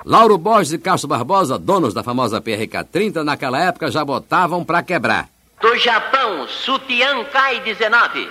Lauro 0.04 0.36
Borges 0.36 0.72
e 0.72 0.78
Castro 0.78 1.08
Barbosa, 1.08 1.56
donos 1.56 1.94
da 1.94 2.02
famosa 2.02 2.40
PRK-30, 2.40 3.22
naquela 3.22 3.60
época 3.60 3.88
já 3.88 4.04
botavam 4.04 4.64
pra 4.64 4.82
quebrar. 4.82 5.28
Do 5.60 5.76
Japão, 5.78 6.48
Sutiã 6.48 7.22
Kai 7.26 7.60
19. 7.60 8.28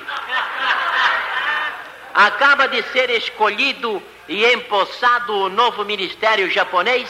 Acaba 2.13 2.67
de 2.67 2.83
ser 2.91 3.09
escolhido 3.11 4.03
e 4.27 4.45
empossado 4.53 5.33
o 5.33 5.49
novo 5.49 5.85
ministério 5.85 6.51
japonês, 6.51 7.09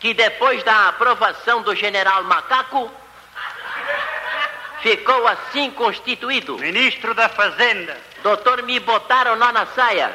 que 0.00 0.12
depois 0.14 0.64
da 0.64 0.88
aprovação 0.88 1.62
do 1.62 1.76
general 1.76 2.24
Macaco, 2.24 2.90
ficou 4.82 5.26
assim 5.26 5.70
constituído. 5.70 6.58
Ministro 6.58 7.14
da 7.14 7.28
Fazenda. 7.28 7.96
Doutor, 8.22 8.62
me 8.62 8.78
botaram 8.80 9.36
lá 9.36 9.52
na 9.52 9.66
saia. 9.66 10.10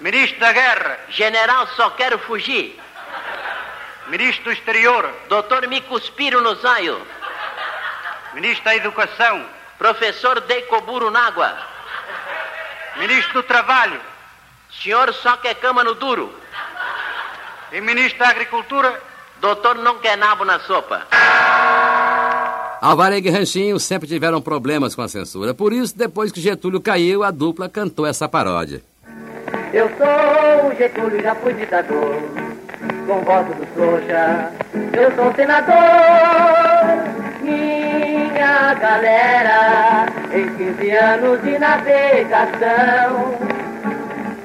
Ministro 0.00 0.38
da 0.38 0.52
Guerra. 0.52 1.00
General, 1.08 1.66
só 1.68 1.90
quero 1.90 2.18
fugir. 2.18 2.78
Ministro 4.08 4.44
do 4.44 4.52
Exterior. 4.52 5.12
Doutor, 5.28 5.66
me 5.66 5.80
cuspiram 5.80 6.40
no 6.40 6.54
zaio. 6.56 7.06
Ministro 8.34 8.64
da 8.64 8.76
Educação. 8.76 9.46
Professor 9.78 10.40
Decoburo 10.40 11.10
Nágua. 11.10 11.56
Ministro 12.96 13.34
do 13.34 13.42
Trabalho. 13.42 14.00
Senhor 14.82 15.12
só 15.14 15.36
quer 15.36 15.54
cama 15.56 15.82
no 15.82 15.94
duro. 15.94 16.34
E 17.72 17.80
Ministro 17.80 18.18
da 18.18 18.28
Agricultura. 18.28 19.02
Doutor 19.40 19.76
não 19.76 19.98
quer 19.98 20.16
nabo 20.16 20.44
na 20.44 20.58
sopa. 20.60 21.02
Alvarenga 22.80 23.28
e 23.28 23.32
Ranchinho 23.32 23.78
sempre 23.80 24.06
tiveram 24.08 24.40
problemas 24.40 24.94
com 24.94 25.02
a 25.02 25.08
censura. 25.08 25.54
Por 25.54 25.72
isso, 25.72 25.96
depois 25.96 26.30
que 26.30 26.40
Getúlio 26.40 26.80
caiu, 26.80 27.22
a 27.22 27.30
dupla 27.30 27.68
cantou 27.68 28.06
essa 28.06 28.28
paródia. 28.28 28.82
Eu 29.72 29.90
sou 29.96 30.70
o 30.70 30.74
Getúlio, 30.76 31.22
já 31.22 31.34
fui 31.34 31.52
ditador, 31.54 32.14
com 33.06 33.20
voto 33.22 33.52
do 33.54 33.66
trouxa. 33.74 34.52
Eu 34.92 35.14
sou 35.14 35.34
senador, 35.34 35.74
minha 37.42 38.74
galera, 38.74 40.06
em 40.32 40.48
15 40.56 40.90
anos 40.90 41.42
de 41.42 41.58
navegação. 41.58 43.38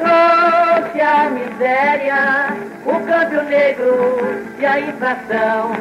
Trouxe 0.02 1.00
a 1.00 1.30
miséria, 1.30 2.58
o 2.86 3.00
câmbio 3.06 3.44
negro 3.44 4.18
e 4.60 4.66
a 4.66 4.80
inflação. 4.80 5.72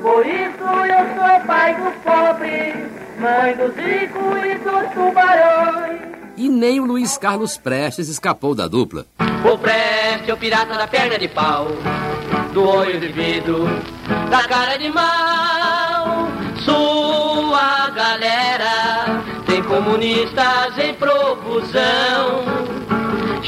Por 0.00 0.24
isso 0.24 0.64
eu 0.64 1.04
sou 1.14 1.46
pai 1.46 1.74
dos 1.74 1.94
pobres, 2.02 2.74
mãe 3.20 3.54
dos 3.54 3.76
ricos 3.76 4.44
e 4.44 4.54
dos 4.54 4.94
tubarões. 4.94 6.00
E 6.38 6.48
nem 6.48 6.80
o 6.80 6.86
Luiz 6.86 7.18
Carlos 7.18 7.58
Prestes 7.58 8.08
escapou 8.08 8.54
da 8.54 8.66
dupla. 8.66 9.04
O 9.44 9.58
Preste 9.58 10.30
é 10.30 10.32
o 10.32 10.36
pirata 10.38 10.74
da 10.74 10.86
perna 10.86 11.18
de 11.18 11.28
pau, 11.28 11.66
do 12.54 12.66
olho 12.66 12.98
de 12.98 13.08
vidro, 13.08 13.66
da 14.30 14.42
cara 14.44 14.78
de 14.78 14.88
mal. 14.88 16.28
Sua 16.64 17.90
galera 17.90 19.22
tem 19.44 19.62
comunistas 19.62 20.78
em 20.78 20.94
profusão. 20.94 22.77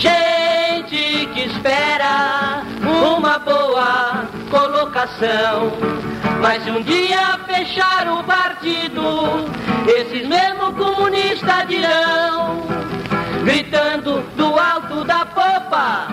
Gente 0.01 1.27
que 1.35 1.41
espera 1.43 2.65
uma 2.81 3.39
boa 3.39 4.27
colocação. 4.51 5.73
Mas 6.41 6.67
um 6.67 6.81
dia 6.81 7.39
fechar 7.47 8.09
o 8.09 8.25
partido, 8.25 9.03
esses 9.87 10.27
mesmos 10.27 10.75
comunistas 10.75 11.69
dirão, 11.69 12.63
gritando 13.45 14.23
do 14.39 14.59
alto 14.59 15.05
da 15.05 15.27
popa: 15.27 16.09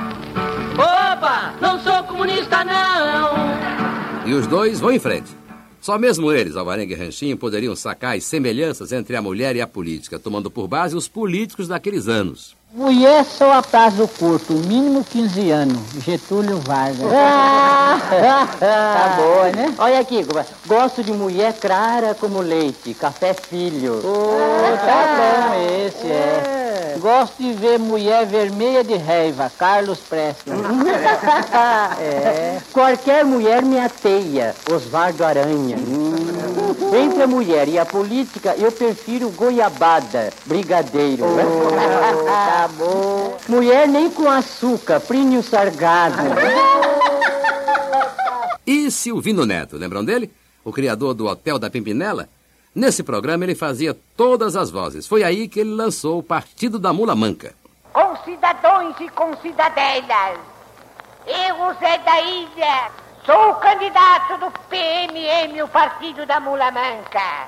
Opa, 0.73 1.53
não 1.61 1.79
sou 1.79 2.03
comunista 2.03 2.65
não! 2.65 3.37
E 4.25 4.33
os 4.33 4.47
dois 4.47 4.81
vão 4.81 4.91
em 4.91 4.99
frente. 4.99 5.29
Só 5.79 5.97
mesmo 5.97 6.29
eles, 6.33 6.57
Alvarenga 6.57 6.93
e 6.93 6.97
Ranchinho, 6.97 7.37
poderiam 7.37 7.73
sacar 7.73 8.17
as 8.17 8.25
semelhanças 8.25 8.91
entre 8.91 9.15
a 9.15 9.21
mulher 9.21 9.55
e 9.55 9.61
a 9.61 9.67
política, 9.67 10.19
tomando 10.19 10.51
por 10.51 10.67
base 10.67 10.93
os 10.93 11.07
políticos 11.07 11.69
daqueles 11.69 12.09
anos. 12.09 12.56
Mulher 12.77 13.25
só 13.25 13.53
a 13.53 13.63
prazo 13.63 14.07
curto, 14.07 14.53
mínimo 14.53 15.03
15 15.03 15.49
anos. 15.49 15.79
Getúlio 16.05 16.59
Vargas. 16.59 17.09
tá 18.59 19.15
boa, 19.17 19.49
né? 19.49 19.73
Olha 19.79 19.99
aqui, 19.99 20.23
gosto 20.67 21.03
de 21.03 21.11
mulher 21.11 21.53
clara 21.53 22.13
como 22.13 22.39
leite, 22.39 22.93
café 22.93 23.33
filho. 23.33 23.99
Oh, 24.03 24.77
tá 24.85 25.15
bom 25.17 25.85
esse, 25.87 26.05
é. 26.05 26.97
Gosto 26.99 27.41
de 27.41 27.53
ver 27.53 27.79
mulher 27.79 28.27
vermelha 28.27 28.83
de 28.83 28.95
raiva, 28.95 29.51
Carlos 29.57 29.97
Prestes. 29.97 30.53
é. 31.99 32.59
Qualquer 32.71 33.25
mulher 33.25 33.63
me 33.63 33.79
ateia, 33.79 34.53
Osvaldo 34.71 35.25
Aranha. 35.25 35.77
Entre 36.93 37.23
a 37.23 37.27
mulher 37.27 37.67
e 37.67 37.79
a 37.79 37.85
política, 37.85 38.55
eu 38.57 38.71
prefiro 38.71 39.29
goiabada, 39.31 40.31
brigadeiro. 40.45 41.23
tá 42.25 42.66
bom. 42.69 43.37
Mulher 43.47 43.87
nem 43.87 44.09
com 44.09 44.29
açúcar, 44.29 44.99
Plínio 44.99 45.41
Sargado. 45.43 46.17
E 48.65 48.91
Silvino 48.91 49.45
Neto, 49.45 49.77
lembram 49.77 50.03
dele? 50.03 50.31
O 50.63 50.73
criador 50.73 51.13
do 51.13 51.25
Hotel 51.25 51.57
da 51.57 51.69
Pimpinela? 51.69 52.27
Nesse 52.75 53.01
programa 53.01 53.43
ele 53.43 53.55
fazia 53.55 53.97
todas 54.15 54.55
as 54.55 54.69
vozes. 54.69 55.07
Foi 55.07 55.23
aí 55.23 55.47
que 55.47 55.61
ele 55.61 55.73
lançou 55.73 56.19
o 56.19 56.23
Partido 56.23 56.77
da 56.77 56.91
Mula 56.93 57.15
Manca. 57.15 57.55
Concidadãos 57.93 58.95
e 58.99 59.09
concidadelas, 59.09 60.37
eu, 61.25 61.73
Zé 61.79 61.97
da 61.97 62.21
Ilha, 62.21 62.91
sou 63.25 63.51
o 63.51 63.55
candidato 63.55 64.37
do 64.37 64.51
PMM, 64.69 65.63
o 65.63 65.67
Partido 65.67 66.25
da 66.25 66.39
Mula 66.39 66.69
Manca. 66.69 67.47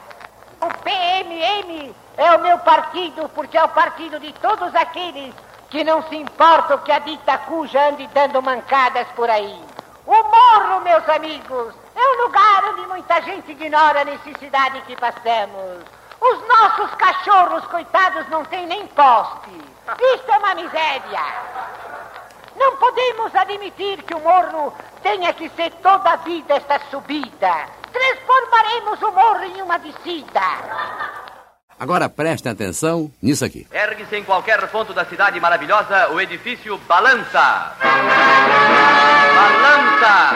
O 0.62 0.68
PMM 0.84 1.94
é 2.20 2.36
o 2.36 2.42
meu 2.42 2.60
partido 2.60 3.30
porque 3.30 3.58
é 3.58 3.64
o 3.64 3.70
partido 3.70 4.20
de 4.20 4.34
todos 4.34 4.76
aqueles 4.76 5.34
que 5.70 5.86
não 5.86 6.04
se 6.04 6.18
importam 6.18 6.78
que 6.80 6.92
a 6.92 7.00
dita 7.00 7.38
cuja 7.38 7.88
ande 7.88 8.06
dando 8.08 8.42
mancadas 8.42 9.08
por 9.16 9.30
aí. 9.30 9.58
O 10.06 10.12
morro, 10.12 10.82
meus 10.82 11.08
amigos, 11.08 11.74
é 11.96 12.02
um 12.02 12.24
lugar 12.24 12.66
onde 12.72 12.88
muita 12.88 13.22
gente 13.22 13.52
ignora 13.52 14.02
a 14.02 14.06
necessidade 14.06 14.82
que 14.82 14.98
passamos. 14.98 15.86
Os 16.20 16.48
nossos 16.48 16.94
cachorros, 16.96 17.66
coitados, 17.68 18.28
não 18.28 18.44
têm 18.44 18.68
nem 18.68 18.86
poste. 18.88 19.52
Isto 20.16 20.32
é 20.32 20.38
uma 20.40 20.56
miséria. 20.56 21.24
Não 22.58 22.76
podemos 22.76 23.34
admitir 23.34 24.04
que 24.04 24.14
o 24.14 24.20
morro 24.20 24.74
tenha 25.02 25.32
que 25.32 25.48
ser 25.52 25.72
toda 25.76 26.12
a 26.12 26.16
vida 26.18 26.56
esta 26.56 26.82
subida. 26.92 27.66
Transformaremos 27.94 29.02
o 29.04 29.12
morro 29.12 29.44
em 29.46 29.62
uma 29.62 29.80
descida. 29.80 30.42
Agora 31.80 32.10
prestem 32.10 32.52
atenção 32.52 33.10
nisso 33.22 33.46
aqui. 33.46 33.66
Ergue-se 33.72 34.18
em 34.18 34.24
qualquer 34.24 34.68
ponto 34.68 34.94
da 34.94 35.06
cidade 35.06 35.40
maravilhosa 35.40 36.10
o 36.12 36.20
edifício 36.20 36.78
Balança. 36.80 37.74
Balança! 39.36 40.36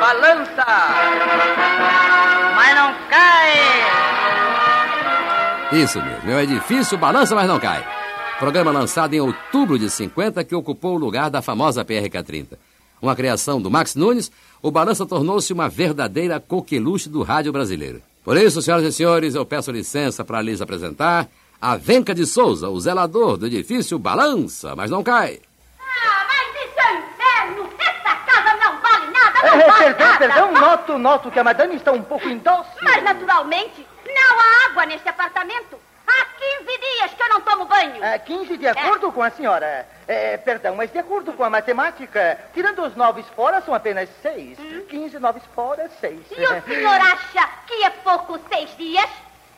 Balança! 0.00 0.66
Mas 2.56 2.74
não 2.74 2.94
cai! 3.08 3.52
Isso 5.80 6.02
mesmo, 6.02 6.30
é 6.32 6.34
o 6.34 6.40
edifício 6.40 6.98
Balança, 6.98 7.36
mas 7.36 7.46
não 7.46 7.60
cai. 7.60 7.86
Programa 8.40 8.72
lançado 8.72 9.14
em 9.14 9.20
outubro 9.20 9.78
de 9.78 9.88
50 9.88 10.42
que 10.42 10.54
ocupou 10.56 10.96
o 10.96 10.98
lugar 10.98 11.30
da 11.30 11.40
famosa 11.40 11.84
PRK-30. 11.84 12.58
Uma 13.00 13.14
criação 13.14 13.62
do 13.62 13.70
Max 13.70 13.94
Nunes, 13.94 14.32
o 14.60 14.72
Balança 14.72 15.06
tornou-se 15.06 15.52
uma 15.52 15.68
verdadeira 15.68 16.40
coqueluche 16.40 17.08
do 17.08 17.22
rádio 17.22 17.52
brasileiro. 17.52 18.02
Por 18.24 18.36
isso, 18.36 18.60
senhoras 18.62 18.84
e 18.84 18.92
senhores, 18.92 19.34
eu 19.34 19.44
peço 19.46 19.70
licença 19.72 20.24
para 20.24 20.42
lhes 20.42 20.60
apresentar 20.60 21.26
a 21.60 21.76
Venca 21.76 22.14
de 22.14 22.26
Souza, 22.26 22.68
o 22.68 22.78
zelador 22.80 23.36
do 23.36 23.46
edifício 23.46 23.98
Balança, 23.98 24.74
mas 24.76 24.90
não 24.90 25.02
cai. 25.02 25.40
Ah, 25.80 26.26
mas 26.28 26.64
isso 26.64 26.80
é 26.80 26.98
inferno! 26.98 27.70
Essa 27.78 28.16
casa 28.16 28.56
não 28.56 28.80
vale 28.80 29.06
nada, 29.10 29.38
não 29.42 29.48
É, 29.48 29.66
vale 29.66 29.84
perdão, 29.94 30.06
nada! 30.06 30.18
perdão, 30.18 30.52
noto, 30.52 30.98
noto 30.98 31.30
que 31.30 31.38
a 31.38 31.44
madame 31.44 31.76
está 31.76 31.92
um 31.92 32.02
pouco 32.02 32.28
indócil. 32.28 32.72
Mas, 32.82 33.02
naturalmente, 33.02 33.86
não 34.06 34.40
há 34.40 34.66
água 34.70 34.86
neste 34.86 35.08
apartamento. 35.08 35.76
Há 36.10 36.26
15 36.58 36.78
dias 36.78 37.14
que 37.14 37.22
eu 37.22 37.28
não 37.28 37.40
tomo 37.40 37.64
banho. 37.66 38.02
É, 38.02 38.18
15 38.18 38.56
de 38.56 38.66
acordo 38.66 39.12
com 39.12 39.22
a 39.22 39.30
senhora. 39.30 39.86
É, 40.08 40.36
perdão, 40.36 40.74
mas 40.76 40.90
de 40.90 40.98
acordo 40.98 41.32
com 41.32 41.44
a 41.44 41.50
matemática, 41.50 42.38
tirando 42.52 42.82
os 42.82 42.96
nove 42.96 43.24
fora, 43.36 43.60
são 43.60 43.74
apenas 43.74 44.08
seis. 44.22 44.58
15 44.88 45.18
nove 45.18 45.40
fora, 45.54 45.88
seis. 46.00 46.20
E 46.30 46.42
o 46.42 46.62
senhor 46.62 47.00
acha 47.00 47.48
que 47.66 47.84
é 47.84 47.90
pouco 47.90 48.38
seis 48.48 48.70
dias? 48.76 49.08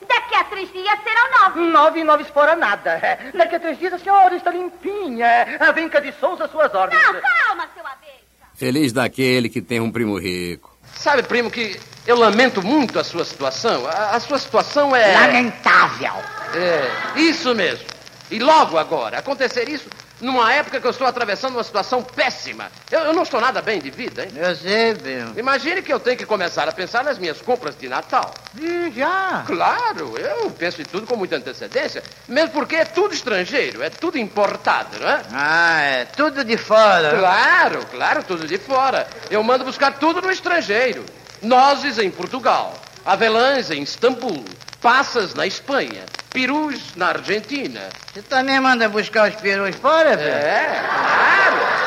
Daqui 0.07 0.35
a 0.35 0.45
três 0.45 0.71
dias 0.73 0.99
serão 1.03 1.41
nove. 1.43 1.61
Nove 1.61 2.01
e 2.01 2.05
nove 2.05 2.25
fora 2.25 2.57
nada. 2.57 2.91
É, 3.03 3.31
Daqui 3.35 3.55
a 3.57 3.61
três 3.61 3.79
dias 3.79 3.93
a 3.93 3.99
senhora 3.99 4.35
está 4.35 4.51
limpinha. 4.51 5.59
A 5.61 5.73
Vinca 5.73 6.01
de 6.01 6.13
Souza, 6.13 6.49
suas 6.49 6.75
ordens. 6.75 7.01
Não, 7.03 7.21
calma, 7.21 7.69
seu 7.75 7.87
abelha. 7.87 8.13
Feliz 8.55 8.93
daquele 8.93 9.49
que 9.49 9.63
tem 9.63 9.81
um 9.81 9.91
primo 9.91 10.19
rico. 10.19 10.77
Sabe, 10.95 11.23
primo, 11.23 11.51
que 11.51 11.81
Eu 12.07 12.19
lamento 12.19 12.63
muito 12.63 12.99
a 12.99 13.05
sua 13.05 13.25
situação. 13.25 13.87
A, 13.87 14.17
a 14.17 14.21
sua 14.21 14.39
situação 14.39 14.95
é. 14.95 15.13
Lamentável. 15.15 16.13
É, 16.55 17.21
isso 17.21 17.55
mesmo. 17.55 17.87
E 18.31 18.39
logo 18.39 18.79
agora, 18.79 19.19
acontecer 19.19 19.69
isso 19.69 19.89
numa 20.23 20.53
época 20.53 20.81
que 20.81 20.87
eu 20.87 20.91
estou 20.91 21.07
atravessando 21.07 21.55
uma 21.55 21.65
situação 21.65 22.03
péssima. 22.03 22.71
Eu, 22.91 23.01
eu 23.01 23.13
não 23.13 23.25
estou 23.25 23.41
nada 23.41 23.61
bem 23.61 23.81
de 23.81 23.91
vida, 23.91 24.23
hein? 24.25 24.31
Eu 24.37 24.55
sei, 24.57 24.95
Bill. 24.95 25.37
Imagine 25.37 25.83
que 25.83 25.93
eu 25.93 25.99
tenho 26.01 26.17
que 26.17 26.25
começar 26.25 26.69
a 26.69 26.73
pensar 26.73 27.05
nas 27.05 27.19
minhas 27.19 27.43
compras 27.43 27.77
de 27.77 27.89
Natal. 27.89 28.33
E 28.59 28.91
já? 28.93 29.43
Claro, 29.47 30.17
eu 30.17 30.51
penso 30.53 30.81
em 30.81 30.85
tudo 30.85 31.07
com 31.07 31.17
muita 31.17 31.37
antecedência. 31.37 32.03
Mesmo 32.29 32.53
porque 32.53 32.77
é 32.77 32.85
tudo 32.85 33.13
estrangeiro, 33.13 33.83
é 33.83 33.91
tudo 33.91 34.17
importado, 34.17 34.99
não 35.01 35.09
é? 35.11 35.23
Ah, 35.33 35.81
é 35.81 36.05
tudo 36.05 36.45
de 36.45 36.57
fora. 36.57 37.19
Claro, 37.19 37.87
claro, 37.91 38.23
tudo 38.23 38.47
de 38.47 38.59
fora. 38.59 39.09
Eu 39.29 39.43
mando 39.43 39.65
buscar 39.65 39.99
tudo 39.99 40.23
no 40.23 40.31
estrangeiro. 40.31 41.05
Nozes 41.43 41.99
em 41.99 42.09
Portugal, 42.09 42.73
avelãs 43.05 43.71
em 43.73 43.83
Istambul, 43.83 44.45
passas 44.83 45.35
na 45.35 45.47
Espanha, 45.47 46.05
perus 46.31 46.95
na 46.97 47.09
Argentina. 47.09 47.81
Você 48.13 48.21
também 48.23 48.61
manda 48.61 48.89
buscar 48.89 49.31
os 49.31 49.37
perus 49.37 49.75
fora, 49.77 50.17
Bill? 50.17 50.27
É, 50.27 50.83
claro. 51.17 51.83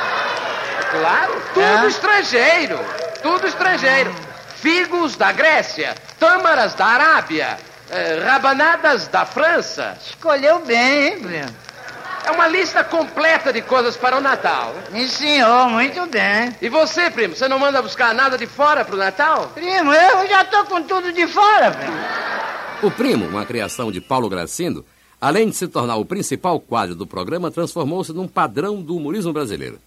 Claro, 0.92 1.44
tudo 1.54 1.86
É? 1.86 1.88
estrangeiro. 1.88 2.80
Tudo 3.22 3.48
estrangeiro. 3.48 4.16
Figos 4.56 5.16
da 5.16 5.32
Grécia, 5.32 5.94
tâmaras 6.20 6.74
da 6.74 6.86
Arábia, 6.86 7.58
eh, 7.92 8.24
rabanadas 8.26 9.08
da 9.10 9.26
França. 9.26 9.98
Escolheu 10.04 10.60
bem, 10.60 11.08
hein, 11.08 11.20
Bill? 11.20 11.46
É 12.26 12.32
uma 12.32 12.48
lista 12.48 12.84
completa 12.84 13.54
de 13.54 13.62
coisas 13.62 13.96
para 13.96 14.18
o 14.18 14.22
Natal. 14.22 14.74
Me 14.90 15.08
senhor, 15.08 15.70
muito 15.70 16.08
bem. 16.08 16.56
E 16.60 16.70
você, 16.70 17.12
primo, 17.12 17.36
você 17.36 17.48
não 17.48 17.60
manda 17.60 17.82
buscar 17.84 18.16
nada 18.16 18.36
de 18.38 18.48
fora 18.48 18.84
pro 18.84 18.98
Natal? 18.98 19.52
Primo, 19.54 19.94
eu 19.94 20.28
já 20.28 20.44
tô 20.46 20.64
com 20.66 20.82
tudo 20.82 21.12
de 21.14 21.28
fora, 21.28 21.70
primo. 21.72 22.00
O 22.86 22.92
Primo, 22.92 23.26
uma 23.26 23.44
criação 23.44 23.92
de 23.92 24.00
Paulo 24.00 24.30
Gracindo, 24.30 24.86
além 25.20 25.50
de 25.50 25.56
se 25.56 25.68
tornar 25.68 25.96
o 25.96 26.06
principal 26.06 26.60
quadro 26.60 26.94
do 26.94 27.08
programa, 27.08 27.50
transformou-se 27.50 28.14
num 28.14 28.28
padrão 28.28 28.80
do 28.80 28.96
humorismo 28.96 29.34
brasileiro. 29.34 29.80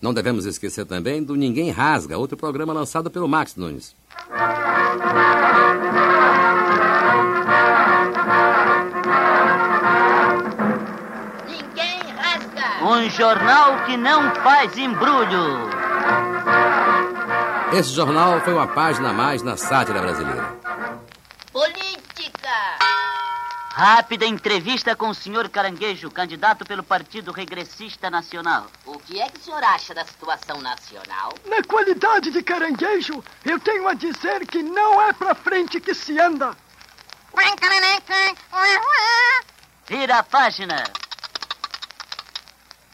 Não 0.00 0.14
devemos 0.14 0.46
esquecer 0.46 0.86
também 0.86 1.24
do 1.24 1.34
Ninguém 1.34 1.72
Rasga, 1.72 2.16
outro 2.16 2.36
programa 2.36 2.72
lançado 2.72 3.10
pelo 3.10 3.26
Max 3.26 3.56
Nunes. 3.56 3.96
Ninguém 11.48 12.00
rasga. 12.16 12.86
Um 12.86 13.10
jornal 13.10 13.84
que 13.86 13.96
não 13.96 14.32
faz 14.36 14.78
embrulho. 14.78 15.68
Esse 17.72 17.92
jornal 17.92 18.40
foi 18.42 18.54
uma 18.54 18.68
página 18.68 19.10
a 19.10 19.12
mais 19.12 19.42
na 19.42 19.56
sátira 19.56 20.00
brasileira. 20.00 20.54
Rápida 23.76 24.24
entrevista 24.24 24.96
com 24.96 25.10
o 25.10 25.14
senhor 25.14 25.50
Caranguejo, 25.50 26.10
candidato 26.10 26.64
pelo 26.64 26.82
Partido 26.82 27.30
Regressista 27.30 28.08
Nacional. 28.08 28.68
O 28.86 28.98
que 28.98 29.20
é 29.20 29.28
que 29.28 29.38
o 29.38 29.42
senhor 29.42 29.62
acha 29.62 29.94
da 29.94 30.02
situação 30.02 30.62
nacional? 30.62 31.34
Na 31.44 31.62
qualidade 31.62 32.30
de 32.30 32.42
caranguejo, 32.42 33.22
eu 33.44 33.60
tenho 33.60 33.86
a 33.86 33.92
dizer 33.92 34.46
que 34.46 34.62
não 34.62 35.02
é 35.02 35.12
pra 35.12 35.34
frente 35.34 35.78
que 35.78 35.92
se 35.92 36.18
anda. 36.18 36.56
Vira 39.86 40.18
a 40.20 40.22
página. 40.22 40.82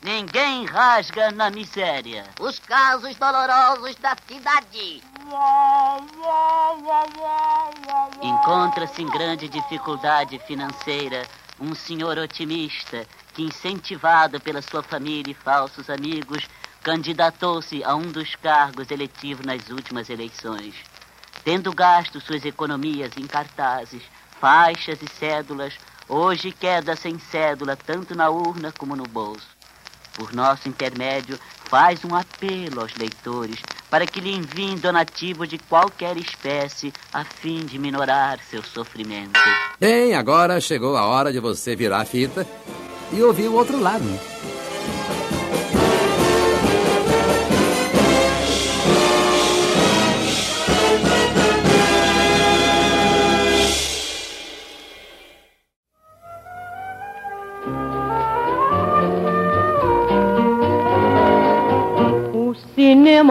Ninguém 0.02 0.64
rasga 0.64 1.30
na 1.30 1.48
miséria. 1.48 2.24
Os 2.40 2.58
casos 2.58 3.14
dolorosos 3.14 3.94
da 3.96 4.16
cidade. 4.26 5.00
Encontra-se 8.22 9.02
em 9.02 9.08
grande 9.08 9.48
dificuldade 9.48 10.38
financeira 10.38 11.26
um 11.60 11.74
senhor 11.74 12.18
otimista 12.18 13.06
que, 13.34 13.42
incentivado 13.42 14.40
pela 14.40 14.60
sua 14.60 14.82
família 14.82 15.30
e 15.30 15.34
falsos 15.34 15.88
amigos, 15.88 16.48
candidatou-se 16.82 17.82
a 17.84 17.94
um 17.94 18.10
dos 18.10 18.34
cargos 18.34 18.90
eletivos 18.90 19.46
nas 19.46 19.70
últimas 19.70 20.10
eleições. 20.10 20.74
Tendo 21.44 21.72
gasto 21.72 22.20
suas 22.20 22.44
economias 22.44 23.12
em 23.16 23.26
cartazes, 23.26 24.02
faixas 24.40 25.00
e 25.02 25.08
cédulas, 25.08 25.74
hoje 26.08 26.52
queda 26.52 26.94
sem 26.96 27.18
cédula 27.18 27.76
tanto 27.76 28.14
na 28.14 28.28
urna 28.28 28.72
como 28.72 28.96
no 28.96 29.06
bolso. 29.06 29.48
Por 30.16 30.32
nosso 30.32 30.68
intermédio, 30.68 31.38
faz 31.70 32.04
um 32.04 32.14
apelo 32.14 32.80
aos 32.80 32.94
leitores 32.96 33.60
para 33.92 34.06
que 34.06 34.22
lhe 34.22 34.34
enviem 34.34 34.78
donativo 34.78 35.46
de 35.46 35.58
qualquer 35.58 36.16
espécie 36.16 36.90
a 37.12 37.26
fim 37.26 37.66
de 37.66 37.78
minorar 37.78 38.38
seu 38.50 38.62
sofrimento. 38.62 39.38
Bem, 39.78 40.14
agora 40.14 40.58
chegou 40.62 40.96
a 40.96 41.04
hora 41.04 41.30
de 41.30 41.38
você 41.38 41.76
virar 41.76 42.00
a 42.00 42.04
fita 42.06 42.46
e 43.12 43.22
ouvir 43.22 43.48
o 43.48 43.52
outro 43.52 43.78
lado. 43.78 44.02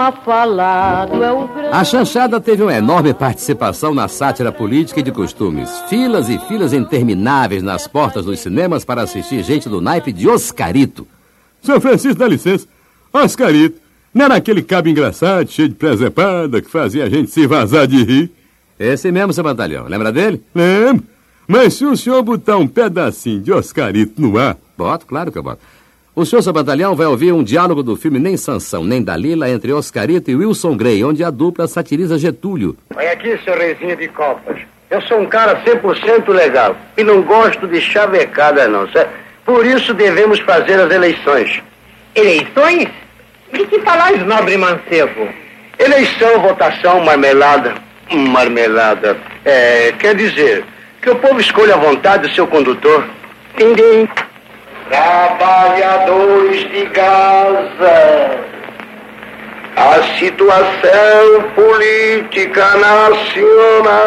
Cinema 0.01 0.11
falado 0.11 1.23
é 1.23 1.31
o 1.31 1.47
grande. 1.47 1.69
A 1.71 1.83
chanchada 1.83 2.39
teve 2.39 2.63
uma 2.63 2.73
enorme 2.73 3.13
participação 3.13 3.93
na 3.93 4.07
sátira 4.07 4.51
política 4.51 4.99
e 4.99 5.03
de 5.03 5.11
costumes. 5.11 5.69
Filas 5.87 6.29
e 6.29 6.39
filas 6.39 6.73
intermináveis 6.73 7.61
nas 7.61 7.87
portas 7.87 8.25
dos 8.25 8.39
cinemas 8.39 8.83
para 8.83 9.03
assistir 9.03 9.43
gente 9.43 9.69
do 9.69 9.79
naipe 9.79 10.11
de 10.11 10.27
Oscarito. 10.27 11.07
Seu 11.61 11.79
Francisco, 11.79 12.17
dá 12.17 12.27
licença. 12.27 12.67
Oscarito, 13.13 13.79
não 14.13 14.25
era 14.25 14.35
aquele 14.35 14.63
cabo 14.63 14.89
engraçado, 14.89 15.49
cheio 15.51 15.69
de 15.69 15.75
presepada, 15.75 16.61
que 16.61 16.69
fazia 16.69 17.03
a 17.03 17.09
gente 17.09 17.29
se 17.29 17.45
vazar 17.45 17.85
de 17.85 18.03
rir? 18.03 18.31
Esse 18.79 19.11
mesmo, 19.11 19.31
seu 19.31 19.43
Batalhão. 19.43 19.85
Lembra 19.87 20.11
dele? 20.11 20.41
Lembro. 20.55 21.05
Mas 21.47 21.75
se 21.75 21.85
o 21.85 21.95
senhor 21.95 22.23
botar 22.23 22.57
um 22.57 22.67
pedacinho 22.67 23.41
de 23.41 23.51
Oscarito 23.51 24.19
no 24.19 24.37
ar... 24.39 24.57
Boto, 24.77 25.05
claro 25.05 25.31
que 25.31 25.37
eu 25.37 25.43
boto. 25.43 25.61
O 26.13 26.25
senhor, 26.25 26.41
seu 26.41 26.51
Batalhão, 26.51 26.93
vai 26.93 27.07
ouvir 27.07 27.31
um 27.31 27.41
diálogo 27.41 27.81
do 27.81 27.95
filme 27.95 28.19
Nem 28.19 28.35
Sansão, 28.35 28.83
Nem 28.83 29.01
Dalila 29.01 29.49
entre 29.49 29.71
Oscarito 29.71 30.29
e 30.29 30.35
Wilson 30.35 30.75
Grey, 30.75 31.01
onde 31.05 31.23
a 31.23 31.29
dupla 31.29 31.69
satiriza 31.69 32.19
Getúlio. 32.19 32.75
Olha 32.93 33.13
aqui, 33.13 33.39
seu 33.45 33.57
reizinho 33.57 33.95
de 33.95 34.09
copas. 34.09 34.59
Eu 34.89 35.01
sou 35.03 35.21
um 35.21 35.25
cara 35.25 35.63
100% 35.63 36.27
legal 36.33 36.75
e 36.97 37.03
não 37.03 37.21
gosto 37.21 37.65
de 37.65 37.79
chavecada, 37.79 38.67
não, 38.67 38.89
certo? 38.91 39.09
Por 39.45 39.65
isso 39.65 39.93
devemos 39.93 40.37
fazer 40.41 40.81
as 40.81 40.91
eleições. 40.91 41.63
Eleições? 42.13 42.89
De 43.53 43.65
que 43.67 43.79
falais, 43.79 44.21
nobre 44.25 44.57
mancebo? 44.57 45.29
Eleição, 45.79 46.41
votação, 46.41 47.05
marmelada. 47.05 47.73
Marmelada. 48.11 49.15
É, 49.45 49.93
quer 49.97 50.13
dizer, 50.15 50.65
que 51.01 51.09
o 51.09 51.15
povo 51.15 51.39
escolha 51.39 51.75
à 51.75 51.77
vontade 51.77 52.27
o 52.27 52.35
seu 52.35 52.45
condutor. 52.47 53.05
Entendi. 53.55 54.09
Trabalhadores 54.91 56.69
de 56.69 56.85
Gaza. 56.87 58.41
A 59.77 60.03
situação 60.19 61.43
política 61.55 62.65
nacional. 62.75 64.01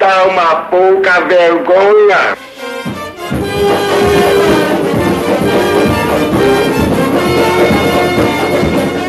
Tá 0.00 0.24
uma 0.24 0.56
pouca 0.62 1.20
vergonha. 1.20 2.36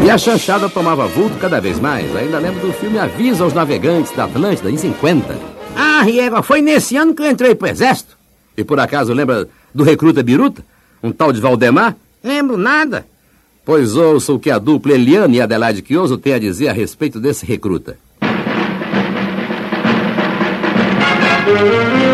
E 0.03 0.11
a 0.11 0.19
chanchada 0.19 0.69
tomava 0.69 1.07
vulto 1.07 1.35
cada 1.37 1.59
vez 1.59 1.79
mais. 1.79 2.15
Ainda 2.15 2.37
lembro 2.37 2.59
do 2.67 2.71
filme 2.73 2.99
Avisa 2.99 3.43
aos 3.43 3.55
Navegantes 3.55 4.11
da 4.11 4.25
Atlântida, 4.25 4.69
em 4.69 4.77
50. 4.77 5.54
Ah, 5.75 6.01
Riego, 6.03 6.41
foi 6.41 6.61
nesse 6.61 6.95
ano 6.95 7.13
que 7.13 7.21
eu 7.21 7.29
entrei 7.29 7.53
pro 7.53 7.67
exército. 7.67 8.17
E 8.57 8.63
por 8.63 8.79
acaso 8.79 9.13
lembra 9.13 9.47
do 9.73 9.83
recruta 9.83 10.23
Biruta? 10.23 10.63
Um 11.03 11.11
tal 11.11 11.33
de 11.33 11.41
Valdemar? 11.41 11.95
Lembro 12.23 12.57
nada. 12.57 13.05
Pois 13.65 13.95
ouça 13.95 14.31
o 14.31 14.39
que 14.39 14.49
a 14.49 14.57
dupla 14.57 14.93
Eliane 14.93 15.37
e 15.37 15.41
Adelaide 15.41 15.81
Quioso 15.81 16.17
têm 16.17 16.33
a 16.33 16.39
dizer 16.39 16.69
a 16.69 16.73
respeito 16.73 17.19
desse 17.19 17.45
recruta. 17.45 17.97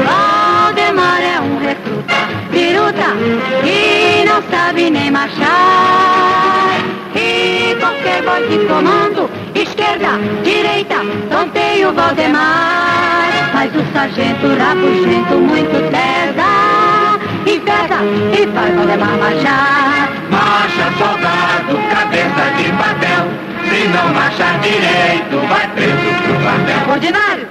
Valdemar 0.05 1.21
é 1.21 1.39
um 1.39 1.57
recruta, 1.59 2.13
piruta, 2.51 3.15
que 3.63 4.25
não 4.25 4.41
sabe 4.49 4.89
nem 4.89 5.11
marchar. 5.11 6.79
E 7.15 7.75
qualquer 7.79 8.23
voz 8.23 8.49
de 8.49 8.65
comando, 8.65 9.29
esquerda, 9.91 10.17
direita, 10.43 10.95
tonteia 11.29 11.89
o 11.89 11.93
Valdemar. 11.93 13.51
Mas 13.53 13.75
o 13.75 13.93
sargento 13.93 14.47
rabugento 14.47 15.33
muito 15.35 15.91
pesa, 15.91 17.19
e 17.45 17.59
pesa, 17.59 18.01
e 18.33 18.47
faz 18.53 18.75
Valdemar 18.75 19.17
marchar. 19.17 20.11
Marcha, 20.29 20.91
soldado, 20.97 21.89
cabeça 21.89 22.51
de 22.57 22.71
papel. 22.77 23.51
Se 23.69 23.87
não 23.87 24.13
marchar 24.13 24.59
direito, 24.59 25.47
vai 25.47 25.67
preso 25.69 26.23
pro 26.23 26.33
papel. 26.33 26.93
Ordinário! 26.93 27.47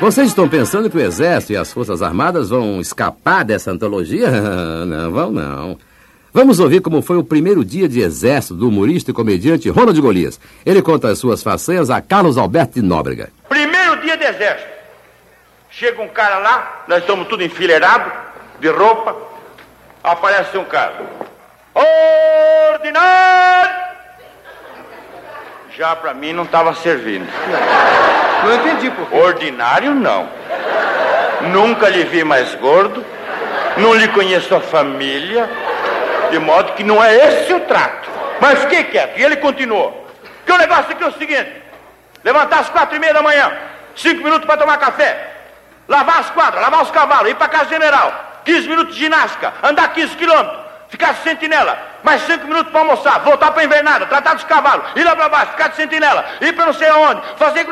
Vocês 0.00 0.28
estão 0.28 0.48
pensando 0.48 0.88
que 0.88 0.96
o 0.96 1.00
Exército 1.00 1.52
e 1.52 1.56
as 1.56 1.72
Forças 1.72 2.00
Armadas 2.00 2.48
vão 2.48 2.80
escapar 2.80 3.44
dessa 3.44 3.70
antologia? 3.70 4.30
Não 4.86 5.10
vão, 5.10 5.30
não. 5.30 5.89
Vamos 6.32 6.60
ouvir 6.60 6.80
como 6.80 7.02
foi 7.02 7.16
o 7.16 7.24
primeiro 7.24 7.64
dia 7.64 7.88
de 7.88 8.00
exército 8.00 8.54
do 8.54 8.68
humorista 8.68 9.10
e 9.10 9.14
comediante 9.14 9.68
Ronald 9.68 10.00
Golias. 10.00 10.38
Ele 10.64 10.80
conta 10.80 11.08
as 11.08 11.18
suas 11.18 11.42
façanhas 11.42 11.90
a 11.90 12.00
Carlos 12.00 12.38
Alberto 12.38 12.74
de 12.74 12.82
Nóbrega. 12.82 13.30
Primeiro 13.48 14.00
dia 14.00 14.16
de 14.16 14.24
exército. 14.24 14.70
Chega 15.70 16.00
um 16.00 16.08
cara 16.08 16.38
lá, 16.38 16.84
nós 16.86 17.00
estamos 17.00 17.26
tudo 17.26 17.42
enfileirado, 17.42 18.12
de 18.60 18.68
roupa. 18.68 19.16
Aparece 20.04 20.56
um 20.56 20.64
cara. 20.64 20.94
Ordinário! 22.74 23.80
Já 25.76 25.96
pra 25.96 26.14
mim 26.14 26.32
não 26.32 26.44
estava 26.44 26.74
servindo. 26.74 27.26
Não 28.44 28.54
entendi 28.54 28.90
por 28.90 29.08
quê. 29.08 29.16
Ordinário 29.16 29.94
não. 29.94 30.28
Nunca 31.52 31.88
lhe 31.88 32.04
vi 32.04 32.22
mais 32.22 32.54
gordo. 32.54 33.04
Não 33.78 33.94
lhe 33.94 34.08
conheço 34.08 34.54
a 34.54 34.60
família. 34.60 35.48
De 36.30 36.38
modo 36.38 36.72
que 36.74 36.84
não 36.84 37.02
é 37.02 37.14
esse 37.14 37.52
o 37.52 37.60
trato. 37.60 38.08
Mas 38.40 38.60
fiquei 38.60 38.84
quieto. 38.84 39.18
E 39.18 39.24
ele 39.24 39.36
continuou. 39.36 40.08
Que 40.46 40.52
o 40.52 40.58
negócio 40.58 40.92
aqui 40.92 41.02
é 41.02 41.06
o 41.06 41.12
seguinte: 41.12 41.50
levantar 42.24 42.60
às 42.60 42.70
quatro 42.70 42.96
e 42.96 42.98
meia 42.98 43.14
da 43.14 43.22
manhã, 43.22 43.52
cinco 43.96 44.24
minutos 44.24 44.46
para 44.46 44.56
tomar 44.56 44.78
café, 44.78 45.30
lavar 45.88 46.20
as 46.20 46.30
quadras, 46.30 46.62
lavar 46.62 46.82
os 46.82 46.90
cavalos, 46.90 47.30
ir 47.30 47.34
para 47.34 47.48
casa 47.48 47.68
general, 47.68 48.42
15 48.44 48.68
minutos 48.68 48.94
de 48.94 49.00
ginástica, 49.00 49.52
andar 49.62 49.92
15 49.92 50.16
quilômetros, 50.16 50.58
ficar 50.88 51.14
de 51.14 51.22
sentinela, 51.22 51.78
mais 52.02 52.22
5 52.22 52.46
minutos 52.46 52.72
para 52.72 52.80
almoçar, 52.80 53.20
voltar 53.20 53.50
para 53.52 53.64
invernada, 53.64 54.06
tratar 54.06 54.34
dos 54.34 54.44
cavalos, 54.44 54.84
ir 54.96 55.04
lá 55.04 55.14
para 55.14 55.28
baixo, 55.28 55.52
ficar 55.52 55.68
de 55.68 55.76
sentinela, 55.76 56.24
ir 56.40 56.52
para 56.52 56.66
não 56.66 56.72
sei 56.72 56.88
aonde, 56.88 57.22
fazer 57.36 57.66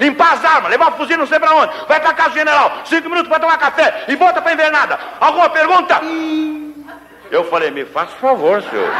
limpar 0.00 0.34
as 0.34 0.44
armas, 0.44 0.70
levar 0.70 0.88
o 0.88 0.96
fuzil 0.96 1.18
não 1.18 1.26
sei 1.26 1.38
para 1.38 1.54
onde, 1.54 1.72
vai 1.88 2.00
para 2.00 2.12
casa 2.12 2.34
general, 2.34 2.82
5 2.84 3.08
minutos 3.08 3.28
para 3.28 3.40
tomar 3.40 3.58
café 3.58 4.04
e 4.08 4.16
volta 4.16 4.42
para 4.42 4.52
invernada. 4.52 4.98
Alguma 5.20 5.48
pergunta? 5.50 6.00
Eu 7.32 7.44
falei, 7.44 7.70
me 7.70 7.86
faça 7.86 8.14
favor, 8.20 8.62
senhor. 8.62 8.90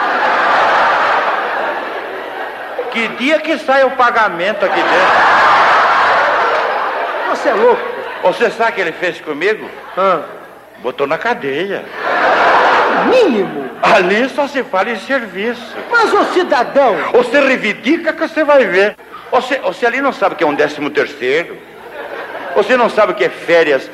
Que 2.91 3.09
dia 3.09 3.39
que 3.41 3.59
sai 3.59 3.85
o 3.85 3.91
pagamento 3.91 4.65
aqui 4.65 4.81
dentro? 4.81 4.89
Você 7.29 7.51
é 7.51 7.55
louco. 7.55 7.83
Você 8.23 8.51
sabe 8.51 8.71
o 8.71 8.75
que 8.75 8.81
ele 8.81 8.93
fez 8.93 9.21
comigo? 9.21 9.69
Botou 10.79 11.07
na 11.07 11.19
cadeia. 11.19 11.85
Mínimo. 13.11 13.71
Ali 13.83 14.27
só 14.31 14.49
se 14.49 14.65
fala 14.65 14.89
em 14.89 14.99
serviço. 14.99 15.77
Mas 15.91 16.11
o 16.11 16.25
cidadão. 16.33 16.97
Você 17.13 17.39
reivindica 17.39 18.15
que 18.15 18.27
você 18.27 18.43
vai 18.43 18.65
ver. 18.65 18.97
Você, 19.31 19.59
você 19.59 19.85
ali 19.85 20.01
não 20.01 20.13
sabe 20.13 20.37
o 20.37 20.39
que 20.39 20.45
é 20.45 20.47
um 20.47 20.55
décimo 20.55 20.89
terceiro. 20.89 21.59
Você 22.55 22.77
não 22.77 22.91
sabe 22.91 23.13
o 23.13 23.15
que 23.15 23.25
é 23.25 23.29
férias 23.29 23.91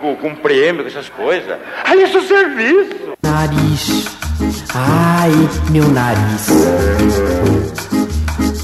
com, 0.00 0.16
com 0.16 0.34
prêmio, 0.34 0.86
essas 0.86 1.08
coisas. 1.08 1.56
Ali 1.84 2.02
isso 2.04 2.18
é 2.18 2.22
serviço. 2.22 3.12
Nariz, 3.22 4.04
ai 4.74 5.30
meu 5.70 5.88
nariz. 5.88 6.46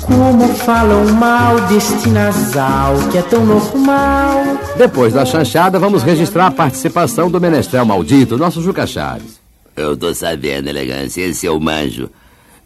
Como 0.02 0.48
falam 0.54 1.04
mal 1.12 1.60
deste 1.62 2.08
nasal 2.08 2.96
que 3.10 3.18
é 3.18 3.22
tão 3.22 3.44
normal. 3.44 4.42
Depois 4.76 5.12
da 5.12 5.24
chanchada, 5.24 5.78
vamos 5.78 6.02
registrar 6.02 6.46
a 6.46 6.50
participação 6.50 7.30
do 7.30 7.40
menestrel 7.40 7.84
maldito, 7.84 8.36
nosso 8.38 8.62
Juca 8.62 8.86
Chaves. 8.86 9.38
Eu 9.76 9.96
tô 9.96 10.12
sabendo, 10.12 10.68
elegância. 10.68 11.22
Esse 11.22 11.46
é 11.46 11.50
o 11.50 11.60
manjo. 11.60 12.10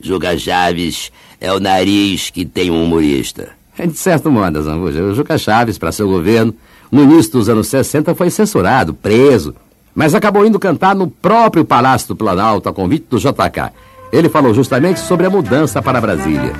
Juca 0.00 0.38
Chaves 0.38 1.12
é 1.40 1.52
o 1.52 1.60
nariz 1.60 2.30
que 2.30 2.44
tem 2.44 2.70
um 2.70 2.82
humorista. 2.82 3.50
É 3.78 3.86
de 3.86 3.98
certo 3.98 4.30
modo, 4.30 4.62
Zambuja. 4.62 5.02
O 5.02 5.14
Juca 5.14 5.38
Chaves, 5.38 5.78
para 5.78 5.92
seu 5.92 6.08
governo, 6.08 6.54
no 6.90 7.02
início 7.02 7.32
dos 7.32 7.48
anos 7.48 7.68
60, 7.68 8.14
foi 8.14 8.30
censurado, 8.30 8.92
preso, 8.92 9.54
mas 9.94 10.14
acabou 10.14 10.44
indo 10.46 10.58
cantar 10.58 10.94
no 10.94 11.08
próprio 11.08 11.64
Palácio 11.64 12.08
do 12.08 12.16
Planalto, 12.16 12.68
a 12.68 12.72
convite 12.72 13.06
do 13.08 13.18
JK. 13.18 13.72
Ele 14.12 14.28
falou 14.28 14.52
justamente 14.52 15.00
sobre 15.00 15.26
a 15.26 15.30
mudança 15.30 15.80
para 15.80 16.00
Brasília. 16.00 16.52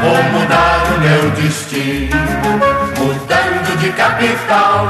Vou 0.00 0.40
mudar 0.40 0.94
o 0.94 1.00
meu 1.00 1.30
destino, 1.32 2.16
mudando 2.98 3.78
de 3.80 3.90
capital. 3.90 4.88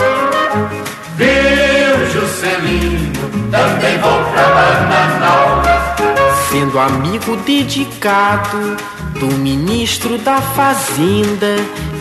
Sendo 6.53 6.79
amigo 6.79 7.37
dedicado 7.47 8.77
do 9.19 9.27
ministro 9.39 10.19
da 10.19 10.41
Fazenda, 10.41 11.57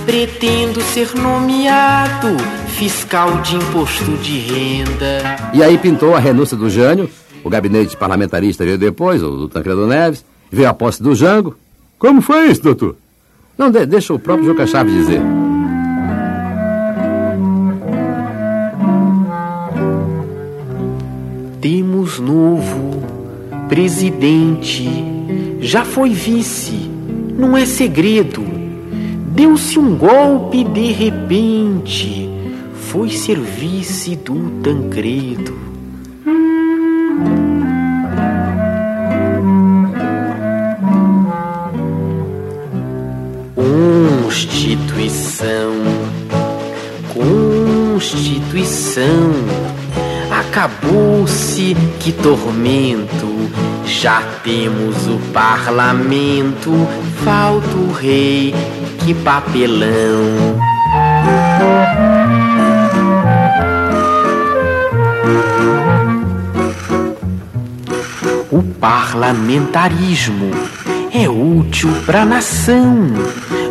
pretendo 0.06 0.82
ser 0.82 1.16
nomeado 1.16 2.28
fiscal 2.68 3.42
de 3.42 3.56
imposto 3.56 4.12
de 4.18 4.40
renda. 4.40 5.38
E 5.54 5.64
aí 5.64 5.78
pintou 5.78 6.16
a 6.16 6.20
renúncia 6.20 6.58
do 6.58 6.70
Jânio, 6.70 7.10
o 7.44 7.50
gabinete 7.50 7.96
parlamentarista 7.96 8.66
veio 8.66 8.78
depois, 8.78 9.24
o 9.24 9.30
do 9.38 9.48
Tancredo 9.48 9.88
Neves, 9.88 10.26
veio 10.52 10.68
a 10.70 10.74
posse 10.74 11.02
do 11.02 11.16
Jango. 11.16 11.56
Como 11.98 12.22
foi 12.22 12.48
isso, 12.52 12.62
doutor? 12.62 12.98
Não, 13.58 13.72
de- 13.72 13.86
deixa 13.86 14.14
o 14.14 14.20
próprio 14.20 14.48
Juca 14.48 14.68
Chaves 14.68 14.94
dizer. 14.94 15.22
Temos 21.62 22.20
novo 22.20 22.91
presidente, 23.72 24.86
já 25.62 25.86
foi 25.86 26.10
vice, 26.10 26.92
não 27.38 27.56
é 27.56 27.66
segredo. 27.66 28.44
Deu-se 29.34 29.80
um 29.80 29.96
golpe 29.96 30.66
de 30.66 30.92
repente, 30.92 32.30
foi 32.74 33.12
ser 33.12 33.40
vice 33.40 34.18
do 34.18 34.62
Tancredo. 34.62 35.58
Constituição, 43.56 45.72
Constituição, 47.14 49.61
acabou-se 50.52 51.76
que 52.02 52.12
tormento. 52.12 53.50
Já 53.86 54.22
temos 54.44 55.08
o 55.08 55.18
parlamento, 55.32 56.72
falta 57.24 57.74
o 57.78 57.94
rei, 57.94 58.54
que 59.00 59.14
papelão. 59.14 60.60
O 68.52 68.62
parlamentarismo 68.62 70.52
é 71.14 71.30
útil 71.30 71.90
para 72.06 72.24
a 72.24 72.26
nação. 72.26 73.08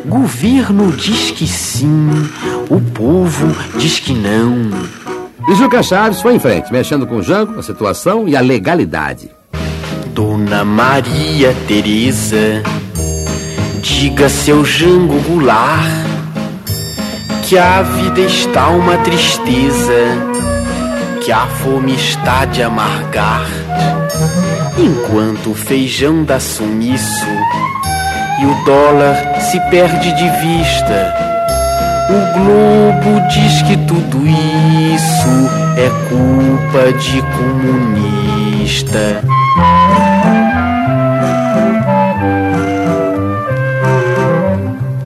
Governo 0.06 0.90
diz 0.92 1.30
que 1.30 1.46
sim, 1.46 2.08
o 2.70 2.80
povo 2.80 3.54
diz 3.78 3.98
que 3.98 4.14
não. 4.14 4.99
E 5.48 5.54
Juca 5.54 5.82
Chaves 5.82 6.20
foi 6.20 6.34
em 6.34 6.38
frente, 6.38 6.72
mexendo 6.72 7.06
com 7.06 7.16
o 7.16 7.22
Jango, 7.22 7.58
a 7.58 7.62
situação 7.62 8.28
e 8.28 8.36
a 8.36 8.40
legalidade. 8.40 9.30
Dona 10.14 10.64
Maria 10.64 11.54
Teresa, 11.66 12.62
diga 13.82 14.28
seu 14.28 14.64
Jango 14.64 15.20
Goulart 15.22 16.10
que 17.50 17.58
a 17.58 17.82
vida 17.82 18.20
está 18.20 18.68
uma 18.68 18.96
tristeza, 18.98 19.92
que 21.20 21.32
a 21.32 21.48
fome 21.48 21.96
está 21.96 22.44
de 22.44 22.62
amargar. 22.62 23.44
Enquanto 24.78 25.50
o 25.50 25.54
feijão 25.56 26.22
dá 26.22 26.38
sumiço 26.38 27.26
e 28.40 28.46
o 28.46 28.64
dólar 28.64 29.40
se 29.40 29.58
perde 29.68 30.12
de 30.12 30.30
vista, 30.46 31.29
o 32.10 32.20
Globo 32.34 33.28
diz 33.28 33.62
que 33.62 33.76
tudo 33.86 34.26
isso 34.26 35.32
é 35.76 35.88
culpa 36.08 36.92
de 36.98 37.22
comunista. 37.36 39.22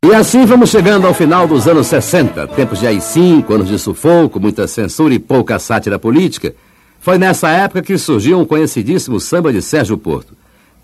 E 0.07 0.15
assim 0.15 0.47
vamos 0.47 0.71
chegando 0.71 1.07
ao 1.07 1.13
final 1.13 1.47
dos 1.47 1.67
anos 1.69 1.89
60, 1.89 2.47
tempos 2.49 2.81
de 2.81 2.87
AI-5, 2.87 3.55
anos 3.55 3.69
de 3.69 3.79
sufoco, 3.79 4.41
muita 4.41 4.67
censura 4.67 5.13
e 5.13 5.19
pouca 5.19 5.59
sátira 5.59 5.99
política. 5.99 6.55
Foi 7.01 7.19
nessa 7.19 7.51
época 7.51 7.83
que 7.83 7.99
surgiu 7.99 8.39
um 8.39 8.47
conhecidíssimo 8.47 9.21
samba 9.21 9.53
de 9.53 9.61
Sérgio 9.61 9.99
Porto. 9.99 10.35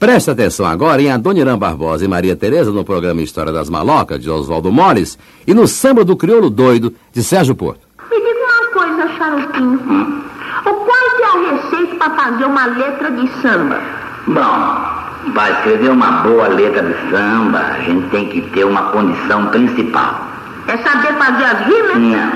Preste 0.01 0.31
atenção 0.31 0.65
agora 0.65 1.03
em 1.03 1.11
Adoniran 1.13 1.59
Barbosa 1.59 2.03
e 2.07 2.09
Maria 2.09 2.35
Tereza 2.35 2.71
no 2.73 2.83
programa 2.83 3.21
História 3.21 3.53
das 3.53 3.69
Malocas, 3.69 4.19
de 4.19 4.31
Oswaldo 4.31 4.73
Mores, 4.73 5.19
e 5.47 5.53
no 5.53 5.69
Samba 5.69 6.03
do 6.07 6.17
Crioulo 6.17 6.49
Doido, 6.49 6.95
de 7.13 7.23
Sérgio 7.23 7.55
Porto. 7.55 7.81
Me 8.11 8.17
diga 8.17 8.39
uma 8.41 8.73
coisa, 8.73 9.09
Charutinho. 9.19 10.25
O 10.65 10.71
qual 10.73 11.17
que 11.17 11.23
é 11.23 11.27
a 11.27 11.55
receita 11.55 11.97
para 11.97 12.11
fazer 12.17 12.45
uma 12.47 12.65
letra 12.65 13.11
de 13.11 13.29
samba? 13.43 13.79
Bom, 14.27 15.33
Para 15.35 15.51
escrever 15.53 15.91
uma 15.91 16.11
boa 16.23 16.49
letra 16.49 16.83
de 16.83 17.11
samba, 17.11 17.59
a 17.59 17.81
gente 17.81 18.09
tem 18.09 18.27
que 18.31 18.41
ter 18.53 18.65
uma 18.65 18.85
condição 18.93 19.49
principal. 19.49 20.19
É 20.67 20.79
saber 20.79 21.13
fazer 21.19 21.45
as 21.45 21.67
rimas? 21.67 21.97
Não. 21.99 22.33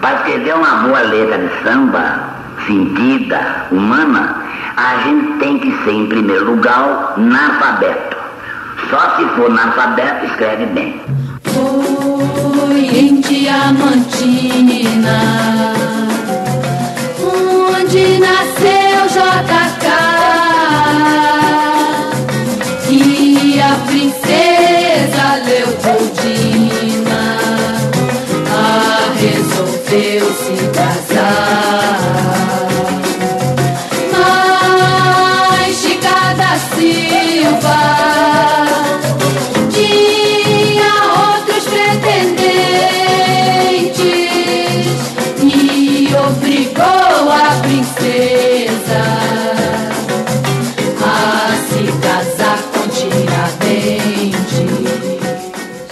Para 0.00 0.16
escrever 0.16 0.54
uma 0.56 0.74
boa 0.82 1.00
letra 1.02 1.38
de 1.38 1.62
samba, 1.62 2.27
sentida, 2.66 3.66
humana, 3.70 4.42
a 4.76 4.98
gente 5.02 5.38
tem 5.38 5.58
que 5.58 5.70
ser, 5.84 5.92
em 5.92 6.06
primeiro 6.06 6.52
lugar, 6.52 7.14
analfabeto. 7.16 8.16
Só 8.90 9.16
se 9.16 9.24
for 9.34 9.50
analfabeto, 9.50 10.26
escreve 10.26 10.66
bem. 10.66 11.00
Foi 11.44 12.80
em 12.80 13.20
Diamantina, 13.20 15.18
onde 17.20 18.18
nasceu 18.18 19.08
JK, 19.08 19.88
e 22.90 23.60
a 23.60 23.74
princesa 23.86 25.36
Leopoldina 25.44 26.78
resolveu 29.18 30.32
se 30.32 30.68
casar. 30.72 31.67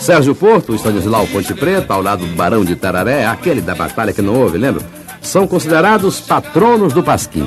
Sérgio 0.06 0.36
Porto, 0.36 0.72
Stanislau 0.76 1.26
Ponte 1.26 1.52
Preta, 1.52 1.92
ao 1.92 2.00
lado 2.00 2.24
do 2.24 2.36
Barão 2.36 2.64
de 2.64 2.76
Tararé, 2.76 3.26
aquele 3.26 3.60
da 3.60 3.74
batalha 3.74 4.12
que 4.12 4.22
não 4.22 4.40
houve, 4.40 4.56
lembra? 4.56 4.80
São 5.20 5.48
considerados 5.48 6.20
patronos 6.20 6.92
do 6.92 7.02
Pasquim. 7.02 7.44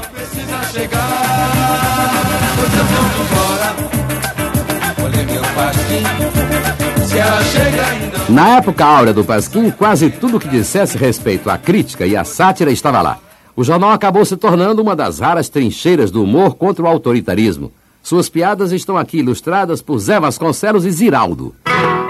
Na 8.28 8.58
época 8.58 8.84
áurea 8.84 9.14
do 9.14 9.24
Pasquim, 9.24 9.72
quase 9.72 10.10
tudo 10.10 10.38
que 10.38 10.50
dissesse 10.50 10.98
respeito 10.98 11.50
à 11.50 11.58
crítica 11.58 12.06
e 12.06 12.18
à 12.18 12.26
sátira 12.26 12.72
estava 12.74 13.02
lá. 13.02 13.20
O 13.56 13.64
jornal 13.64 13.92
acabou 13.92 14.26
se 14.26 14.36
tornando 14.36 14.82
uma 14.82 14.98
das 14.98 15.20
raras 15.20 15.48
trincheiras 15.48 16.12
do 16.12 16.22
humor 16.22 16.56
contra 16.56 16.84
o 16.84 16.88
autoritarismo. 16.88 17.72
Suas 18.04 18.28
piadas 18.28 18.74
estão 18.74 18.98
aqui 18.98 19.20
ilustradas 19.20 19.82
por 19.82 19.98
Zé 19.98 20.20
Vasconcelos 20.20 20.84
e 20.84 20.92
Ziraldo. 20.92 21.56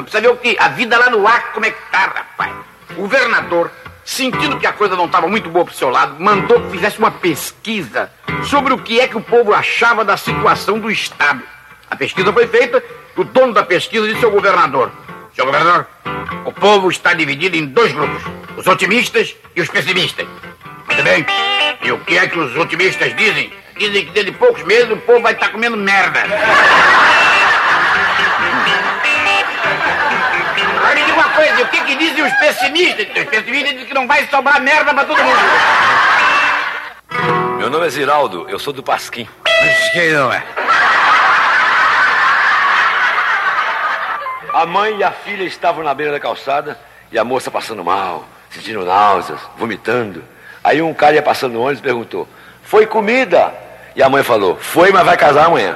Precisa 0.09 0.21
ver 0.21 0.29
o 0.29 0.37
que? 0.37 0.57
A 0.59 0.69
vida 0.69 0.97
lá 0.97 1.11
no 1.11 1.27
Acre, 1.27 1.53
como 1.53 1.65
é 1.67 1.71
que 1.71 1.91
tá, 1.91 1.99
rapaz? 1.99 2.51
O 2.97 3.01
governador, 3.01 3.69
sentindo 4.03 4.57
que 4.57 4.65
a 4.65 4.73
coisa 4.73 4.95
não 4.95 5.05
estava 5.05 5.27
muito 5.27 5.51
boa 5.51 5.65
pro 5.65 5.73
seu 5.73 5.89
lado, 5.89 6.15
mandou 6.19 6.59
que 6.61 6.71
fizesse 6.71 6.97
uma 6.97 7.11
pesquisa 7.11 8.11
sobre 8.43 8.73
o 8.73 8.79
que 8.79 8.99
é 8.99 9.07
que 9.07 9.15
o 9.15 9.21
povo 9.21 9.53
achava 9.53 10.03
da 10.03 10.17
situação 10.17 10.79
do 10.79 10.89
Estado. 10.89 11.43
A 11.91 11.95
pesquisa 11.95 12.33
foi 12.33 12.47
feita, 12.47 12.83
o 13.15 13.23
dono 13.23 13.53
da 13.53 13.61
pesquisa 13.61 14.07
disse 14.07 14.25
ao 14.25 14.31
governador: 14.31 14.91
Seu 15.35 15.45
governador, 15.45 15.85
o 16.43 16.51
povo 16.51 16.89
está 16.89 17.13
dividido 17.13 17.55
em 17.55 17.67
dois 17.67 17.93
grupos, 17.93 18.23
os 18.57 18.65
otimistas 18.65 19.35
e 19.55 19.61
os 19.61 19.69
pessimistas. 19.69 20.27
Muito 20.87 21.03
bem. 21.03 21.23
E 21.83 21.91
o 21.91 21.99
que 21.99 22.17
é 22.17 22.27
que 22.27 22.39
os 22.39 22.55
otimistas 22.57 23.15
dizem? 23.15 23.53
Dizem 23.77 24.07
que 24.07 24.11
dentro 24.11 24.31
de 24.31 24.37
poucos 24.39 24.63
meses 24.63 24.89
o 24.89 24.97
povo 24.97 25.21
vai 25.21 25.33
estar 25.33 25.49
comendo 25.49 25.77
merda. 25.77 26.23
que, 31.69 31.83
que 31.83 31.95
dizem 31.95 32.23
os 32.23 32.33
pessimistas? 32.33 33.07
Os 33.07 33.23
pessimistas 33.25 33.71
dizem 33.71 33.85
que 33.85 33.93
não 33.93 34.07
vai 34.07 34.27
sobrar 34.27 34.61
merda 34.61 34.93
pra 34.93 35.05
todo 35.05 35.23
mundo. 35.23 35.39
Meu 37.57 37.69
nome 37.69 37.87
é 37.87 37.89
Ziraldo, 37.89 38.47
eu 38.49 38.57
sou 38.57 38.73
do 38.73 38.81
Pasquim. 38.81 39.27
Mas 39.45 39.89
quem 39.91 40.11
não 40.11 40.31
é? 40.31 40.43
A 44.53 44.65
mãe 44.65 44.97
e 44.97 45.03
a 45.03 45.11
filha 45.11 45.43
estavam 45.43 45.83
na 45.83 45.93
beira 45.93 46.11
da 46.11 46.19
calçada 46.19 46.79
e 47.11 47.19
a 47.19 47.23
moça 47.23 47.51
passando 47.51 47.83
mal, 47.83 48.25
sentindo 48.49 48.83
náuseas, 48.83 49.39
vomitando. 49.57 50.23
Aí 50.63 50.81
um 50.81 50.93
cara 50.93 51.15
ia 51.15 51.21
passando 51.21 51.53
no 51.53 51.61
ônibus 51.61 51.79
e 51.79 51.83
perguntou: 51.83 52.27
Foi 52.63 52.85
comida? 52.85 53.53
E 53.95 54.03
a 54.03 54.09
mãe 54.09 54.23
falou: 54.23 54.57
Foi, 54.59 54.91
mas 54.91 55.05
vai 55.05 55.17
casar 55.17 55.45
amanhã. 55.45 55.75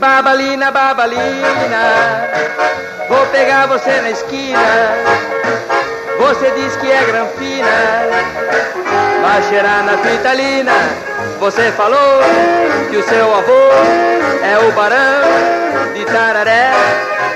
Babalina, 0.00 0.70
babalina, 0.70 1.82
vou 3.06 3.26
pegar 3.26 3.66
você 3.66 4.00
na 4.00 4.10
esquina. 4.10 4.58
Você 6.18 6.50
diz 6.52 6.74
que 6.76 6.90
é 6.90 7.04
granfina, 7.04 7.68
vai 9.20 9.42
cheirar 9.42 9.84
na 9.84 9.98
fitalina. 9.98 10.72
Você 11.38 11.70
falou 11.72 12.22
que 12.88 12.96
o 12.96 13.02
seu 13.02 13.34
avô 13.34 13.52
é 14.42 14.58
o 14.66 14.72
barão 14.72 15.92
de 15.92 16.04
Tararé. 16.06 16.72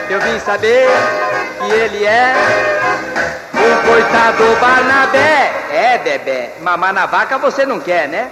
Eu 0.08 0.20
vim 0.22 0.38
saber 0.38 0.88
que 1.58 1.70
ele 1.70 2.06
é 2.06 2.34
o 3.52 3.88
coitado 3.88 4.58
Barnabé. 4.58 5.52
É, 5.70 5.98
bebê, 5.98 6.48
mamar 6.62 6.94
na 6.94 7.04
vaca 7.04 7.36
você 7.36 7.66
não 7.66 7.78
quer, 7.78 8.08
né? 8.08 8.30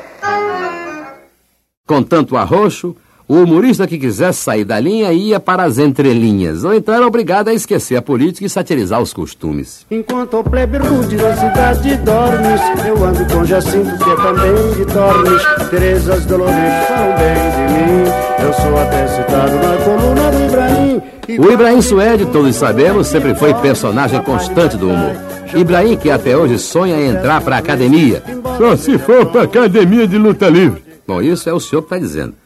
Com 1.87 2.03
tanto 2.03 2.35
arroxo, 2.35 2.97
o 3.33 3.45
humorista 3.45 3.87
que 3.87 3.99
quisesse 3.99 4.41
sair 4.41 4.63
da 4.63 4.79
linha 4.79 5.11
ia 5.11 5.41
para 5.41 5.63
as 5.63 5.79
entrelinhas, 5.79 6.65
ou 6.65 6.75
então 6.75 6.95
era 6.95 7.07
obrigado 7.07 7.49
a 7.49 7.55
esquecer 7.55 7.97
a 7.97 8.03
política 8.03 8.45
e 8.45 8.51
satirizar 8.51 9.01
os 9.01 9.15
costumes. 9.15 9.87
Enquanto 9.91 10.39
o 10.39 10.45
plebe 10.45 10.77
rude 10.77 11.17
da 11.17 11.35
cidade 11.35 11.97
dormes, 11.97 12.61
eu 12.87 13.03
ando 13.03 13.25
com 13.33 13.43
Jacinto, 13.43 14.05
que 14.05 14.11
é 14.11 14.17
também 14.17 14.73
de 14.77 14.85
Tormes. 14.93 15.71
Terezas 15.71 16.27
Dolores 16.27 16.87
falam 16.87 17.17
bem 17.17 17.35
de 17.57 17.73
mim, 17.73 18.45
eu 18.45 18.53
sou 18.53 18.79
até 18.79 19.07
citado 19.07 19.55
na 19.55 19.77
coluna 19.83 20.31
do 20.31 20.45
Ibrahim. 20.45 21.03
O 21.43 21.51
Ibrahim 21.51 21.81
Suede, 21.81 22.27
todos 22.27 22.55
sabemos, 22.55 23.07
sempre 23.07 23.35
foi 23.35 23.55
personagem 23.55 24.21
constante 24.21 24.77
do 24.77 24.91
humor. 24.91 25.17
Ibrahim, 25.55 25.97
que 25.97 26.11
até 26.11 26.37
hoje 26.37 26.59
sonha 26.59 26.97
em 26.97 27.09
entrar 27.09 27.41
para 27.41 27.57
a 27.57 27.61
academia. 27.61 28.23
Só 28.59 28.77
se 28.77 28.99
for 28.99 29.25
para 29.25 29.45
academia 29.45 30.07
de 30.07 30.19
luta 30.19 30.51
livre. 30.51 30.83
Bom, 31.09 31.23
isso 31.23 31.49
é 31.49 31.53
o 31.55 31.61
senhor 31.61 31.81
que 31.81 31.87
está 31.87 31.99
dizendo. 31.99 32.42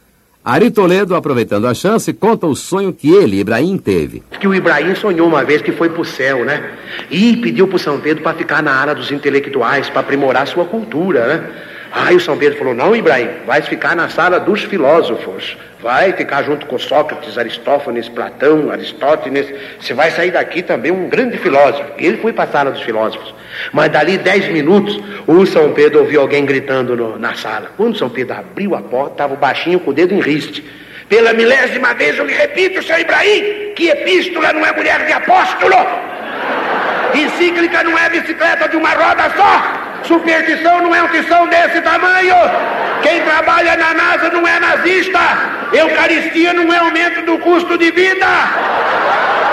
Ari 0.49 0.71
Toledo, 0.71 1.17
aproveitando 1.17 1.67
a 1.67 1.75
chance, 1.75 2.13
conta 2.13 2.47
o 2.47 2.55
sonho 2.55 2.93
que 2.93 3.13
ele, 3.13 3.41
Ibrahim, 3.41 3.77
teve. 3.77 4.23
que 4.39 4.47
o 4.47 4.55
Ibrahim 4.55 4.95
sonhou 4.95 5.27
uma 5.27 5.43
vez 5.43 5.61
que 5.61 5.73
foi 5.73 5.89
pro 5.89 6.05
céu, 6.05 6.45
né? 6.45 6.71
E 7.11 7.37
pediu 7.39 7.67
pro 7.67 7.81
São 7.81 7.99
Pedro 7.99 8.23
para 8.23 8.39
ficar 8.39 8.63
na 8.63 8.73
área 8.73 8.95
dos 8.95 9.11
intelectuais, 9.11 9.91
para 9.91 10.03
aprimorar 10.03 10.47
sua 10.47 10.65
cultura, 10.65 11.27
né? 11.27 11.51
Aí 11.91 12.15
o 12.15 12.21
São 12.21 12.39
Pedro 12.39 12.57
falou: 12.57 12.75
Não, 12.75 12.95
Ibrahim, 12.95 13.29
vai 13.45 13.61
ficar 13.61 13.97
na 13.97 14.09
sala 14.09 14.39
dos 14.39 14.63
filósofos. 14.63 15.57
Vai 15.87 16.13
ficar 16.15 16.43
junto 16.43 16.67
com 16.67 16.77
Sócrates, 16.81 17.39
Aristófanes, 17.39 18.09
Platão, 18.09 18.73
Aristóteles. 18.73 19.47
Você 19.79 19.95
vai 19.95 20.11
sair 20.11 20.33
daqui 20.33 20.61
também 20.61 20.91
um 20.91 21.09
grande 21.09 21.39
filósofo. 21.39 21.85
Ele 21.97 22.17
foi 22.17 22.33
para 22.33 22.43
a 22.43 22.49
sala 22.49 22.73
dos 22.73 22.83
filósofos. 22.83 23.33
Mas 23.73 23.89
dali 23.93 24.19
dez 24.19 24.49
minutos, 24.49 24.99
o 25.29 25.47
São 25.47 25.73
Pedro 25.75 26.01
ouviu 26.01 26.23
alguém 26.23 26.45
gritando 26.45 26.97
no- 26.97 27.17
na 27.21 27.37
sala. 27.37 27.71
Quando 27.77 27.97
São 27.97 28.11
Pedro 28.11 28.35
abriu 28.37 28.75
a 28.75 28.83
porta, 28.83 29.13
estava 29.13 29.35
o 29.35 29.37
baixinho 29.37 29.79
com 29.79 29.93
o 29.93 29.95
dedo 29.95 30.13
em 30.13 30.19
riste. 30.21 30.65
Pela 31.09 31.33
milésima 31.33 31.95
vez 31.95 32.19
eu 32.19 32.27
lhe 32.27 32.35
repito, 32.35 32.83
seu 32.83 32.99
Ibrahim, 32.99 33.73
que 33.77 33.89
epístola 33.89 34.53
não 34.55 34.67
é 34.67 34.73
mulher 34.73 35.07
de 35.07 35.13
apóstolo. 35.13 35.77
Encíclica 37.15 37.83
não 37.83 37.99
é 37.99 38.09
bicicleta 38.11 38.69
de 38.69 38.77
uma 38.77 38.91
roda 38.91 39.31
só. 39.37 39.87
Superstição 40.05 40.83
não 40.83 40.95
é 40.95 41.03
um 41.03 41.09
tição 41.09 41.49
desse 41.49 41.81
tamanho. 41.81 42.37
Quem 43.03 43.23
trabalha 43.23 43.77
na 43.77 43.95
NASA 43.95 44.31
não 44.31 44.47
é 44.47 44.61
nazista. 44.61 45.21
Eucaristia 45.73 46.53
não 46.53 46.73
é 46.73 46.79
aumento 46.79 47.25
do 47.25 47.39
custo 47.39 47.77
de 47.77 47.91
vida. 47.91 48.27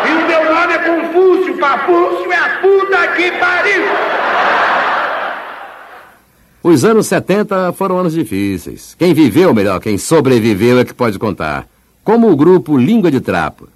E 0.07 0.11
o 0.11 0.27
meu 0.27 0.53
nome 0.53 0.73
é 0.73 0.77
Confúcio. 0.79 1.57
Papúcio 1.57 2.31
é 2.31 2.35
a 2.35 2.49
puta 2.61 3.07
que 3.15 3.31
pariu. 3.31 3.83
Os 6.61 6.85
anos 6.85 7.07
70 7.07 7.73
foram 7.73 7.97
anos 7.97 8.13
difíceis. 8.13 8.95
Quem 8.97 9.13
viveu, 9.13 9.53
melhor, 9.53 9.79
quem 9.79 9.97
sobreviveu 9.97 10.79
é 10.79 10.85
que 10.85 10.93
pode 10.93 11.19
contar. 11.19 11.67
Como 12.03 12.29
o 12.29 12.35
grupo 12.35 12.77
Língua 12.77 13.11
de 13.11 13.19
Trapo. 13.19 13.67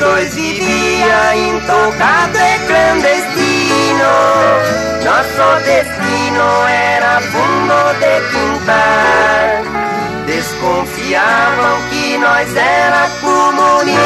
Dois 0.00 0.34
vivia 0.34 1.36
intocado 1.36 2.38
e 2.38 2.58
clandestino 2.66 4.12
Nosso 5.04 5.64
destino 5.64 6.48
era 6.68 7.20
fundo 7.20 7.78
de 8.00 8.14
quintal 8.32 9.70
Desconfiavam 10.26 11.78
que 11.90 12.18
nós 12.18 12.56
era 12.56 13.08
comunista 13.20 14.00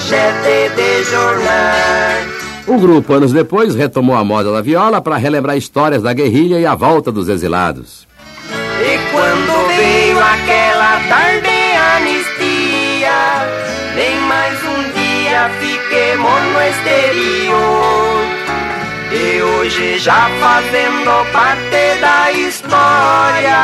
manchete 0.00 0.74
de 0.76 1.04
jornal. 1.04 2.40
O 2.66 2.78
grupo, 2.78 3.14
anos 3.14 3.32
depois, 3.32 3.74
retomou 3.74 4.16
a 4.16 4.24
moda 4.24 4.52
da 4.52 4.60
viola 4.60 5.00
para 5.00 5.16
relembrar 5.16 5.56
histórias 5.56 6.02
da 6.02 6.12
guerrilha 6.12 6.58
e 6.58 6.66
a 6.66 6.74
volta 6.74 7.10
dos 7.10 7.28
exilados. 7.28 8.06
E 8.80 8.98
quando 9.10 9.76
veio 9.76 9.99
no 16.22 16.60
exterior. 16.62 18.20
E 19.12 19.42
hoje 19.42 19.98
já 19.98 20.28
fazendo 20.40 21.32
parte 21.32 22.00
da 22.00 22.30
história, 22.32 23.58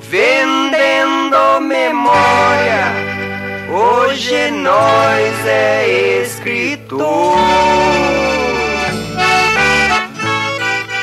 vendendo 0.00 1.60
memória. 1.60 2.92
Hoje 3.70 4.50
nós 4.50 5.46
é 5.46 6.22
escritor. 6.22 7.36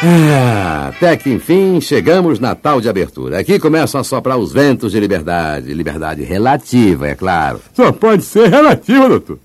Ah, 0.06 0.89
até 0.89 1.16
que 1.16 1.30
enfim 1.30 1.80
chegamos 1.80 2.38
na 2.38 2.54
tal 2.56 2.82
de 2.82 2.89
abertura. 2.89 3.39
Aqui 3.39 3.58
começam 3.58 4.01
a 4.01 4.04
soprar 4.04 4.38
os 4.38 4.51
ventos 4.51 4.91
de 4.91 4.99
liberdade. 4.99 5.74
Liberdade 5.74 6.24
relativa, 6.24 7.08
é 7.08 7.16
claro. 7.16 7.62
Só 7.74 7.91
pode 7.91 8.24
ser 8.24 8.49
relativa, 8.49 9.08
doutor. 9.08 9.39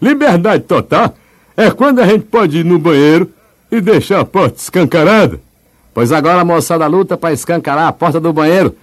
Liberdade 0.00 0.64
total 0.64 1.14
é 1.56 1.70
quando 1.70 2.00
a 2.00 2.06
gente 2.06 2.24
pode 2.24 2.58
ir 2.58 2.64
no 2.64 2.78
banheiro 2.78 3.30
e 3.70 3.80
deixar 3.80 4.20
a 4.20 4.24
porta 4.24 4.58
escancarada. 4.58 5.40
Pois 5.92 6.12
agora 6.12 6.40
a 6.40 6.44
moçada 6.44 6.86
luta 6.86 7.16
para 7.16 7.34
escancarar 7.34 7.88
a 7.88 7.92
porta 7.92 8.20
do 8.20 8.32
banheiro. 8.32 8.74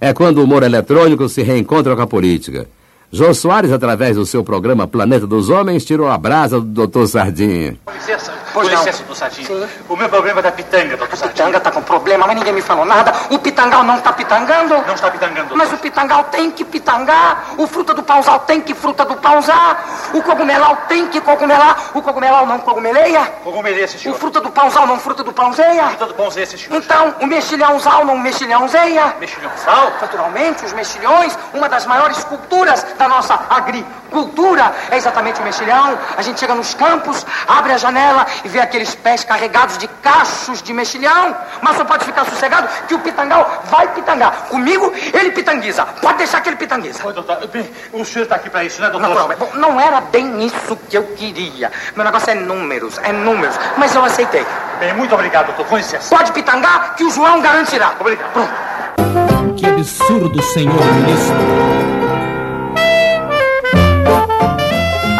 É 0.00 0.12
quando 0.12 0.38
o 0.38 0.44
humor 0.44 0.62
eletrônico 0.62 1.28
se 1.28 1.42
reencontra 1.42 1.96
com 1.96 2.02
a 2.02 2.06
política. 2.06 2.68
Jô 3.10 3.32
Soares, 3.32 3.72
através 3.72 4.16
do 4.16 4.26
seu 4.26 4.44
programa 4.44 4.86
Planeta 4.86 5.26
dos 5.26 5.48
Homens, 5.48 5.82
tirou 5.84 6.08
a 6.10 6.18
brasa 6.18 6.60
do 6.60 6.66
Doutor 6.66 7.06
Sardinha. 7.08 7.74
Com 7.86 7.92
licença, 7.92 8.34
Pois 8.52 8.68
com 8.68 8.74
não. 8.74 8.80
licença, 8.84 8.98
doutor 8.98 9.16
Sardinha. 9.16 9.68
O 9.88 9.96
meu 9.96 10.08
problema 10.10 10.40
é 10.40 10.42
da 10.42 10.52
pitanga, 10.52 10.94
doutor 10.94 11.16
Sardinha. 11.16 11.46
Pitanga 11.46 11.60
tá 11.60 11.70
com 11.70 11.80
problema, 11.82 12.26
mas 12.26 12.36
ninguém 12.36 12.52
me 12.52 12.60
falou 12.60 12.84
nada. 12.84 13.14
O 13.30 13.38
pitangal 13.38 13.82
não 13.82 13.98
tá 14.00 14.12
pitangando. 14.12 14.74
Não 14.86 14.94
está 14.94 15.10
pitangando. 15.10 15.56
Mas 15.56 15.72
o 15.72 15.78
pitangal 15.78 16.24
tem 16.24 16.50
que 16.50 16.62
pitangar. 16.66 17.54
O 17.56 17.66
fruta 17.66 17.94
do 17.94 18.02
pausal 18.02 18.40
tem 18.40 18.60
que 18.60 18.74
fruta 18.74 19.06
do 19.06 19.16
pausar. 19.16 20.10
O 20.12 20.22
cogumelau 20.22 20.76
tem 20.86 21.06
que 21.08 21.18
cogumelar. 21.22 21.92
O 21.94 22.02
cogumelau 22.02 22.44
não 22.44 22.58
cogumeleia. 22.58 23.24
Cogumeleia, 23.42 23.88
sim, 23.88 23.96
O 23.96 24.00
senhor. 24.00 24.18
fruta 24.18 24.40
do 24.42 24.50
pausal 24.50 24.86
não 24.86 24.98
fruta 24.98 25.24
do 25.24 25.32
pauseia. 25.32 25.86
Fruta 25.88 26.06
do 26.06 26.14
pãozinho, 26.14 26.46
sim, 26.46 26.56
senhor. 26.58 26.76
Então, 26.82 27.14
o 27.22 27.26
mexilhãozal 27.26 28.04
não 28.04 28.18
mexilhãozeia. 28.18 29.14
Mexilhãozal? 29.18 29.92
Naturalmente, 29.98 30.64
os 30.66 30.74
mexilhões, 30.74 31.38
uma 31.54 31.68
das 31.70 31.86
maiores 31.86 32.22
culturas 32.24 32.84
da 32.98 33.08
nossa 33.08 33.38
agricultura, 33.48 34.72
é 34.90 34.96
exatamente 34.96 35.40
o 35.40 35.44
mexilhão. 35.44 35.98
A 36.16 36.22
gente 36.22 36.40
chega 36.40 36.54
nos 36.54 36.74
campos, 36.74 37.24
abre 37.46 37.72
a 37.72 37.78
janela 37.78 38.26
e 38.44 38.48
vê 38.48 38.60
aqueles 38.60 38.94
pés 38.94 39.24
carregados 39.24 39.78
de 39.78 39.86
cachos 39.88 40.60
de 40.60 40.72
mexilhão. 40.72 41.36
Mas 41.62 41.76
só 41.76 41.84
pode 41.84 42.04
ficar 42.04 42.24
sossegado 42.24 42.68
que 42.86 42.94
o 42.94 42.98
pitangal 42.98 43.62
vai 43.70 43.88
pitangar. 43.88 44.48
Comigo, 44.48 44.92
ele 45.12 45.30
pitanguiza. 45.30 45.86
Pode 45.86 46.18
deixar 46.18 46.40
que 46.40 46.48
ele 46.48 46.56
pitanguiza. 46.56 47.06
Oi, 47.06 47.12
doutor. 47.12 47.46
Bem, 47.48 47.70
o 47.92 48.04
senhor 48.04 48.24
está 48.24 48.36
aqui 48.36 48.50
para 48.50 48.64
isso, 48.64 48.80
né, 48.80 48.90
doutor? 48.90 49.08
Naturalmente. 49.08 49.38
Bom, 49.38 49.50
não 49.54 49.80
era 49.80 50.00
bem 50.00 50.44
isso 50.44 50.76
que 50.88 50.98
eu 50.98 51.04
queria. 51.16 51.70
Meu 51.94 52.04
negócio 52.04 52.30
é 52.30 52.34
números, 52.34 52.98
é 53.02 53.12
números. 53.12 53.58
Mas 53.76 53.94
eu 53.94 54.04
aceitei. 54.04 54.44
Bem, 54.80 54.94
muito 54.94 55.14
obrigado, 55.14 55.46
doutor. 55.46 55.66
Com 55.66 55.76
licença. 55.76 56.14
Pode 56.14 56.32
pitangar 56.32 56.96
que 56.96 57.04
o 57.04 57.10
João 57.10 57.40
garantirá. 57.40 57.92
Obrigado. 58.00 58.32
Pronto. 58.32 58.52
Que 59.56 59.66
absurdo, 59.66 60.42
senhor 60.42 60.84
ministro. 60.94 61.77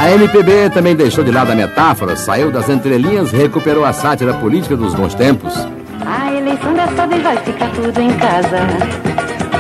A 0.08 0.12
MPB 0.12 0.70
também 0.70 0.96
deixou 0.96 1.22
de 1.22 1.30
lado 1.30 1.52
a 1.52 1.54
metáfora, 1.54 2.16
saiu 2.16 2.50
das 2.50 2.70
entrelinhas 2.70 3.30
recuperou 3.30 3.84
a 3.84 3.92
sátira 3.92 4.32
política 4.32 4.74
dos 4.74 4.94
bons 4.94 5.12
tempos. 5.12 5.54
A 6.00 6.32
eleição 6.32 6.72
dessa 6.72 7.06
vez 7.06 7.22
vai 7.22 7.36
ficar 7.36 7.70
tudo 7.72 8.00
em 8.00 8.10
casa. 8.14 8.56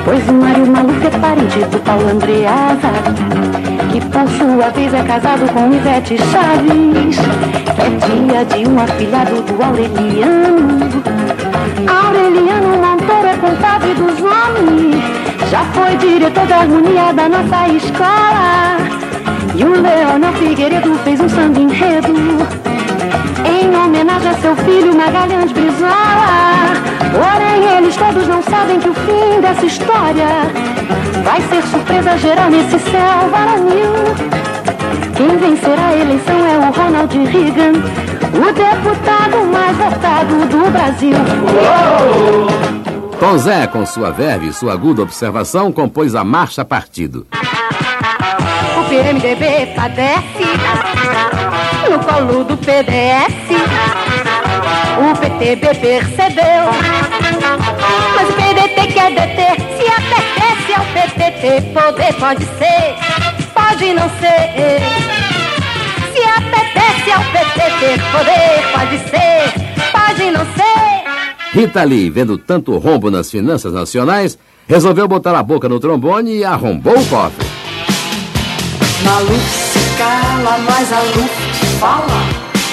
Pois 0.06 0.26
o 0.26 0.32
Mário 0.32 0.66
Maluf 0.66 1.06
é 1.06 1.10
parente 1.10 1.58
do 1.58 1.78
Paulo 1.80 2.08
Andreasa, 2.08 2.88
que 3.92 4.00
por 4.00 4.26
sua 4.38 4.70
vez 4.70 4.94
é 4.94 5.02
casado 5.02 5.52
com 5.52 5.70
Ivete 5.70 6.16
Chaves, 6.16 7.18
é 7.76 8.06
dia 8.06 8.44
de 8.46 8.70
um 8.70 8.80
afilhado 8.80 9.42
do 9.42 9.62
Aureliano. 9.62 10.78
Aureliano 11.86 12.78
Montoro 12.78 13.26
é 13.26 13.36
compadre 13.36 13.92
dos 13.92 14.18
homens, 14.20 14.96
já 15.50 15.62
foi 15.74 15.94
diretor 15.98 16.46
da 16.46 16.56
harmonia 16.60 17.12
da 17.12 17.28
nossa 17.28 17.68
escola. 17.68 19.07
E 19.54 19.64
o 19.64 19.80
Leonel 19.80 20.32
Figueiredo 20.34 20.94
fez 21.04 21.20
um 21.20 21.28
samba 21.28 21.60
enredo 21.60 22.12
em 23.44 23.76
homenagem 23.76 24.30
a 24.30 24.34
seu 24.34 24.56
filho 24.56 24.94
Magalhães 24.94 25.52
Brizola. 25.52 26.88
Porém, 27.12 27.76
eles 27.76 27.96
todos 27.96 28.26
não 28.28 28.42
sabem 28.42 28.78
que 28.78 28.88
o 28.88 28.94
fim 28.94 29.40
dessa 29.40 29.66
história 29.66 30.28
vai 31.24 31.40
ser 31.42 31.62
surpresa 31.64 32.16
geral 32.18 32.50
nesse 32.50 32.78
céu 32.78 33.28
varonil. 33.30 34.48
Quem 35.16 35.36
vencerá 35.36 35.86
a 35.86 35.96
eleição 35.96 36.46
é 36.46 36.58
o 36.58 36.70
Ronald 36.70 37.16
Reagan, 37.16 37.72
o 38.34 38.52
deputado 38.52 39.44
mais 39.52 39.76
votado 39.76 40.46
do 40.46 40.70
Brasil. 40.70 41.16
Tom 43.18 43.36
Zé, 43.38 43.66
com 43.66 43.84
sua 43.84 44.12
verve 44.12 44.48
e 44.48 44.52
sua 44.52 44.74
aguda 44.74 45.02
observação, 45.02 45.72
compôs 45.72 46.14
a 46.14 46.22
Marcha 46.22 46.64
Partido. 46.64 47.26
PMDB 48.88 49.74
padece 49.76 50.44
no 51.90 51.98
colo 51.98 52.44
do 52.44 52.56
PDS. 52.56 53.34
O 54.98 55.14
PTB 55.16 55.74
percebeu, 55.74 56.64
mas 58.16 58.28
o 58.28 58.32
PDT 58.32 58.92
quer 58.94 59.10
deter. 59.10 59.56
Se 59.76 59.86
apetece 59.92 60.72
ao 60.74 60.84
PTT, 60.86 61.60
poder 61.74 62.14
pode 62.14 62.44
ser, 62.44 62.96
pode 63.52 63.92
não 63.92 64.08
ser. 64.08 64.80
Se 66.14 66.22
apetece 66.22 67.12
ao 67.12 67.22
PTT, 67.24 68.00
poder 68.10 68.62
pode 68.72 68.98
ser, 69.10 69.52
pode 69.92 70.30
não 70.30 70.46
ser. 70.54 71.58
Rita 71.60 71.84
Lee, 71.84 72.08
vendo 72.08 72.38
tanto 72.38 72.76
rombo 72.78 73.10
nas 73.10 73.30
finanças 73.30 73.72
nacionais, 73.72 74.38
resolveu 74.66 75.06
botar 75.06 75.38
a 75.38 75.42
boca 75.42 75.68
no 75.68 75.78
trombone 75.78 76.38
e 76.38 76.44
arrombou 76.44 76.98
o 76.98 77.06
cofre. 77.06 77.47
Maluf 79.04 79.48
se 79.72 79.78
cala, 79.96 80.58
mas 80.58 80.92
a 80.92 81.00
Luft 81.00 81.64
fala. 81.80 82.20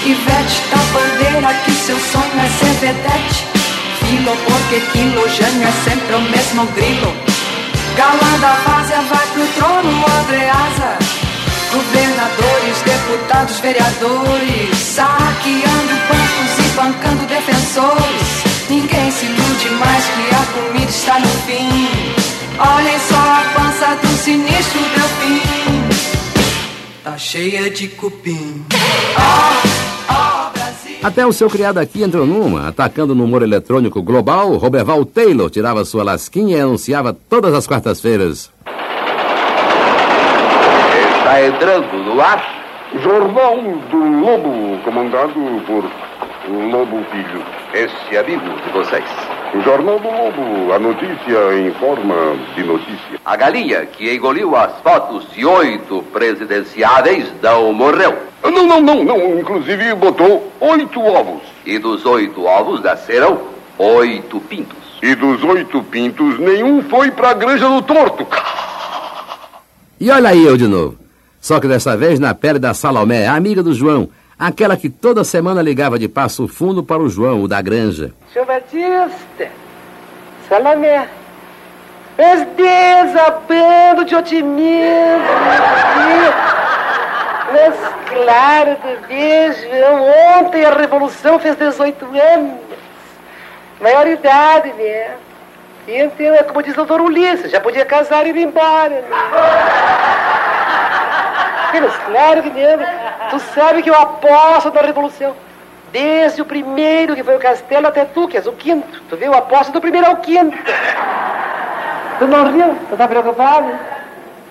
Ivete 0.06 0.62
da 0.70 0.78
bandeira 0.94 1.54
que 1.66 1.72
seu 1.72 1.98
sonho 1.98 2.40
é 2.40 2.50
ser 2.60 2.74
vedete. 2.80 3.46
Filo 4.00 4.36
porque 4.46 4.80
quilo, 4.92 5.28
gênio 5.30 5.68
é 5.68 5.72
sempre 5.90 6.16
o 6.16 6.22
mesmo 6.22 6.66
grilo. 6.74 7.14
Galã 7.96 8.40
da 8.40 8.54
várzea 8.66 9.02
vai 9.02 9.28
pro 9.28 9.48
trono, 9.56 10.06
Andreasa. 10.20 10.98
Governadores, 11.72 12.82
deputados, 12.86 13.60
vereadores. 13.60 14.78
Saqueando 14.78 15.96
bancos 16.10 16.60
e 16.60 16.70
bancando 16.76 17.26
defensores. 17.26 18.46
Ninguém 18.70 19.12
se 19.12 19.26
ilude 19.26 19.70
mais 19.80 20.06
que 20.06 20.36
a 20.36 20.46
comida 20.54 20.90
está 20.90 21.20
no 21.20 21.28
fim. 21.46 21.90
Olhem 22.58 23.00
só 23.00 23.16
a 23.16 23.44
pança 23.54 23.96
do 24.02 24.18
sinistro 24.18 24.80
Delfim. 24.80 25.75
Tá 27.06 27.20
cheia 27.20 27.70
de 27.70 27.88
cupim. 27.90 28.66
Até 31.04 31.24
o 31.24 31.32
seu 31.32 31.48
criado 31.48 31.78
aqui 31.78 32.02
entrou 32.02 32.26
numa, 32.26 32.68
atacando 32.68 33.14
no 33.14 33.26
humor 33.26 33.44
eletrônico 33.44 34.02
global, 34.02 34.56
Roberval 34.56 35.06
Taylor 35.06 35.52
tirava 35.52 35.86
sua 35.86 36.04
lasquinha 36.04 36.58
e 36.58 36.60
anunciava 36.60 37.14
todas 37.14 37.54
as 37.54 37.68
quartas-feiras. 37.68 38.52
Está 41.20 41.46
entrando 41.46 41.96
no 42.06 42.20
ar 42.20 42.44
Jornal 43.04 43.58
do 43.92 43.98
Lobo, 43.98 44.80
comandado 44.84 45.62
por 45.68 45.84
Lobo 46.50 47.06
Filho, 47.12 47.44
esse 47.76 48.18
amigo 48.18 48.50
de 48.64 48.70
vocês. 48.72 49.35
O 49.56 49.62
Jornal 49.62 49.98
do 50.00 50.10
Lobo, 50.10 50.74
a 50.74 50.80
notícia 50.80 51.58
em 51.58 51.72
forma 51.76 52.14
de 52.56 52.64
notícia. 52.66 53.20
A 53.24 53.38
galinha 53.38 53.86
que 53.86 54.14
engoliu 54.14 54.54
as 54.54 54.82
fotos 54.82 55.32
de 55.34 55.46
oito 55.46 56.04
presidenciáveis 56.12 57.32
não 57.42 57.72
morreu. 57.72 58.18
Não, 58.44 58.68
não, 58.68 58.82
não, 58.82 59.04
não. 59.06 59.40
Inclusive 59.40 59.96
botou 59.96 60.52
oito 60.60 61.00
ovos. 61.00 61.42
E 61.66 61.80
dos 61.80 62.06
oito 62.06 62.44
ovos 62.44 62.84
nasceram 62.84 63.40
oito 63.80 64.42
pintos. 64.42 64.78
E 65.02 65.16
dos 65.16 65.42
oito 65.42 65.82
pintos, 65.84 66.38
nenhum 66.38 66.84
foi 66.84 67.10
pra 67.12 67.34
granja 67.34 67.70
do 67.70 67.82
torto. 67.82 68.28
E 69.98 70.12
olha 70.12 70.32
aí 70.32 70.46
eu 70.46 70.58
de 70.58 70.68
novo. 70.68 70.98
Só 71.40 71.62
que 71.62 71.68
dessa 71.68 71.96
vez 71.96 72.20
na 72.20 72.34
pele 72.34 72.60
da 72.60 72.74
Salomé, 72.74 73.26
a 73.26 73.36
amiga 73.36 73.64
do 73.64 73.74
João, 73.74 74.10
aquela 74.38 74.78
que 74.78 74.90
toda 74.90 75.24
semana 75.24 75.62
ligava 75.62 75.98
de 75.98 76.08
passo 76.08 76.48
fundo 76.48 76.84
para 76.84 77.02
o 77.02 77.10
João, 77.10 77.44
o 77.44 77.48
da 77.48 77.62
granja. 77.62 78.14
Seu 78.34 78.46
Batista, 78.46 79.50
Salomé, 80.48 81.08
és 82.18 82.48
desabando 82.56 84.06
de 84.06 84.16
otimismo. 84.16 85.26
Mas 87.52 87.76
claro, 88.10 88.78
bebê, 88.84 89.54
João. 89.54 90.40
Ontem 90.40 90.66
a 90.66 90.74
Revolução 90.74 91.40
fez 91.40 91.56
18 91.56 92.06
anos. 92.06 92.60
Maioridade, 93.80 94.74
né? 94.74 95.16
E 95.88 95.98
então, 95.98 96.34
é 96.34 96.44
como 96.44 96.64
diz 96.64 96.74
o 96.74 96.78
doutor 96.78 97.02
Ulisses, 97.02 97.52
já 97.52 97.60
podia 97.60 97.86
casar 97.86 98.26
e 98.26 98.30
ir 98.30 98.38
embora. 98.38 98.90
Né? 98.90 99.08
Mas 101.82 101.98
claro 101.98 102.44
que 102.44 102.50
mesmo. 102.50 102.86
Tu 103.30 103.40
sabe 103.40 103.82
que 103.82 103.90
eu 103.90 103.96
aposto 103.96 104.72
na 104.74 104.82
Revolução. 104.82 105.36
Desde 105.92 106.42
o 106.42 106.46
primeiro, 106.46 107.16
que 107.16 107.24
foi 107.24 107.36
o 107.36 107.40
Castelo, 107.40 107.88
até 107.88 108.06
tu, 108.06 108.28
que 108.28 108.38
és 108.38 108.46
o 108.46 108.52
quinto. 108.52 109.02
Tu 109.10 109.16
viu? 109.16 109.28
Eu 109.28 109.38
aposto 109.38 109.72
do 109.72 109.80
primeiro 109.80 110.08
ao 110.08 110.18
quinto. 110.18 110.58
Tu 112.20 112.28
não 112.28 112.52
riu? 112.52 112.76
Tu 112.90 112.98
tá 112.98 113.08
preocupado? 113.08 113.72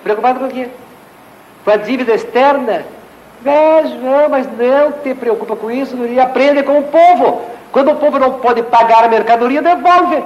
Preocupado 0.03 0.41
com 0.41 0.47
o 0.47 0.51
quê? 0.51 0.69
Com 1.65 1.71
a 1.71 1.77
dívida 1.77 2.15
externa? 2.15 2.85
É, 3.45 3.83
João, 3.87 4.29
mas 4.31 4.47
não 4.47 4.93
te 4.93 5.15
preocupa 5.15 5.55
com 5.55 5.71
isso, 5.71 5.97
e 6.07 6.19
aprende 6.19 6.63
com 6.63 6.79
o 6.79 6.83
povo. 6.85 7.43
Quando 7.71 7.91
o 7.91 7.97
povo 7.97 8.19
não 8.19 8.35
pode 8.35 8.63
pagar 8.63 9.05
a 9.05 9.09
mercadoria, 9.09 9.61
devolve. 9.61 10.25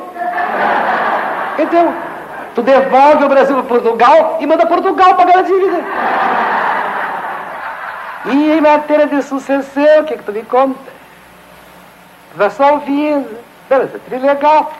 Então, 1.58 1.94
tu 2.54 2.62
devolve 2.62 3.24
o 3.24 3.28
Brasil 3.28 3.56
para 3.56 3.64
Portugal 3.64 4.36
e 4.38 4.46
manda 4.46 4.66
Portugal 4.66 5.16
pagar 5.16 5.38
a 5.38 5.42
dívida. 5.42 5.78
E 8.30 8.52
em 8.52 8.60
matéria 8.60 9.06
de 9.06 9.22
sucessão, 9.22 10.00
o 10.00 10.04
que, 10.04 10.16
que 10.16 10.22
tu 10.22 10.32
me 10.32 10.42
conta? 10.42 10.78
Tu 12.32 12.38
tá 12.38 12.50
só 12.50 12.74
ouvindo. 12.74 13.38
Beleza, 13.68 14.00
é 14.10 14.18
legal. 14.18 14.72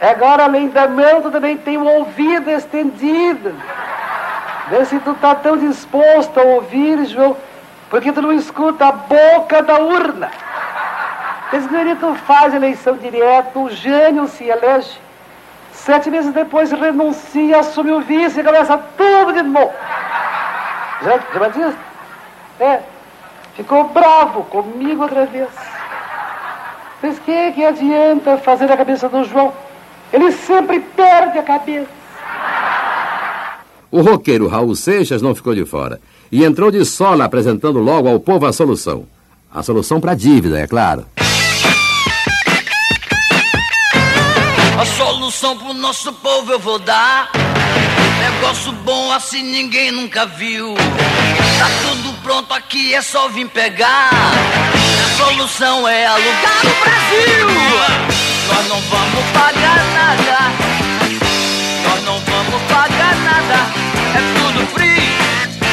Agora, 0.00 0.44
além 0.44 0.68
da 0.68 0.88
mão, 0.88 1.22
tu 1.22 1.30
também 1.30 1.56
tem 1.56 1.76
o 1.76 1.84
ouvido 1.84 2.50
estendido. 2.50 3.54
Vê 4.68 4.84
se 4.84 4.98
tu 5.00 5.14
tá 5.14 5.34
tão 5.34 5.56
disposto 5.56 6.40
a 6.40 6.42
ouvir, 6.42 7.04
João, 7.06 7.36
porque 7.90 8.10
tu 8.10 8.22
não 8.22 8.32
escuta 8.32 8.86
a 8.86 8.92
boca 8.92 9.62
da 9.62 9.78
urna. 9.78 10.30
Esse 11.52 11.68
tu 11.96 12.14
faz 12.26 12.54
eleição 12.54 12.96
direta, 12.96 13.58
o 13.58 13.68
Jânio 13.68 14.26
se 14.26 14.44
elege. 14.44 14.98
Sete 15.72 16.10
meses 16.10 16.32
depois 16.32 16.72
renuncia, 16.72 17.58
assume 17.58 17.92
o 17.92 18.00
vice 18.00 18.40
e 18.40 18.44
começa 18.44 18.78
tudo 18.96 19.32
de 19.32 19.42
novo. 19.42 19.72
Já, 21.02 21.18
já 21.18 21.72
É. 22.60 22.80
Ficou 23.54 23.88
bravo 23.88 24.44
comigo 24.44 25.02
outra 25.02 25.26
vez. 25.26 25.48
Mas 27.02 27.18
que, 27.18 27.52
que 27.52 27.64
adianta 27.64 28.38
fazer 28.38 28.70
a 28.70 28.76
cabeça 28.76 29.08
do 29.08 29.24
João? 29.24 29.52
Ele 30.12 30.30
sempre 30.30 30.80
perde 30.80 31.38
a 31.38 31.42
cabeça. 31.42 31.88
O 33.90 34.00
roqueiro 34.00 34.46
Raul 34.46 34.74
Seixas 34.74 35.20
não 35.20 35.34
ficou 35.34 35.54
de 35.54 35.64
fora 35.64 36.00
e 36.30 36.44
entrou 36.44 36.70
de 36.70 36.84
sola 36.84 37.24
apresentando 37.24 37.78
logo 37.78 38.08
ao 38.08 38.18
povo 38.18 38.46
a 38.46 38.52
solução. 38.52 39.06
A 39.52 39.62
solução 39.62 40.00
para 40.00 40.12
a 40.12 40.14
dívida, 40.14 40.58
é 40.58 40.66
claro. 40.66 41.04
A 44.80 44.86
solução 44.86 45.58
pro 45.58 45.74
nosso 45.74 46.10
povo 46.14 46.52
eu 46.52 46.58
vou 46.58 46.78
dar. 46.78 47.30
Negócio 48.18 48.72
bom 48.72 49.12
assim 49.12 49.42
ninguém 49.42 49.90
nunca 49.90 50.24
viu. 50.24 50.74
Tá 50.74 51.68
tudo 51.82 52.11
pronto 52.22 52.54
aqui, 52.54 52.94
é 52.94 53.02
só 53.02 53.28
vir 53.28 53.48
pegar. 53.48 54.10
A 54.12 55.16
solução 55.16 55.86
é 55.88 56.06
alugar 56.06 56.60
o 56.64 56.84
Brasil. 56.84 57.48
Nós 58.48 58.68
não 58.68 58.80
vamos 58.80 59.24
pagar 59.32 59.84
nada. 59.92 60.38
Nós 61.84 62.04
não 62.04 62.20
vamos 62.20 62.62
pagar 62.62 63.16
nada. 63.16 63.66
É 64.14 64.20
tudo 64.38 64.66
free. 64.68 65.18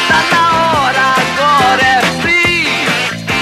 Tá 0.08 0.22
na 0.32 0.82
hora, 0.82 1.14
agora 1.22 1.82
é 1.82 2.02
free. 2.22 2.88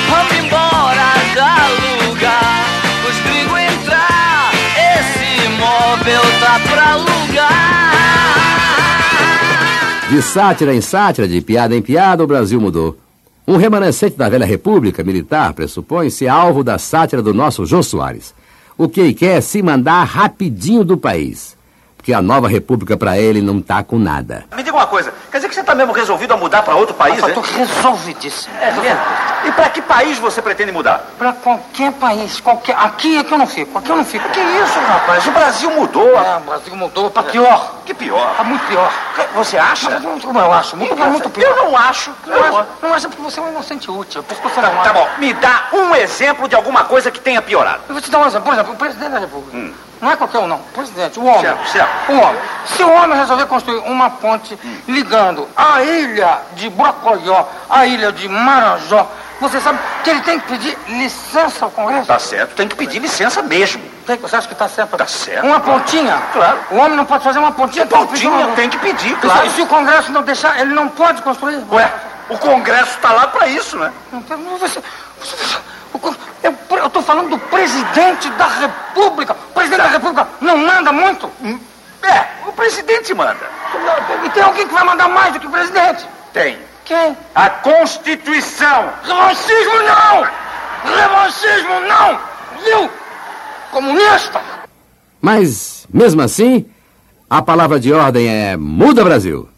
Vamos 0.09 0.33
embora 0.33 1.13
da 1.35 2.05
lugar. 2.05 2.65
Os 3.09 3.17
gringos 3.19 3.59
entrar. 3.59 4.51
Esse 4.99 5.45
imóvel 5.45 6.21
tá 6.41 6.59
pra 6.69 6.91
alugar. 6.91 7.16
De 10.09 10.21
sátira 10.21 10.73
em 10.73 10.79
sátira, 10.79 11.27
de 11.27 11.41
piada 11.41 11.75
em 11.75 11.81
piada, 11.81 12.23
o 12.23 12.27
Brasil 12.27 12.61
mudou. 12.61 12.97
Um 13.45 13.57
remanescente 13.57 14.15
da 14.15 14.29
velha 14.29 14.45
república 14.45 15.03
militar 15.03 15.53
pressupõe-se 15.53 16.29
alvo 16.29 16.63
da 16.63 16.77
sátira 16.77 17.21
do 17.21 17.33
nosso 17.33 17.65
Jô 17.65 17.83
Soares. 17.83 18.33
O 18.77 18.87
que 18.87 19.13
quer 19.13 19.39
é 19.39 19.41
se 19.41 19.61
mandar 19.61 20.05
rapidinho 20.05 20.85
do 20.85 20.97
país. 20.97 21.56
Porque 22.07 22.15
a 22.15 22.21
nova 22.21 22.47
república 22.47 22.95
para 22.95 23.17
ele 23.17 23.41
não 23.41 23.61
tá 23.61 23.83
com 23.83 23.99
nada. 23.99 24.45
Me 24.55 24.63
diga 24.63 24.77
uma 24.77 24.87
coisa, 24.87 25.13
quer 25.29 25.39
dizer 25.39 25.49
que 25.49 25.55
você 25.55 25.61
tá 25.61 25.75
mesmo 25.75 25.91
resolvido 25.91 26.33
a 26.33 26.37
mudar 26.37 26.61
para 26.61 26.73
outro 26.73 26.95
país, 26.95 27.15
Rapaz, 27.19 27.31
é? 27.33 27.35
tô 27.35 27.41
resolvidíssimo. 27.41 28.55
É 28.61 28.71
mesmo? 28.71 28.99
E 29.43 29.51
para 29.51 29.67
que 29.67 29.81
país 29.81 30.17
você 30.17 30.41
pretende 30.41 30.71
mudar? 30.71 31.05
Pra 31.17 31.33
qualquer 31.33 31.91
país, 31.91 32.39
qualquer. 32.39 32.77
Aqui 32.77 33.17
é 33.17 33.25
que 33.25 33.33
eu 33.33 33.37
não 33.37 33.45
fico, 33.45 33.77
aqui 33.77 33.89
eu 33.89 33.97
não 33.97 34.05
fico. 34.05 34.29
Que 34.29 34.39
isso, 34.39 34.79
rapaz? 34.87 35.27
O 35.27 35.31
Brasil 35.31 35.69
mudou. 35.71 36.17
É, 36.17 36.37
o 36.37 36.39
Brasil 36.39 36.75
mudou 36.77 37.11
pra 37.11 37.23
pior. 37.23 37.75
Que 37.85 37.93
pior? 37.93 38.35
Tá 38.37 38.43
muito 38.45 38.65
pior. 38.67 38.89
Você 39.35 39.57
acha? 39.57 39.89
Mas, 39.99 40.23
como 40.23 40.39
eu 40.39 40.53
acho? 40.53 40.77
Muito, 40.77 40.97
Eu- 40.97 41.09
muito 41.09 41.29
pior. 41.29 41.57
eu 41.57 41.65
não 41.65 41.75
acho. 41.77 42.09
Não, 42.25 42.37
Eu- 42.37 42.57
acho, 42.57 42.67
não 42.83 42.93
acho 42.93 43.09
porque 43.09 43.21
você 43.21 43.37
é 43.41 43.43
um 43.43 43.49
inocente 43.49 43.91
útil. 43.91 44.23
Por 44.23 44.31
isso 44.31 44.41
que 44.41 44.47
você 44.49 44.61
não 44.61 44.81
Tá 44.81 44.93
bom, 44.93 45.09
me 45.17 45.33
dá 45.33 45.63
um 45.73 45.93
exemplo 45.93 46.47
de 46.47 46.55
alguma 46.55 46.85
coisa 46.85 47.11
que 47.11 47.19
tenha 47.19 47.41
piorado. 47.41 47.81
Eu 47.89 47.95
vou 47.95 48.01
te 48.01 48.09
dar 48.09 48.19
um 48.19 48.25
exemplo. 48.27 48.45
Por 48.45 48.53
exemplo, 48.53 48.73
o 48.73 48.77
presidente 48.77 49.11
da 49.11 49.19
República. 49.19 49.86
Não 50.01 50.11
é 50.11 50.15
qualquer 50.15 50.39
um, 50.39 50.47
não. 50.47 50.59
Presidente, 50.73 51.19
o 51.19 51.25
homem. 51.25 51.41
Certo, 51.41 51.67
certo. 51.69 52.11
O 52.11 52.19
homem. 52.19 52.41
Se 52.65 52.83
o 52.83 52.91
homem 52.91 53.17
resolver 53.17 53.45
construir 53.47 53.77
uma 53.79 54.09
ponte 54.09 54.57
ligando 54.87 55.47
a 55.55 55.81
ilha 55.83 56.39
de 56.55 56.69
Brocoió 56.69 57.45
à 57.69 57.85
ilha 57.85 58.11
de 58.11 58.27
Marajó, 58.29 59.07
você 59.39 59.59
sabe 59.61 59.79
que 60.03 60.09
ele 60.09 60.21
tem 60.21 60.39
que 60.39 60.47
pedir 60.47 60.77
licença 60.87 61.65
ao 61.65 61.71
Congresso? 61.71 62.07
Tá 62.07 62.17
certo, 62.19 62.55
tem 62.55 62.67
que 62.67 62.75
pedir 62.75 62.99
licença 62.99 63.41
mesmo. 63.41 63.81
Tem, 64.05 64.17
você 64.17 64.35
acha 64.35 64.47
que 64.47 64.55
tá 64.55 64.67
certo? 64.67 64.97
Tá 64.97 65.05
certo. 65.05 65.45
Uma 65.45 65.59
pontinha? 65.59 66.17
Claro. 66.33 66.59
O 66.71 66.77
homem 66.77 66.95
não 66.97 67.05
pode 67.05 67.23
fazer 67.23 67.39
uma 67.39 67.51
pontinha? 67.51 67.85
Uma 67.85 68.07
pontinha 68.07 68.47
tem 68.55 68.69
que 68.69 68.77
pedir, 68.79 69.15
claro. 69.19 69.45
E 69.45 69.49
se 69.51 69.61
o 69.61 69.67
Congresso 69.67 70.11
não 70.11 70.23
deixar, 70.23 70.59
ele 70.59 70.73
não 70.73 70.87
pode 70.87 71.21
construir? 71.21 71.63
Ué, 71.71 71.91
o 72.29 72.37
Congresso 72.37 72.97
tá 72.99 73.11
lá 73.11 73.27
para 73.27 73.47
isso, 73.47 73.77
né? 73.77 73.91
Então, 74.13 74.37
você, 74.59 74.81
você- 75.19 75.57
o 75.93 75.99
eu, 76.47 76.77
eu 76.77 76.89
tô 76.89 77.01
falando 77.01 77.29
do 77.29 77.37
presidente 77.37 78.29
da 78.31 78.47
República. 78.47 79.33
O 79.33 79.53
presidente 79.53 79.81
da 79.81 79.89
República 79.89 80.27
não 80.39 80.57
manda 80.57 80.91
muito? 80.91 81.29
É, 82.01 82.47
o 82.47 82.53
presidente 82.53 83.13
manda. 83.13 83.37
E 84.23 84.29
tem 84.29 84.43
alguém 84.43 84.67
que 84.67 84.73
vai 84.73 84.83
mandar 84.83 85.09
mais 85.09 85.33
do 85.33 85.39
que 85.39 85.47
o 85.47 85.51
presidente? 85.51 86.05
Tem. 86.33 86.57
Quem? 86.85 87.17
A 87.35 87.49
Constituição. 87.49 88.89
Revanchismo 89.03 89.73
não! 89.83 90.27
Revanchismo 90.95 91.79
não! 91.81 92.19
Viu? 92.63 92.89
Comunista! 93.71 94.41
Mas, 95.21 95.85
mesmo 95.93 96.21
assim, 96.21 96.65
a 97.29 97.41
palavra 97.41 97.77
de 97.79 97.91
ordem 97.91 98.27
é 98.29 98.55
muda 98.55 99.03
Brasil. 99.03 99.49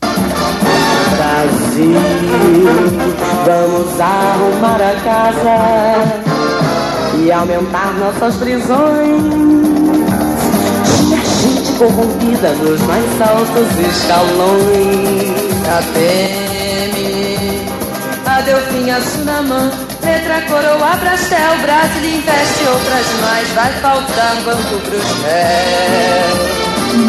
Brasil, 1.15 1.93
vamos 3.45 3.99
arrumar 3.99 4.81
a 4.81 4.95
casa 5.01 6.18
e 7.25 7.31
aumentar 7.31 7.93
nossas 7.99 8.35
prisões. 8.35 9.23
Gente 11.41 11.71
corrompida 11.77 12.51
nos 12.53 12.81
mais 12.81 13.21
altos 13.21 13.67
escalões. 13.87 15.39
A 15.67 15.81
PM, 15.93 16.95
a 18.25 18.41
Delfinha 18.41 18.99
Sunamã, 19.01 19.71
letra 20.03 20.41
coroa, 20.41 20.95
Brastel, 20.95 21.57
Brasil 21.61 22.09
investe 22.17 22.67
outras 22.67 23.05
mais. 23.21 23.47
Vai 23.49 23.71
faltar 23.81 24.35
banco 24.43 24.81
réus. 25.23 26.49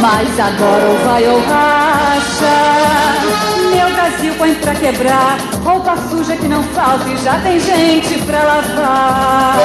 Mas 0.00 0.38
agora 0.38 0.86
ou 0.86 0.98
vai 0.98 1.28
ou 1.28 1.40
racha. 1.40 3.49
Meu 3.80 3.90
Brasil 3.94 4.34
põe 4.36 4.54
pra 4.56 4.74
quebrar. 4.74 5.38
Roupa 5.64 5.96
suja 6.10 6.36
que 6.36 6.46
não 6.46 6.62
falta 6.62 7.08
e 7.08 7.16
já 7.16 7.40
tem 7.40 7.58
gente 7.58 8.18
pra 8.26 8.42
lavar. 8.42 9.58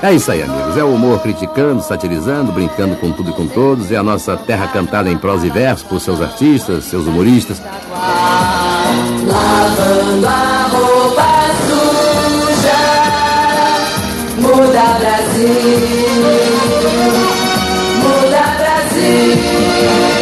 É 0.00 0.12
isso 0.14 0.30
aí, 0.30 0.44
amigos. 0.44 0.76
É 0.76 0.84
o 0.84 0.94
humor 0.94 1.20
criticando, 1.20 1.82
satirizando, 1.82 2.52
brincando 2.52 2.94
com 2.94 3.10
tudo 3.10 3.30
e 3.30 3.32
com 3.32 3.48
todos. 3.48 3.90
É 3.90 3.96
a 3.96 4.04
nossa 4.04 4.36
terra 4.36 4.68
cantada 4.68 5.10
em 5.10 5.18
prosa 5.18 5.48
e 5.48 5.50
verso 5.50 5.84
por 5.86 6.00
seus 6.00 6.22
artistas, 6.22 6.84
seus 6.84 7.08
humoristas. 7.08 7.60
Lavando 9.26 10.26
a 10.28 10.68
roupa 10.70 11.26
suja, 11.66 12.78
muda 14.36 14.84
Brasil, 15.00 15.50
muda 17.98 18.42
Brasil, 18.58 20.17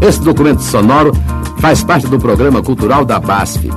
Esse 0.00 0.20
documento 0.20 0.62
sonoro 0.62 1.12
faz 1.58 1.82
parte 1.82 2.06
do 2.06 2.18
programa 2.18 2.62
cultural 2.62 3.04
da 3.04 3.18
BASF, 3.18 3.70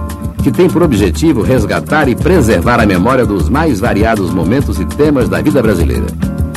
que 0.44 0.52
tem 0.52 0.70
por 0.70 0.84
objetivo 0.84 1.42
resgatar 1.42 2.08
e 2.08 2.16
preservar 2.16 2.80
a 2.80 2.86
memória 2.86 3.26
dos 3.26 3.50
mais 3.50 3.80
variados 3.80 4.32
momentos 4.32 4.80
e 4.80 4.86
temas 4.86 5.28
da 5.28 5.42
vida 5.42 5.62
brasileira. 5.62 6.06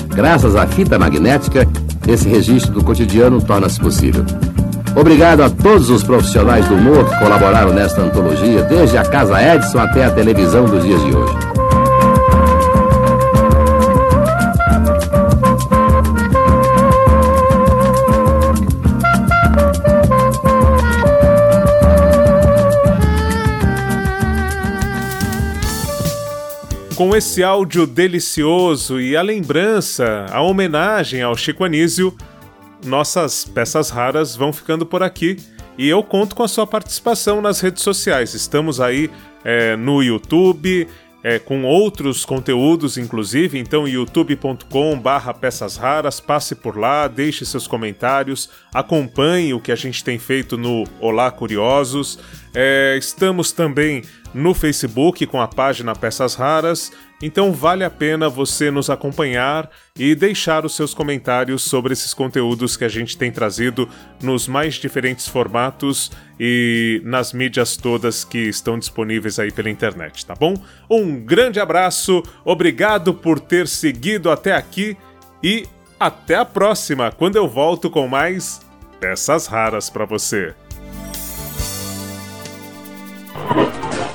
Graças 0.09 0.55
à 0.55 0.67
fita 0.67 0.99
magnética, 0.99 1.67
esse 2.07 2.29
registro 2.29 2.73
do 2.73 2.85
cotidiano 2.85 3.41
torna-se 3.41 3.81
possível. 3.81 4.25
Obrigado 4.95 5.43
a 5.43 5.51
todos 5.51 5.91
os 5.91 6.05
profissionais 6.05 6.69
do 6.69 6.75
humor 6.75 7.05
que 7.09 7.19
colaboraram 7.19 7.73
nesta 7.73 8.01
antologia, 8.01 8.63
desde 8.63 8.97
a 8.97 9.03
Casa 9.03 9.43
Edson 9.43 9.79
até 9.79 10.05
a 10.05 10.11
televisão 10.11 10.67
dos 10.67 10.85
dias 10.85 11.03
de 11.05 11.17
hoje. 11.17 11.44
Com 27.05 27.15
esse 27.15 27.45
áudio 27.45 27.87
delicioso 27.87 28.99
e 28.99 29.15
a 29.15 29.21
lembrança, 29.21 30.25
a 30.31 30.41
homenagem 30.41 31.21
ao 31.21 31.37
Chico 31.37 31.63
Anísio, 31.63 32.17
nossas 32.87 33.45
peças 33.45 33.91
raras 33.91 34.35
vão 34.35 34.55
ficando 34.55 34.87
por 34.87 35.03
aqui 35.03 35.37
e 35.77 35.87
eu 35.87 36.03
conto 36.03 36.35
com 36.35 36.43
a 36.43 36.49
sua 36.49 36.67
participação 36.67 37.43
nas 37.43 37.61
redes 37.61 37.83
sociais. 37.83 38.33
Estamos 38.33 38.81
aí 38.81 39.11
é, 39.45 39.77
no 39.77 40.03
YouTube, 40.03 40.89
é, 41.23 41.39
com 41.39 41.65
outros 41.65 42.25
conteúdos, 42.25 42.97
inclusive. 42.97 43.59
Então, 43.59 43.87
youtube.com/barra 43.87 45.35
peças 45.35 45.77
raras, 45.77 46.21
passe 46.21 46.55
por 46.55 46.79
lá, 46.79 47.07
deixe 47.07 47.45
seus 47.45 47.67
comentários, 47.67 48.49
acompanhe 48.73 49.53
o 49.53 49.61
que 49.61 49.71
a 49.71 49.77
gente 49.77 50.03
tem 50.03 50.19
feito 50.19 50.57
no 50.57 50.85
Olá 50.99 51.31
Curiosos. 51.31 52.19
É, 52.55 52.97
estamos 52.99 53.53
também 53.53 54.03
no 54.35 54.53
Facebook 54.53 55.25
com 55.27 55.41
a 55.41 55.47
página 55.47 55.95
Peças 55.95 56.35
Raras, 56.35 56.93
então 57.23 57.53
vale 57.53 57.85
a 57.85 57.91
pena 57.91 58.29
você 58.29 58.71
nos 58.71 58.91
acompanhar 58.91 59.71
e 59.97 60.15
deixar 60.15 60.67
os 60.67 60.75
seus 60.75 60.93
comentários 60.93 61.63
sobre 61.63 61.93
esses 61.93 62.13
conteúdos 62.13 62.77
que 62.77 62.85
a 62.85 62.89
gente 62.89 63.17
tem 63.17 63.31
trazido 63.31 63.89
nos 64.21 64.49
mais 64.49 64.75
diferentes 64.75 65.29
formatos 65.29 66.11
e 66.39 67.01
nas 67.05 67.33
mídias 67.33 67.77
todas 67.77 68.25
que 68.25 68.39
estão 68.39 68.79
disponíveis 68.79 69.39
aí 69.39 69.53
pela 69.53 69.71
internet, 69.71 70.27
tá 70.27 70.35
bom? 70.35 70.55
Um 70.91 71.19
grande 71.21 71.61
abraço, 71.61 72.23
obrigado 72.45 73.15
por 73.15 73.39
ter 73.39 73.69
seguido 73.69 74.31
até 74.31 74.53
aqui 74.53 74.97
e 75.43 75.67
até 75.99 76.35
a 76.35 76.45
próxima, 76.45 77.13
quando 77.13 77.37
eu 77.37 77.49
volto 77.49 77.89
com 77.89 78.09
mais 78.09 78.61
peças 78.99 79.47
raras 79.47 79.89
para 79.89 80.05
você. 80.05 80.55